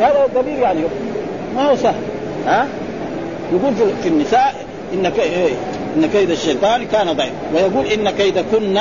هذا 0.00 0.26
دليل 0.34 0.58
يعني 0.58 0.80
ما 1.56 1.70
هو 1.70 1.76
سهل. 1.76 2.02
ها؟ 2.46 2.66
يقول 3.52 3.74
في 4.02 4.08
النساء 4.08 4.54
إن 4.94 5.06
إيه؟ 5.06 5.52
إن 5.96 6.06
كيد 6.06 6.30
الشيطان 6.30 6.86
كان 6.86 7.12
ضعيف 7.12 7.32
ويقول 7.54 7.86
إن 7.86 8.10
كيدكن 8.10 8.78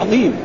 عظيم. 0.00 0.36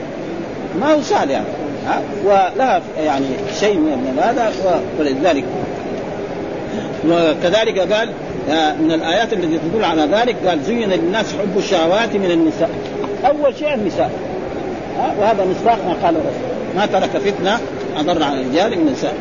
ما 0.79 0.93
هو 0.93 1.01
سهل 1.01 1.29
يعني. 1.31 1.45
ها؟ 1.87 2.01
ولها 2.25 2.81
يعني 3.03 3.25
شيء 3.59 3.77
من 3.77 4.19
هذا 4.23 4.51
ولذلك 4.99 5.43
وكذلك 7.09 7.93
قال 7.93 8.09
آه، 8.49 8.73
من 8.73 8.91
الآيات 8.91 9.33
التي 9.33 9.57
تدل 9.57 9.83
على 9.83 10.01
ذلك 10.01 10.35
قال 10.47 10.63
زين 10.63 10.89
للناس 10.89 11.25
حب 11.33 11.57
الشهوات 11.57 12.15
من 12.15 12.31
النساء. 12.31 12.69
أول 13.25 13.55
شيء 13.55 13.73
النساء. 13.73 14.11
وهذا 15.19 15.45
مصداق 15.45 15.77
ما 15.87 15.93
قال 16.03 16.15
الرسول. 16.15 16.75
ما 16.75 16.85
ترك 16.85 17.09
فتنة 17.09 17.59
أضر 17.97 18.23
على 18.23 18.41
الرجال 18.41 18.79
من 18.79 18.87
النساء. 18.87 19.13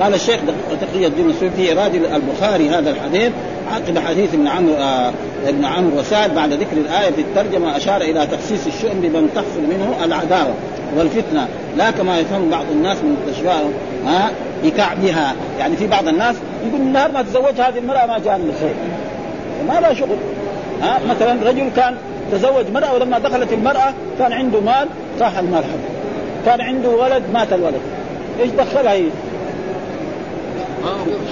قال 0.00 0.14
الشيخ 0.14 0.40
تقي 0.80 1.06
الدين 1.06 1.32
في 1.56 1.68
ايراد 1.68 1.94
البخاري 1.94 2.68
هذا 2.70 2.90
الحديث 2.90 3.32
عقب 3.72 3.98
حديث 3.98 4.34
ابن 4.34 4.48
عمرو 4.48 4.74
آه 4.74 5.12
ابن 5.46 5.64
عمرو 5.64 5.98
وسعد 5.98 6.34
بعد 6.34 6.52
ذكر 6.52 6.76
الآية 6.76 7.10
في 7.10 7.20
الترجمه 7.20 7.76
أشار 7.76 8.00
إلى 8.00 8.26
تخصيص 8.26 8.66
الشؤم 8.66 9.00
بمن 9.00 9.28
تحصل 9.34 9.60
منه 9.60 10.04
العداوة 10.04 10.54
والفتنة. 10.96 11.48
لا 11.76 11.90
كما 11.90 12.18
يفهم 12.18 12.50
بعض 12.50 12.64
الناس 12.72 12.96
من 12.96 13.16
التشبيه 13.26 13.50
ها 14.06 14.30
بكعبها. 14.64 15.34
يعني 15.58 15.76
في 15.76 15.86
بعض 15.86 16.08
الناس 16.08 16.36
يقول 16.66 16.80
من 16.80 16.92
نهار 16.92 17.12
ما 17.12 17.22
تزوج 17.22 17.60
هذه 17.60 17.78
المرأة 17.78 18.06
ما 18.06 18.18
جاء 18.18 18.38
من 18.38 18.56
خير 18.60 18.74
ما 19.68 19.80
لها 19.80 19.94
شغل. 19.94 20.16
ها 20.82 21.00
مثلا 21.08 21.50
رجل 21.50 21.70
كان 21.76 21.96
تزوج 22.32 22.64
مرأة 22.74 22.94
ولما 22.94 23.18
دخلت 23.18 23.52
المرأة 23.52 23.94
كان 24.18 24.32
عنده 24.32 24.60
مال 24.60 24.88
راح 25.20 25.38
المال 25.38 25.64
حقه 25.64 25.94
كان 26.46 26.60
عنده 26.60 26.88
ولد 26.88 27.22
مات 27.34 27.52
الولد. 27.52 27.80
إيش 28.40 28.50
دخلها 28.50 28.92
هي؟ 28.92 29.04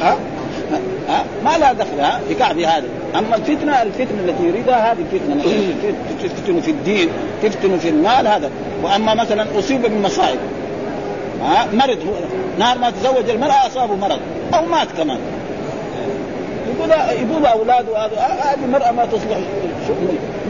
ها؟ 0.02 0.16
ها؟ 1.08 1.24
ما 1.44 1.58
لها 1.58 1.72
دخل 1.72 2.00
ها؟ 2.00 2.20
بكعب 2.30 2.58
هذا 2.58 2.84
أما 3.18 3.36
الفتنة 3.36 3.82
الفتنة 3.82 4.20
التي 4.24 4.44
يريدها 4.44 4.92
هذه 4.92 4.98
الفتنه 5.12 5.42
تفتن 6.22 6.60
في 6.60 6.70
الدين 6.70 7.08
تفتن 7.42 7.78
في 7.78 7.88
المال 7.88 8.26
هذا. 8.26 8.50
وأما 8.82 9.14
مثلا 9.14 9.46
أصيب 9.58 9.82
بمصائب 9.86 10.38
ها؟ 11.42 11.66
مرض 11.72 11.98
نهار 12.58 12.78
ما 12.78 12.90
تزوج 12.90 13.30
المرأة 13.30 13.66
أصابه 13.66 13.94
مرض 13.94 14.18
أو 14.54 14.66
مات 14.66 14.88
كمان. 14.98 15.18
يقول 16.76 16.90
يقول 16.90 17.46
أولاده 17.46 17.98
هذه 17.98 18.64
المرأة 18.64 18.92
ما 18.92 19.06
تصلح 19.06 19.38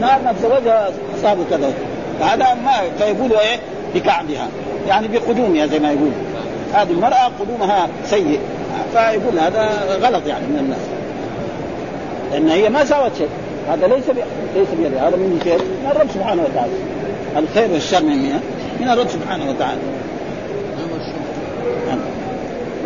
نهار 0.01 0.21
ما 0.25 0.33
تزوجها 0.33 0.89
أصابه 1.19 1.43
كذا. 1.49 1.73
فهذا 2.19 2.53
ما 2.53 2.71
فيقولوا 2.97 3.39
إيه؟ 3.39 3.59
بكعبها. 3.95 4.47
يعني 4.87 5.07
بقدومها 5.07 5.65
زي 5.65 5.79
ما 5.79 5.91
يقول. 5.91 6.11
هذه 6.73 6.91
المرأة 6.91 7.31
قدومها 7.39 7.87
سيء. 8.05 8.39
فيقول 8.93 9.39
هذا 9.39 9.69
غلط 10.01 10.27
يعني 10.27 10.45
من 10.45 10.59
الناس. 10.59 10.79
لأن 12.31 12.49
هي 12.49 12.69
ما 12.69 12.85
سوت 12.85 13.11
شيء. 13.17 13.27
هذا 13.69 13.87
ليس 13.87 14.03
ليس 14.55 14.67
بيده 14.77 15.07
هذا 15.07 15.15
من 15.15 15.39
فين؟ 15.43 15.53
من 15.53 15.91
الرب 15.91 16.07
سبحانه 16.13 16.43
وتعالى. 16.43 16.71
الخير 17.37 17.71
والشر 17.71 18.03
من 18.03 18.17
مين؟ 18.17 18.39
من 18.79 18.89
الرب 18.89 19.07
سبحانه 19.07 19.49
وتعالى. 19.49 19.79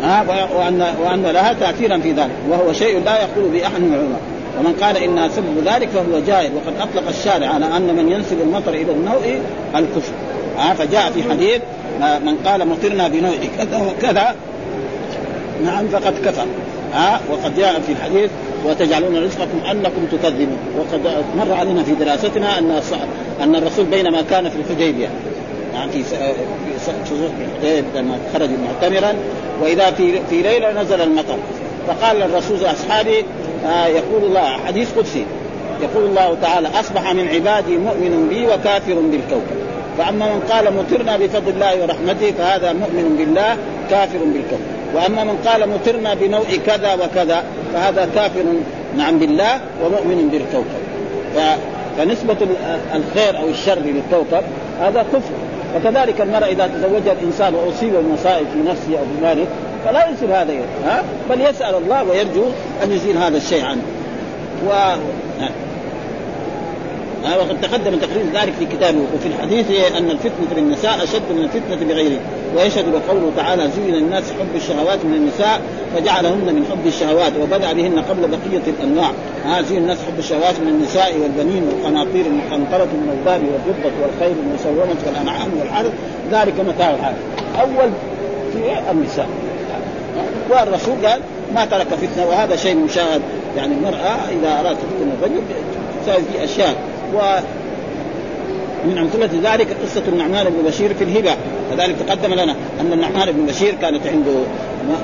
ها 0.02 0.24
وان 0.58 0.84
وأن 1.04 1.22
لها 1.22 1.52
تاثيرا 1.52 1.98
في 1.98 2.12
ذلك. 2.12 2.30
وهو 2.48 2.72
شيء 2.72 3.04
لا 3.04 3.22
يقول 3.22 3.50
به 3.52 3.66
أحد 3.66 3.80
من 3.80 3.94
العلماء. 3.94 4.20
ومن 4.58 4.72
قال 4.82 4.96
إنها 4.96 5.28
سبب 5.28 5.58
ذلك 5.66 5.88
فهو 5.88 6.20
جاهل. 6.26 6.50
وقد 6.54 6.88
أطلق 6.88 7.08
الشارع 7.08 7.46
على 7.46 7.66
أن 7.76 7.96
من 7.96 8.12
ينسب 8.12 8.40
المطر 8.40 8.74
إلى 8.74 8.92
النوء 8.92 9.40
الكفر. 9.76 10.12
ها 10.58 10.74
فجاء 10.74 11.10
في 11.10 11.22
حديث 11.30 11.60
من 12.00 12.36
قال 12.46 12.68
مطرنا 12.68 13.08
بنوء 13.08 13.48
كذا 13.58 13.82
وكذا. 13.86 14.34
نعم 15.64 15.88
فقد 15.88 16.14
كفر. 16.24 16.46
ها؟ 16.92 17.20
وقد 17.30 17.56
جاء 17.56 17.80
في 17.80 17.92
الحديث 17.92 18.30
وتجعلون 18.64 19.24
رزقكم 19.24 19.58
أنكم 19.70 20.06
تكذبون. 20.12 20.58
وقد 20.78 21.24
مر 21.36 21.54
علينا 21.54 21.82
في 21.82 21.92
دراستنا 21.92 22.58
أن 22.58 22.80
أن 23.42 23.56
الرسول 23.56 23.84
بينما 23.84 24.22
كان 24.22 24.50
في 24.50 24.56
الحديبية 24.56 25.08
يعني 25.74 25.92
في 25.92 26.04
في 26.04 27.82
لما 27.94 28.18
خرج 28.32 28.48
معتمرا 28.50 29.14
وإذا 29.62 29.90
في 29.90 30.20
في 30.30 30.42
ليلة 30.42 30.82
نزل 30.82 31.00
المطر. 31.00 31.38
فقال 31.88 32.22
الرسول 32.22 32.58
لأصحابه 32.60 33.24
آه 33.66 33.86
يقول 33.86 34.24
الله 34.24 34.40
حديث 34.66 34.98
قدسي. 34.98 35.24
يقول 35.82 36.04
الله 36.04 36.36
تعالى 36.42 36.68
أصبح 36.80 37.12
من 37.12 37.28
عبادي 37.28 37.76
مؤمن 37.76 38.26
بي 38.28 38.46
وكافر 38.46 38.94
بالكوكب. 38.94 39.58
فأما 39.98 40.34
من 40.34 40.40
قال 40.50 40.74
مطرنا 40.74 41.16
بفضل 41.16 41.52
الله 41.52 41.82
ورحمته 41.82 42.32
فهذا 42.38 42.72
مؤمن 42.72 43.14
بالله 43.18 43.56
كافر 43.90 44.18
بالكوكب. 44.18 44.77
وأما 44.94 45.24
من 45.24 45.38
قال 45.46 45.68
مطرنا 45.68 46.14
بنوع 46.14 46.44
كذا 46.66 46.94
وكذا 46.94 47.44
فهذا 47.74 48.08
كافر 48.14 48.44
نعم 48.96 49.18
بالله 49.18 49.60
ومؤمن 49.84 50.28
بالكوكب. 50.28 50.88
فنسبة 51.98 52.36
الخير 52.94 53.38
أو 53.38 53.48
الشر 53.48 53.78
للكوكب 53.78 54.42
هذا 54.80 55.02
كفر. 55.12 55.32
وكذلك 55.76 56.20
المرأة 56.20 56.46
إذا 56.46 56.66
تزوجها 56.66 57.12
الإنسان 57.12 57.54
وأصيب 57.54 57.92
بمصائب 57.94 58.46
في 58.52 58.70
نفسه 58.70 58.98
أو 58.98 59.04
بماله 59.18 59.46
فلا 59.84 60.10
يصير 60.10 60.28
هذا 60.28 60.52
ها؟ 60.86 61.02
بل 61.30 61.40
يسأل 61.40 61.74
الله 61.74 62.04
ويرجو 62.04 62.44
أن 62.84 62.92
يزيل 62.92 63.16
هذا 63.16 63.36
الشيء 63.36 63.64
عنه. 63.64 63.82
و... 64.68 64.72
وقد 67.24 67.60
تقدم 67.60 67.98
تقرير 67.98 68.24
ذلك 68.34 68.52
في 68.58 68.66
كتابه 68.66 68.98
وفي 69.14 69.26
الحديث 69.26 69.66
أن 69.96 70.10
الفتنة 70.10 70.56
للنساء 70.56 71.04
أشد 71.04 71.32
من 71.32 71.44
الفتنة 71.44 71.88
بغيره 71.88 72.20
ويشهد 72.56 72.84
بقوله 72.92 73.32
تعالى 73.36 73.68
زين 73.76 73.94
الناس 73.94 74.24
حب 74.24 74.56
الشهوات 74.56 75.04
من 75.04 75.14
النساء 75.14 75.60
فجعلهن 75.96 76.54
من 76.54 76.64
حب 76.70 76.86
الشهوات 76.86 77.32
وبدأ 77.40 77.72
بهن 77.72 77.98
قبل 77.98 78.28
بقية 78.28 78.62
الأنواع. 78.66 79.10
ها 79.44 79.62
زين 79.62 79.78
الناس 79.78 79.98
حب 79.98 80.18
الشهوات 80.18 80.60
من 80.60 80.68
النساء 80.68 81.18
والبنين 81.22 81.62
والقناطير 81.68 82.26
المقنطرة 82.26 82.84
من 82.84 83.18
الذهب 83.18 83.42
والفضه 83.42 83.92
والخيل 84.02 84.36
المسومة 84.46 84.96
والأنعام 85.06 85.48
والحرث. 85.60 85.92
ذلك 86.32 86.60
متاع 86.60 86.90
الحال. 86.90 87.14
أول 87.60 87.90
في 88.52 88.90
النساء. 88.90 89.28
والرسول 90.50 91.06
قال 91.06 91.20
ما 91.54 91.64
ترك 91.64 91.86
فتنة 91.86 92.26
وهذا 92.26 92.56
شيء 92.56 92.76
مشاهد. 92.76 93.22
يعني 93.56 93.74
المرأة 93.74 94.16
إذا 94.40 94.60
أرادت 94.60 94.78
تفتن 94.78 95.10
الرجل 95.20 95.42
تساوي 96.02 96.44
أشياء. 96.44 96.97
و 97.14 97.18
من 98.84 98.98
أمثلة 98.98 99.52
ذلك 99.52 99.76
قصة 99.82 100.02
النعمان 100.08 100.44
بن 100.44 100.68
بشير 100.70 100.94
في 100.94 101.04
الهبة. 101.04 101.36
كذلك 101.70 101.96
تقدم 102.06 102.34
لنا 102.34 102.54
أن 102.80 102.92
النعمان 102.92 103.32
بن 103.32 103.46
بشير 103.46 103.74
كانت 103.74 104.06
عنده 104.06 104.34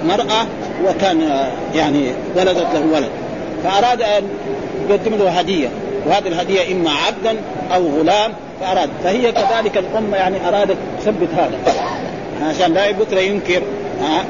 مرأة 0.07 0.47
وكان 0.87 1.49
يعني 1.75 2.13
ولدت 2.37 2.67
له 2.75 2.87
ولد. 2.93 3.11
فأراد 3.65 4.03
أن 4.03 4.29
يقدم 4.89 5.15
له 5.15 5.31
هدية. 5.31 5.69
وهذه 6.07 6.29
الهدية 6.29 6.73
إما 6.73 6.91
عبدا 6.91 7.41
أو 7.75 7.89
غلام 7.99 8.33
فأراد. 8.61 8.91
فهي 9.05 9.33
كذلك 9.33 9.79
الأم 9.79 10.15
يعني 10.15 10.49
أرادت 10.49 10.77
تثبت 11.01 11.29
هذا. 11.37 11.59
عشان 12.43 12.75
لا 12.75 12.91
بكرة 12.91 13.21
ينكر. 13.21 13.63
ها؟ 14.03 14.25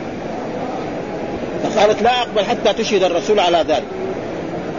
فقالت 1.63 2.03
لا 2.03 2.21
أقبل 2.21 2.45
حتى 2.45 2.73
تشهد 2.83 3.03
الرسول 3.03 3.41
على 3.41 3.65
ذلك. 3.69 3.85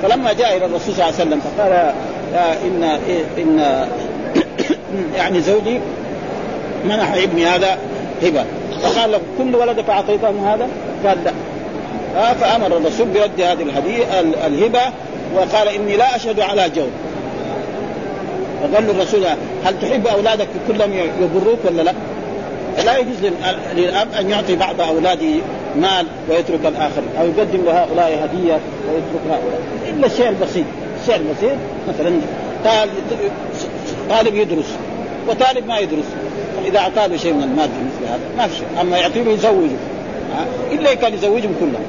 فلما 0.04 0.34
جاء 0.34 0.58
إلى 0.58 0.66
الرسول 0.66 0.96
صلى 0.96 1.06
الله 1.06 1.06
عليه 1.06 1.16
وسلم 1.16 1.40
فقال 1.40 1.94
إن 2.34 2.84
إن 3.38 3.60
يعني 5.18 5.42
زوجي 5.42 5.80
منح 6.86 7.14
ابني 7.14 7.46
هذا 7.46 7.78
هبة. 8.24 8.46
فقال 8.84 9.12
له 9.12 9.20
كل 9.38 9.56
ولدك 9.56 9.90
أعطيته 9.90 10.54
هذا؟ 10.54 10.68
قال 11.06 11.24
لا. 11.24 11.32
آه 12.16 12.34
فأمر 12.34 12.78
الرسول 12.78 13.08
برد 13.08 13.42
هذه 13.42 13.64
الهدية 13.64 14.20
الهبة 14.48 14.82
وقال 15.36 15.68
إني 15.68 15.98
لا 15.98 16.16
أشهد 16.16 16.40
على 16.40 16.70
جور 16.70 16.90
فقال 18.62 18.88
له 18.88 18.92
الرسول 18.92 19.26
هل 19.66 19.80
تحب 19.82 20.08
أولادك 20.08 20.48
كلهم 20.68 20.92
يبروك 21.22 21.60
ولا 21.66 21.82
لا؟ 21.82 21.94
لا 22.86 22.98
يجوز 22.98 23.32
للأب 23.76 24.08
أن 24.20 24.30
يعطي 24.30 24.56
بعض 24.56 24.82
أولاده 24.82 25.36
مال 25.76 26.06
ويترك 26.30 26.66
الآخر 26.66 27.02
أو 27.20 27.26
يقدم 27.28 27.66
لهؤلاء 27.66 28.24
هدية 28.24 28.60
ويترك 28.88 29.22
هؤلاء. 29.30 29.60
إلا 29.90 30.08
الشيء 30.08 30.30
البسيط 30.30 30.66
الشيء 31.10 31.16
البسيط 31.16 31.58
مثلا 31.88 32.22
طالب 34.10 34.36
يدرس 34.36 34.76
وطالب 35.28 35.68
ما 35.68 35.80
يدرس. 35.80 36.06
فاذا 36.64 36.80
أعطاه 36.80 37.08
له 37.08 37.18
شيء 37.18 37.34
من 37.34 37.44
المادة 37.44 37.72
مثل 37.72 38.12
هذا 38.12 38.20
ما 38.38 38.48
في 38.48 38.56
شيء. 38.56 38.68
أما 38.82 38.98
يعطيه 38.98 39.22
يزوجه. 39.22 39.76
إلا 40.72 40.94
كان 40.94 41.14
يزوجهم 41.14 41.56
كلهم. 41.60 41.86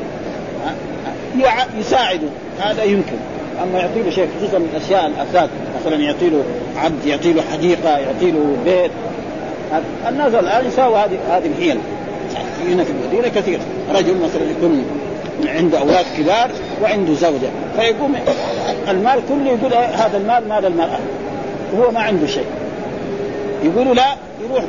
يساعده. 1.79 2.29
هذا 2.61 2.83
يمكن. 2.83 3.17
أما 3.62 3.79
يعطي 3.79 4.03
له 4.03 4.11
شيء 4.11 4.29
خصوصا 4.39 4.59
من 4.59 4.69
الأشياء 4.77 5.07
الاساس 5.07 5.51
مثلا 5.81 6.03
يعطي 6.03 6.29
له 6.31 6.43
عبد 6.77 7.07
يعطي 7.07 7.33
له 7.33 7.43
حديقة 7.53 7.99
يعطي 7.99 8.31
له 8.31 8.57
بيت. 8.64 8.91
الناس 10.09 10.35
الآن 10.35 10.67
يساووا 10.67 10.99
هذه 10.99 11.19
هذه 11.31 11.47
الحيل. 11.47 11.79
هنا 12.69 12.85
في 12.85 12.91
المدينة 12.91 13.29
كثير. 13.29 13.59
رجل 13.95 14.14
مثلا 14.14 14.51
يكون 14.51 14.85
عنده 15.45 15.78
أولاد 15.78 16.05
كبار 16.18 16.51
وعنده 16.82 17.14
زوجة. 17.14 17.49
فيقوم 17.76 18.16
المال 18.89 19.20
كله 19.28 19.47
يقول 19.47 19.74
هذا 19.74 20.16
المال 20.16 20.49
مال 20.49 20.66
المرأة. 20.66 20.99
وهو 21.72 21.91
ما 21.91 22.01
عنده 22.01 22.26
شيء. 22.26 22.47
يقولوا 23.64 23.95
لا 23.95 24.14
يروح 24.45 24.64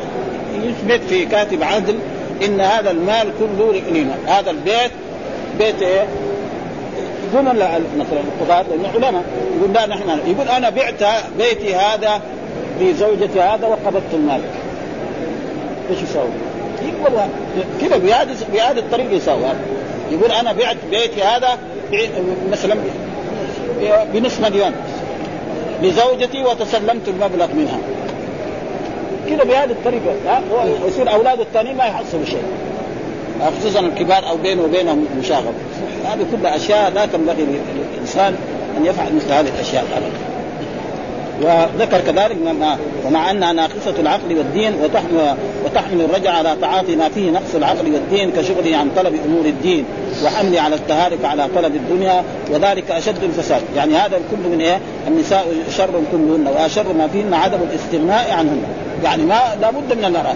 يثبت 0.64 1.02
في 1.10 1.26
كاتب 1.26 1.64
عدل 1.64 1.96
إن 2.46 2.62
هذا 2.62 2.92
المال 2.92 3.32
كله 3.40 3.82
لنا. 3.92 4.40
هذا 4.40 4.52
البيت 4.52 4.92
بيت 5.60 5.82
إيه؟ 5.82 6.06
يقول 7.34 7.46
مثلا 7.46 8.20
القضاة 8.40 8.66
لأنه 8.70 8.90
علماء. 8.96 9.24
يقول 9.60 9.74
لا 9.74 9.86
نحن 9.86 10.10
يقول 10.28 10.48
أنا 10.48 10.70
بعت 10.70 11.24
بيتي 11.38 11.76
هذا 11.76 12.22
لزوجتي 12.82 13.42
هذا 13.42 13.68
وقبضت 13.68 14.14
المال. 14.14 14.42
إيش 15.90 16.00
يسوي؟ 16.02 16.30
يقول 16.82 17.20
كذا 17.82 17.98
بهذه 17.98 18.36
بهذه 18.54 18.80
الطريقة 18.80 19.12
يسوي 19.12 19.46
هذا؟ 19.46 19.60
يقول 20.12 20.32
أنا 20.32 20.54
بعت 20.54 20.78
بيتي 20.92 21.24
هذا 21.24 21.58
مثلا 22.52 22.76
بنصف 24.14 24.42
مليون 24.42 24.72
لزوجتي 25.82 26.44
وتسلمت 26.44 27.08
المبلغ 27.08 27.48
منها. 27.54 27.78
كذا 29.30 29.44
بهذه 29.44 29.72
الطريقة 29.72 30.16
ها 30.26 30.42
يصير 30.88 31.14
اولاده 31.14 31.42
الثانيين 31.42 31.78
ما 31.78 31.86
يحصلوا 31.86 32.26
شيء. 32.26 32.44
خصوصا 33.60 33.80
الكبار 33.80 34.30
أو 34.30 34.38
بينه 34.38 34.64
وبينهم 34.64 35.06
مشاغب. 35.20 35.54
هذه 36.06 36.26
كلها 36.32 36.56
أشياء 36.56 36.92
لا 36.92 37.06
تنبغي 37.06 37.46
للإنسان 37.96 38.36
أن 38.78 38.86
يفعل 38.86 39.16
مثل 39.16 39.32
هذه 39.32 39.48
الأشياء 39.56 39.84
ابدا. 39.84 40.27
وذكر 41.42 42.00
كذلك 42.00 42.38
ومع 43.06 43.32
أنها 43.32 43.54
ناقصة 43.54 43.94
العقل 44.00 44.38
والدين 44.38 44.74
وتحمل 44.84 45.36
وتحمل 45.66 46.02
الرجع 46.02 46.32
على 46.32 46.56
تعاطي 46.62 46.96
ما 46.96 47.10
فيه 47.10 47.32
نقص 47.32 47.56
العقل 47.56 47.94
والدين 47.94 48.32
كشغله 48.32 48.78
عن 48.78 48.90
طلب 48.96 49.16
أمور 49.26 49.46
الدين 49.46 49.86
وحمله 50.26 50.62
على 50.62 50.76
التهالك 50.76 51.26
على 51.26 51.48
طلب 51.56 51.76
الدنيا 51.76 52.24
وذلك 52.52 52.92
أشد 52.92 53.24
الفساد، 53.24 53.62
يعني 53.76 53.96
هذا 53.96 54.18
الكل 54.18 54.50
من 54.50 54.62
إيه؟ 54.62 54.80
النساء 55.08 55.48
شر 55.78 56.02
كلهن 56.12 56.48
واشر 56.48 56.94
ما 56.94 57.08
فيهن 57.08 57.34
عدم 57.34 57.60
الاستغناء 57.72 58.32
عنهن، 58.32 58.64
يعني 59.04 59.24
ما 59.24 59.40
لابد 59.62 59.94
من 59.98 60.06
المراه، 60.06 60.36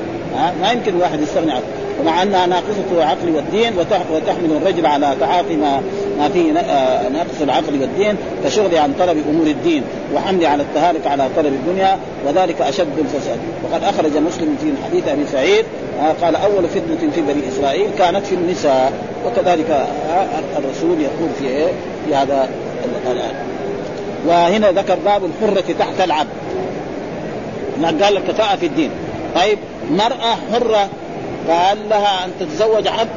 ما 0.61 0.71
يمكن 0.71 0.95
الواحد 0.95 1.21
يستغني 1.21 1.51
عنه، 1.51 1.63
ومع 2.01 2.23
أنها 2.23 2.45
ناقصة 2.45 2.83
العقل 2.91 3.35
والدين 3.35 3.73
وتحمل 4.11 4.57
الرجل 4.61 4.85
على 4.85 5.15
تعاطي 5.19 5.55
ما 5.55 5.81
ما 6.17 6.29
فيه 6.29 6.59
آه، 6.59 7.09
نقص 7.09 7.41
العقل 7.41 7.81
والدين 7.81 8.15
كشغل 8.45 8.77
عن 8.77 8.93
طلب 8.99 9.17
أمور 9.29 9.47
الدين 9.47 9.83
وحمله 10.15 10.47
على 10.47 10.63
التهالك 10.63 11.07
على 11.07 11.29
طلب 11.35 11.53
الدنيا 11.53 11.97
وذلك 12.27 12.61
أشد 12.61 12.99
الفساد. 12.99 13.37
وقد 13.63 13.83
أخرج 13.83 14.17
مسلم 14.17 14.57
في 14.61 14.71
حديث 14.85 15.07
أبي 15.07 15.25
سعيد 15.31 15.65
آه، 16.01 16.25
قال 16.25 16.35
أول 16.35 16.67
فتنة 16.67 17.11
في 17.15 17.21
بني 17.21 17.49
إسرائيل 17.49 17.87
كانت 17.97 18.25
في 18.25 18.35
النساء 18.35 18.93
وكذلك 19.25 19.69
آه، 19.69 20.25
الرسول 20.57 21.01
يقول 21.01 21.29
في 21.39 21.47
إيه؟ 21.47 21.67
في 22.07 22.15
هذا 22.15 22.49
الان 23.11 23.35
وهنا 24.27 24.71
ذكر 24.71 24.97
باب 25.05 25.21
الحرة 25.25 25.73
تحت 25.79 26.01
العبد. 26.03 26.29
قال 27.83 28.17
الكفاءة 28.17 28.55
في 28.55 28.65
الدين. 28.65 28.89
طيب 29.35 29.57
مرأة 29.91 30.35
حرة 30.51 30.89
قال 31.49 31.89
لها 31.89 32.25
أن 32.25 32.31
تتزوج 32.39 32.87
عبد. 32.87 33.09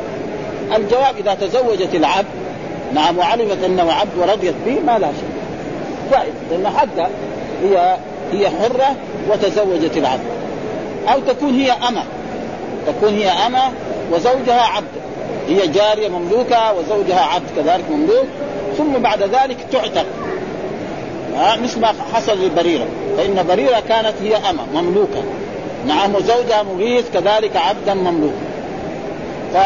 الجواب 0.76 1.16
إذا 1.18 1.34
تزوجت 1.34 1.94
العبد 1.94 2.26
نعم 2.94 3.18
وعلمت 3.18 3.64
أنه 3.64 3.92
عبد 3.92 4.18
ورضيت 4.18 4.54
به 4.66 4.80
ما 4.86 4.98
لا 4.98 5.06
شيء 5.06 5.34
جائز 6.10 6.32
لأن 6.50 6.68
حتى 6.76 7.06
هي 7.62 7.96
هي 8.32 8.50
حرة 8.50 8.96
وتزوجت 9.30 9.96
العبد. 9.96 10.24
أو 11.08 11.20
تكون 11.20 11.54
هي 11.54 11.72
أمة. 11.72 12.02
تكون 12.86 13.14
هي 13.14 13.28
أمة 13.28 13.62
وزوجها 14.12 14.62
عبد. 14.62 14.86
هي 15.48 15.66
جارية 15.68 16.08
مملوكة 16.08 16.72
وزوجها 16.72 17.20
عبد 17.20 17.46
كذلك 17.56 17.84
مملوك. 17.90 18.26
ثم 18.78 18.92
بعد 18.92 19.22
ذلك 19.22 19.56
تعتق. 19.72 20.06
مثل 21.62 21.80
ما 21.80 21.94
حصل 22.14 22.46
لبريرة. 22.46 22.86
فإن 23.16 23.44
بريرة 23.48 23.80
كانت 23.88 24.14
هي 24.22 24.36
أمة 24.36 24.62
مملوكة. 24.74 25.22
نعم 25.86 26.14
وزوجها 26.14 26.62
مغيث 26.62 27.04
كذلك 27.14 27.56
عبدا 27.56 27.94
مملوكا 27.94 28.54
ف 29.54 29.56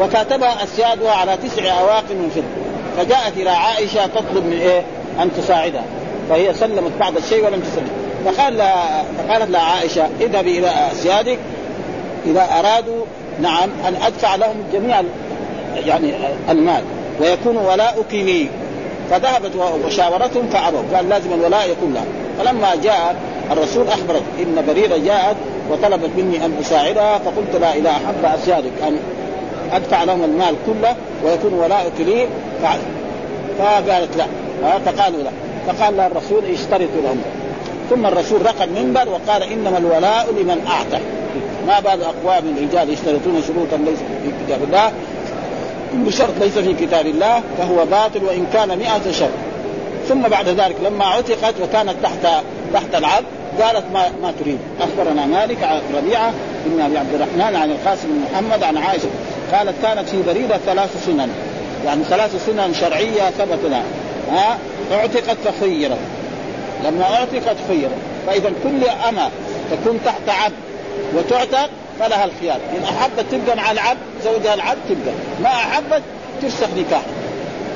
وكاتبها 0.00 0.64
أسيادها 0.64 1.10
على 1.10 1.36
تسع 1.36 1.80
أواق 1.80 2.04
من 2.10 2.30
فضة. 2.34 2.42
فجاءت 2.96 3.36
إلى 3.36 3.50
عائشة 3.50 4.06
تطلب 4.06 4.46
من 4.46 4.58
إيه؟ 4.60 4.82
أن 5.22 5.30
تساعدها. 5.36 5.84
فهي 6.28 6.54
سلمت 6.54 6.92
بعض 7.00 7.16
الشيء 7.16 7.44
ولم 7.46 7.60
تسلم. 7.60 7.90
فقال 8.24 8.56
لها 8.56 9.04
فقالت 9.18 9.50
لها 9.50 9.60
عائشة 9.60 10.08
اذهبي 10.20 10.58
إلى 10.58 10.70
أسيادك. 10.92 11.38
إذا 12.26 12.48
أرادوا 12.58 13.04
نعم 13.40 13.70
أن 13.88 13.94
أدفع 14.06 14.34
لهم 14.36 14.64
جميع 14.72 15.02
يعني 15.86 16.12
المال 16.50 16.82
ويكون 17.20 17.56
ولاؤك 17.56 18.12
لي 18.12 18.48
فذهبت 19.10 19.50
وشاورتهم 19.84 20.48
فابوا 20.48 20.82
قال 20.94 21.08
لازم 21.08 21.32
الولاء 21.32 21.70
يكون 21.70 21.94
لها. 21.94 22.04
فلما 22.38 22.74
جاء 22.82 23.16
الرسول 23.52 23.88
اخبرت 23.88 24.22
إن 24.38 24.64
بريرة 24.68 24.96
جاءت 24.96 25.36
وطلبت 25.70 26.10
مني 26.16 26.44
أن 26.44 26.52
أساعدها 26.60 27.18
فقلت 27.18 27.56
لا 27.60 27.74
إذا 27.74 27.90
أحب 27.90 28.24
اسيادك 28.24 28.72
أن 28.86 28.96
أدفع 29.72 30.04
لهم 30.04 30.24
المال 30.24 30.54
كله 30.66 30.96
ويكون 31.24 31.54
ولاؤك 31.54 31.92
لي 31.98 32.26
فعل. 32.62 32.78
فقالت 33.58 34.16
لا. 34.16 34.26
فقالوا 34.78 35.22
لا. 35.22 35.30
فقال 35.66 35.96
لها 35.96 36.06
الرسول 36.06 36.44
اشترطوا 36.44 37.02
لهم. 37.02 37.22
ثم 37.90 38.06
الرسول 38.06 38.42
رقى 38.46 38.64
المنبر 38.64 39.08
وقال 39.08 39.42
إنما 39.42 39.78
الولاء 39.78 40.26
لمن 40.32 40.66
اعتق 40.66 41.00
ما 41.66 41.80
بال 41.80 42.02
أقوام 42.02 42.44
من 42.44 42.68
رجال 42.68 42.90
يشترطون 42.90 43.42
شروطا 43.46 43.76
ليس 43.76 43.98
في 43.98 44.44
كتاب 44.46 44.62
الله 44.62 44.92
كل 45.92 46.12
شرط 46.12 46.32
ليس 46.40 46.58
في 46.58 46.74
كتاب 46.86 47.06
الله 47.06 47.42
فهو 47.58 47.84
باطل 47.84 48.24
وإن 48.24 48.46
كان 48.52 48.78
مئة 48.78 49.12
شرط. 49.12 49.30
ثم 50.08 50.22
بعد 50.22 50.48
ذلك 50.48 50.76
لما 50.84 51.04
عتقت 51.04 51.54
وكانت 51.62 51.94
تحت 52.02 52.26
تحت 52.74 52.94
العبد 52.94 53.26
قالت 53.60 53.84
ما 53.92 54.04
ما 54.22 54.32
تريد. 54.40 54.58
أخبرنا 54.80 55.26
مالك 55.26 55.62
عن 55.62 55.80
ربيعة 55.94 56.32
بن 56.66 56.80
أبي 56.80 56.98
عبد 56.98 57.14
الرحمن 57.14 57.56
عن 57.56 57.70
القاسم 57.70 58.08
بن 58.08 58.24
محمد 58.32 58.62
عن 58.62 58.76
عائشة. 58.76 59.08
قالت 59.52 59.74
كانت 59.82 60.08
في 60.08 60.22
بريدة 60.22 60.58
ثلاث 60.58 61.06
سنن. 61.06 61.30
يعني 61.86 62.04
ثلاث 62.04 62.46
سنن 62.46 62.74
شرعية 62.74 63.30
ثبت 63.30 63.58
لها 63.64 63.82
ها؟ 64.32 64.58
أعتقت 64.92 65.36
فخيرت 65.44 65.98
لما 66.84 67.04
أعتقت 67.04 67.56
خيرت 67.68 67.98
فإذا 68.26 68.52
كل 68.62 68.88
اما 69.08 69.30
تكون 69.70 70.00
تحت 70.04 70.28
عبد 70.28 70.54
وتعتق 71.16 71.70
فلها 72.00 72.24
الخيار. 72.24 72.58
إن 72.76 72.82
أحبت 72.82 73.24
تبقى 73.32 73.56
مع 73.56 73.70
العبد 73.70 73.98
زوجها 74.24 74.54
العبد 74.54 74.78
تبقى. 74.88 75.14
ما 75.42 75.48
أحبت 75.48 76.02
تفسخ 76.42 76.68
نكاح. 76.78 77.02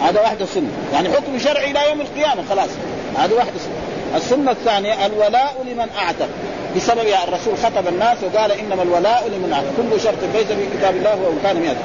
هذا 0.03 0.21
واحدة 0.21 0.47
سنة 0.47 0.69
يعني 0.93 1.09
حكم 1.09 1.39
شرعي 1.39 1.71
إلى 1.71 1.81
يوم 1.89 2.01
القيامة 2.01 2.43
خلاص. 2.51 2.71
هذه 3.19 3.33
واحدة 3.33 3.59
سنة 3.59 3.86
السنة 4.17 4.51
الثانية 4.51 5.07
الولاء 5.07 5.55
لمن 5.65 5.89
أعتق. 5.99 6.29
بسبب 6.77 7.07
الرسول 7.29 7.57
خطب 7.59 7.89
الناس 7.89 8.19
وقال 8.23 8.53
إنما 8.53 8.83
الولاء 8.83 9.29
لمن 9.29 9.53
أعتق. 9.53 9.67
كل 9.77 10.01
شرط 10.01 10.19
ليس 10.35 10.47
في 10.47 10.79
كتاب 10.79 10.97
الله 10.97 11.17
وإن 11.17 11.39
كان 11.43 11.57
مئة. 11.57 11.77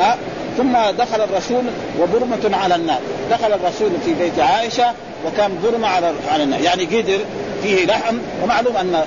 ها؟ 0.00 0.16
ثم 0.56 0.72
دخل 0.98 1.20
الرسول 1.20 1.64
وبرمة 2.00 2.56
على 2.56 2.74
النار. 2.74 3.00
دخل 3.30 3.52
الرسول 3.52 3.90
في 4.04 4.14
بيت 4.14 4.38
عائشة 4.38 4.92
وكان 5.26 5.58
برمة 5.62 5.88
على 5.88 6.12
على 6.32 6.42
النار. 6.42 6.60
يعني 6.60 6.84
قدر 6.84 7.18
فيه 7.62 7.86
لحم 7.86 8.18
ومعلوم 8.42 8.76
أن 8.76 9.04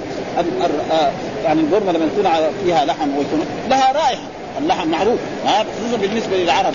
يعني 1.44 1.62
البرمة 1.62 1.92
لما 1.92 2.06
يكون 2.06 2.32
فيها 2.66 2.86
لحم 2.86 3.18
ويكون 3.18 3.46
لها 3.70 3.92
رائحة. 3.92 4.28
اللحم 4.62 4.88
معروف 4.88 5.20
خصوصا 5.46 5.98
بالنسبة 6.02 6.38
للعرب. 6.38 6.74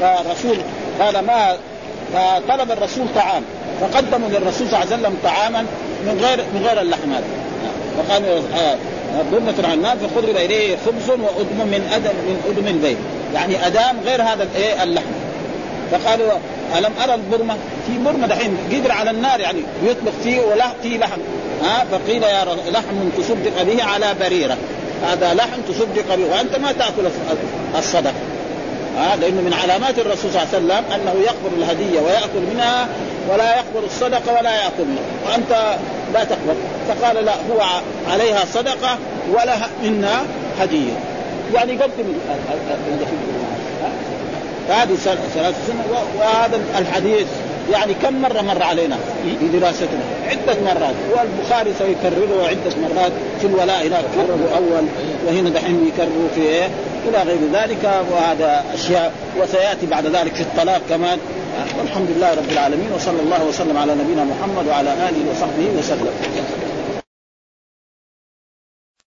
فالرسول 0.00 0.56
قال 1.00 1.18
ما 1.18 1.56
فطلب 2.14 2.70
الرسول 2.70 3.06
طعام. 3.14 3.42
فقدموا 3.82 4.28
للرسول 4.28 4.68
صلى 4.68 4.82
الله 4.82 4.92
عليه 4.92 4.94
وسلم 4.94 5.16
طعاما 5.24 5.66
من 6.06 6.20
غير 6.24 6.38
من 6.54 6.66
غير 6.66 6.80
اللحم 6.80 7.12
هذا. 7.12 7.24
فقال 7.98 8.24
آه 8.56 8.76
برمة 9.32 9.54
عن 9.68 9.72
النار 9.72 9.96
فقرب 9.96 10.36
إليه 10.36 10.76
خبز 10.86 11.10
وأدم 11.10 11.66
من 11.66 11.90
أدم 11.94 12.10
من 12.10 12.42
أدم 12.50 12.66
البيت 12.66 12.96
يعني 13.34 13.66
أدام 13.66 13.96
غير 14.04 14.22
هذا 14.22 14.42
الايه 14.42 14.82
اللحم. 14.82 15.06
فقالوا 15.90 16.32
ألم 16.78 16.92
أرى 17.04 17.14
البرمة؟ 17.14 17.54
في 17.86 17.98
برمة 18.04 18.26
دحين 18.26 18.56
قدر 18.72 18.92
على 18.92 19.10
النار 19.10 19.40
يعني 19.40 19.58
يطبخ 19.84 20.12
فيه 20.22 20.40
ولا 20.40 20.66
فيه 20.82 20.98
لحم. 20.98 21.20
ها 21.64 21.84
فقيل 21.92 22.22
يا 22.22 22.44
لحم 22.70 23.08
تصدق 23.18 23.62
به 23.62 23.84
على 23.84 24.14
بريرة. 24.20 24.56
هذا 25.10 25.34
لحم 25.34 25.60
تصدق 25.68 26.14
به 26.14 26.24
وأنت 26.24 26.56
ما 26.56 26.72
تأكل 26.72 27.02
الصدقة. 27.78 28.14
ها 28.96 29.16
لأنه 29.16 29.40
من 29.40 29.52
علامات 29.62 29.98
الرسول 29.98 30.30
صلى 30.30 30.42
الله 30.42 30.74
عليه 30.74 30.84
وسلم 30.84 30.92
أنه 30.94 31.22
يقبل 31.22 31.62
الهدية 31.62 32.00
ويأكل 32.00 32.54
منها 32.54 32.88
ولا 33.28 33.56
يقبل 33.56 33.84
الصدقة 33.84 34.32
ولا 34.38 34.54
يأكل 34.54 34.84
منها. 34.84 35.02
وأنت 35.26 35.76
لا 36.14 36.24
تقبل. 36.24 36.54
فقال 36.88 37.24
لا 37.24 37.34
هو 37.34 37.62
عليها 38.12 38.44
صدقة 38.54 38.98
ولها 39.32 39.68
منا 39.82 40.22
هدية. 40.60 40.92
يعني 41.54 41.72
قدم 41.72 42.04
فهذه 44.68 44.94
ثلاث 45.34 45.66
سنة 45.66 45.84
وهذا 46.18 46.60
الحديث 46.78 47.26
يعني 47.70 47.94
كم 47.94 48.22
مرة 48.22 48.40
مر 48.40 48.62
علينا 48.62 48.96
في 49.40 49.48
دراستنا؟ 49.58 50.00
عدة 50.26 50.60
مرات. 50.64 50.94
والبخاري 51.16 51.72
سيكرره 51.78 52.46
عدة 52.48 52.76
مرات 52.82 53.12
في 53.40 53.46
الولاء 53.46 53.86
هناك 53.86 54.04
كرره 54.14 54.56
أول 54.56 54.84
وهنا 55.26 55.50
دحين 55.50 55.86
يكرره 55.88 56.28
في 56.34 56.40
إيه؟ 56.40 56.68
إلى 57.08 57.22
غير 57.22 57.38
ذلك 57.52 58.04
وهذا 58.12 58.64
أشياء 58.74 59.12
وسيأتي 59.40 59.86
بعد 59.86 60.06
ذلك 60.06 60.34
في 60.34 60.40
الطلاق 60.40 60.80
كمان. 60.88 61.18
والحمد 61.78 62.06
لله 62.16 62.30
رب 62.30 62.50
العالمين 62.52 62.92
وصلى 62.94 63.20
الله 63.20 63.44
وسلم 63.44 63.76
على 63.76 63.92
نبينا 63.94 64.24
محمد 64.24 64.66
وعلى 64.68 64.92
آله 64.92 65.30
وصحبه 65.30 65.78
وسلم. 65.78 66.12